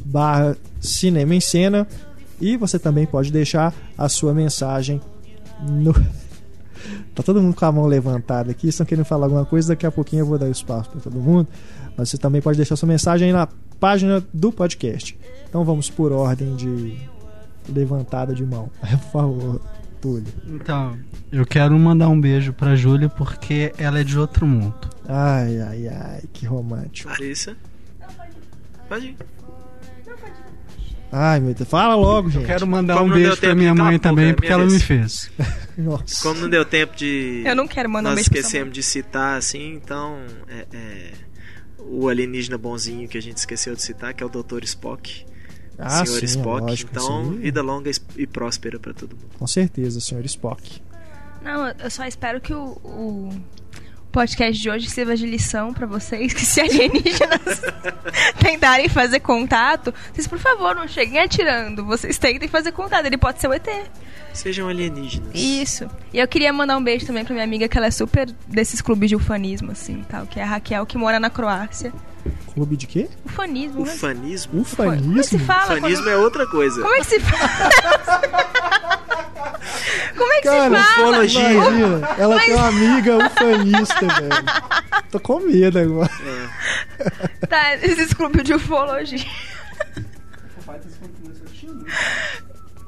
barra 0.05 0.57
Cinema 0.81 1.35
em 1.35 1.41
Cena 1.41 1.87
e 2.41 2.57
você 2.57 2.79
também 2.79 3.07
pode 3.07 3.31
deixar 3.31 3.75
a 3.97 4.09
sua 4.09 4.35
mensagem 4.35 5.01
no... 5.63 5.95
Tá 7.15 7.23
todo 7.23 7.43
mundo 7.43 7.57
com 7.57 7.65
a 7.65 7.73
mão 7.73 7.87
levantada 7.87 8.51
aqui, 8.51 8.69
estão 8.69 8.87
querendo 8.87 9.05
falar 9.05 9.27
alguma 9.27 9.45
coisa, 9.45 9.69
daqui 9.69 9.87
a 9.87 9.91
pouquinho 9.91 10.21
eu 10.21 10.27
vou 10.27 10.39
dar 10.39 10.49
espaço 10.49 10.91
para 10.91 11.01
todo 11.01 11.19
mundo. 11.19 11.49
Mas 11.97 12.11
você 12.11 12.19
também 12.19 12.41
pode 12.41 12.59
deixar 12.59 12.77
sua 12.77 12.87
mensagem 12.87 13.29
aí 13.29 13.33
na 13.33 13.49
página 13.81 14.23
do 14.33 14.53
podcast. 14.53 15.19
Então 15.49 15.65
vamos 15.65 15.91
por 15.91 16.13
ordem 16.13 16.55
de 16.55 16.97
levantada 17.69 18.35
de 18.35 18.45
mão. 18.45 18.71
Por 18.81 19.11
favor, 19.11 19.61
Túlio. 20.07 20.33
Então, 20.47 20.97
eu 21.33 21.45
quero 21.45 21.77
mandar 21.77 22.09
um 22.09 22.21
beijo 22.21 22.53
pra 22.53 22.77
Júlia 22.77 23.09
porque 23.09 23.73
ela 23.77 23.99
é 23.99 24.05
de 24.05 24.17
outro 24.17 24.47
mundo. 24.47 24.89
Ai, 25.09 25.61
ai, 25.61 25.89
ai, 25.89 26.23
que 26.33 26.47
romântico. 26.47 27.09
Larissa. 27.09 27.57
Pode 28.89 29.07
ir. 29.09 29.17
Ai, 31.11 31.41
meu 31.41 31.55
Deus. 31.55 31.69
Fala 31.69 31.97
logo, 31.97 32.31
gente. 32.31 32.47
Quero 32.47 32.67
mandar 32.69 32.99
Como 32.99 33.11
um 33.13 33.15
beijo 33.17 33.37
pra 33.37 33.55
minha 33.55 33.75
mãe 33.75 33.99
também, 33.99 34.33
porque 34.33 34.53
ela 34.53 34.65
me 34.65 34.79
fez. 34.79 35.29
Nossa. 35.77 36.23
Como 36.23 36.41
não 36.43 36.49
deu 36.49 36.65
tempo 36.65 36.95
de. 36.97 37.43
Eu 37.45 37.57
não 37.57 37.67
quero 37.67 37.89
mandar 37.91 38.11
um 38.11 38.13
Nós 38.13 38.17
beijo 38.17 38.31
pra 38.31 38.41
sua 38.41 38.47
esquecemos 38.47 38.73
de 38.75 38.83
citar, 38.83 39.37
assim, 39.37 39.75
então. 39.75 40.19
é- 40.49 40.67
é, 40.73 41.13
o 41.79 42.09
alienígena 42.09 42.59
bonzinho 42.59 43.09
que 43.09 43.19
a 43.19 43.23
gente 43.23 43.39
esqueceu 43.39 43.75
de 43.75 43.83
citar, 43.83 44.15
que 44.15 44.23
é 44.23 44.27
o 44.27 44.29
Dr. 44.29 44.63
Spock. 44.65 45.25
Ah, 45.79 46.05
Senhor 46.05 46.21
sim, 46.21 46.27
Spock. 46.27 46.61
lógico, 46.63 46.91
então, 46.91 47.25
sim. 47.25 47.39
vida 47.39 47.63
longa 47.63 47.91
e 48.17 48.27
próspera 48.27 48.79
pra 48.79 48.95
todo 48.95 49.11
mundo. 49.11 49.31
Com 49.39 49.47
certeza, 49.47 50.01
senhor 50.01 50.25
Spock. 50.25 50.81
Não, 51.43 51.69
eu 51.69 51.91
só 51.91 52.05
espero 52.07 52.41
que 52.41 52.53
o, 52.55 52.65
o 52.83 53.31
podcast 54.11 54.61
de 54.61 54.71
hoje 54.71 54.89
sirva 54.89 55.15
de 55.15 55.27
lição 55.27 55.75
pra 55.75 55.87
vocês 55.87 56.33
que 56.33 56.41
se 56.45 56.61
alienígenas 56.61 57.61
tentarem 58.41 58.89
fazer 58.89 59.21
contato, 59.21 59.93
vocês 60.13 60.27
por 60.27 60.39
favor 60.39 60.75
não 60.75 60.89
cheguem 60.89 61.21
atirando, 61.21 61.85
vocês 61.85 62.17
tentem 62.17 62.49
fazer 62.49 62.73
contato, 62.73 63.05
ele 63.05 63.19
pode 63.19 63.41
ser 63.41 63.49
o 63.49 63.53
ET. 63.53 63.69
Sejam 64.33 64.69
alienígenas. 64.69 65.31
Isso. 65.35 65.89
E 66.13 66.19
eu 66.19 66.27
queria 66.27 66.53
mandar 66.53 66.77
um 66.79 66.83
beijo 66.83 67.07
também 67.07 67.25
pra 67.25 67.35
minha 67.35 67.45
amiga 67.45 67.69
que 67.69 67.77
ela 67.77 67.87
é 67.87 67.91
super 67.91 68.31
desses 68.49 68.81
clubes 68.81 69.11
de 69.11 69.17
ufanismo 69.17 69.73
assim, 69.73 70.03
tal, 70.09 70.27
que 70.27 70.41
é 70.41 70.43
a 70.43 70.47
Raquel 70.47 70.87
que 70.87 70.97
mora 70.97 71.21
na 71.21 71.29
Croácia. 71.31 71.93
Clube 72.55 72.77
de 72.77 72.87
quê? 72.87 73.09
Ufanismo, 73.25 73.85
né? 73.85 73.93
Ufanismo? 73.93 74.53
Como 74.53 74.61
é 74.63 75.23
que 75.23 75.27
se 75.29 75.37
Ufanismo? 75.37 75.47
fala? 75.47 75.65
Ufanismo 75.79 76.05
quando- 76.05 76.13
é 76.13 76.17
outra 76.17 76.47
coisa. 76.47 76.81
Como 76.83 76.95
é 76.95 76.99
que 76.99 77.05
se 77.05 77.21
fala? 77.21 77.71
Como 80.17 80.33
é 80.33 80.37
que 80.37 80.43
Cara, 80.49 80.79
se 80.79 80.95
fala? 80.95 81.09
ufologia. 81.11 81.51
Imagina, 81.53 82.09
ela 82.19 82.41
tem 82.41 82.55
uma 82.55 82.69
amiga 82.69 83.17
ufanista, 83.27 84.01
velho. 84.07 84.45
Tô 85.11 85.21
com 85.21 85.41
medo 85.41 85.79
agora. 85.79 86.11
Tá, 87.49 87.75
esses 87.77 88.13
clubes 88.15 88.43
de 88.45 88.55
ufologia. 88.55 89.25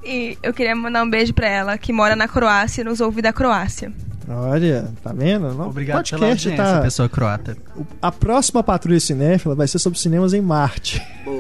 E 0.05 0.39
eu 0.43 0.55
queria 0.55 0.74
mandar 0.74 1.03
um 1.03 1.11
beijo 1.11 1.34
pra 1.34 1.49
ela, 1.49 1.76
que 1.76 1.93
mora 1.93 2.16
na 2.16 2.26
Croácia 2.28 2.80
e 2.80 2.84
nos 2.84 3.01
ouve 3.01 3.20
da 3.20 3.32
Croácia. 3.32 3.93
Olha, 4.28 4.92
tá 5.02 5.12
vendo? 5.12 5.54
Não, 5.54 5.68
Obrigado 5.68 6.04
pela 6.08 6.20
podcast 6.20 6.48
audiência, 6.48 6.56
tá... 6.56 6.82
pessoa 6.82 7.08
croata. 7.08 7.56
A 8.02 8.12
próxima 8.12 8.62
Patrulha 8.62 9.00
Cinéfila 9.00 9.54
vai 9.54 9.66
ser 9.66 9.78
sobre 9.78 9.98
cinemas 9.98 10.34
em 10.34 10.40
Marte. 10.40 11.02
Boa. 11.24 11.38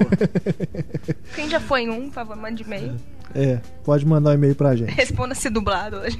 Quem 1.36 1.50
já 1.50 1.60
foi 1.60 1.82
em 1.82 1.90
um, 1.90 2.06
por 2.08 2.14
favor, 2.14 2.36
mande 2.36 2.62
e-mail. 2.62 2.96
É, 3.34 3.58
pode 3.84 4.06
mandar 4.06 4.30
um 4.30 4.34
e-mail 4.34 4.54
pra 4.54 4.74
gente. 4.74 4.92
Responda 4.92 5.34
se 5.34 5.50
dublado 5.50 5.98
hoje. 5.98 6.18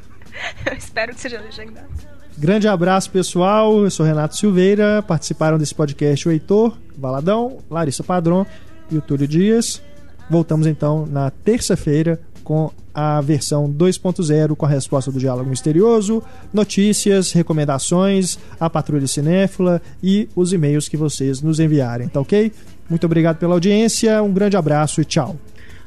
Eu 0.66 0.76
espero 0.76 1.14
que 1.14 1.20
seja 1.20 1.40
legendado. 1.40 1.88
Grande 2.36 2.68
abraço, 2.68 3.10
pessoal. 3.10 3.84
Eu 3.84 3.90
sou 3.90 4.04
Renato 4.04 4.36
Silveira. 4.36 5.02
Participaram 5.02 5.56
desse 5.56 5.74
podcast 5.74 6.28
o 6.28 6.32
Heitor 6.32 6.76
Valadão, 6.98 7.58
Larissa 7.70 8.02
Padron 8.02 8.44
e 8.90 8.98
o 8.98 9.00
Túlio 9.00 9.28
Dias. 9.28 9.80
Voltamos 10.28 10.66
então 10.66 11.06
na 11.06 11.30
terça-feira 11.30 12.20
com 12.44 12.70
a 12.94 13.20
versão 13.20 13.68
2.0 13.68 14.54
com 14.54 14.66
a 14.66 14.68
resposta 14.68 15.10
do 15.10 15.18
Diálogo 15.18 15.50
Misterioso, 15.50 16.22
notícias, 16.52 17.32
recomendações, 17.32 18.38
a 18.60 18.70
Patrulha 18.70 19.08
Cinéfila 19.08 19.82
e 20.02 20.28
os 20.36 20.52
e-mails 20.52 20.88
que 20.88 20.96
vocês 20.96 21.40
nos 21.42 21.58
enviarem, 21.58 22.06
tá 22.06 22.20
ok? 22.20 22.52
Muito 22.88 23.04
obrigado 23.04 23.38
pela 23.38 23.54
audiência, 23.54 24.22
um 24.22 24.32
grande 24.32 24.56
abraço 24.56 25.00
e 25.00 25.04
tchau. 25.04 25.36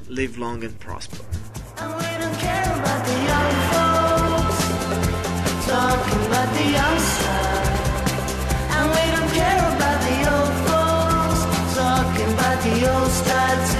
Live 0.09 0.37
long 0.37 0.55
and 0.55 0.73
prosper. 0.79 1.21
The 12.67 12.91
old 12.91 13.11
style. 13.11 13.76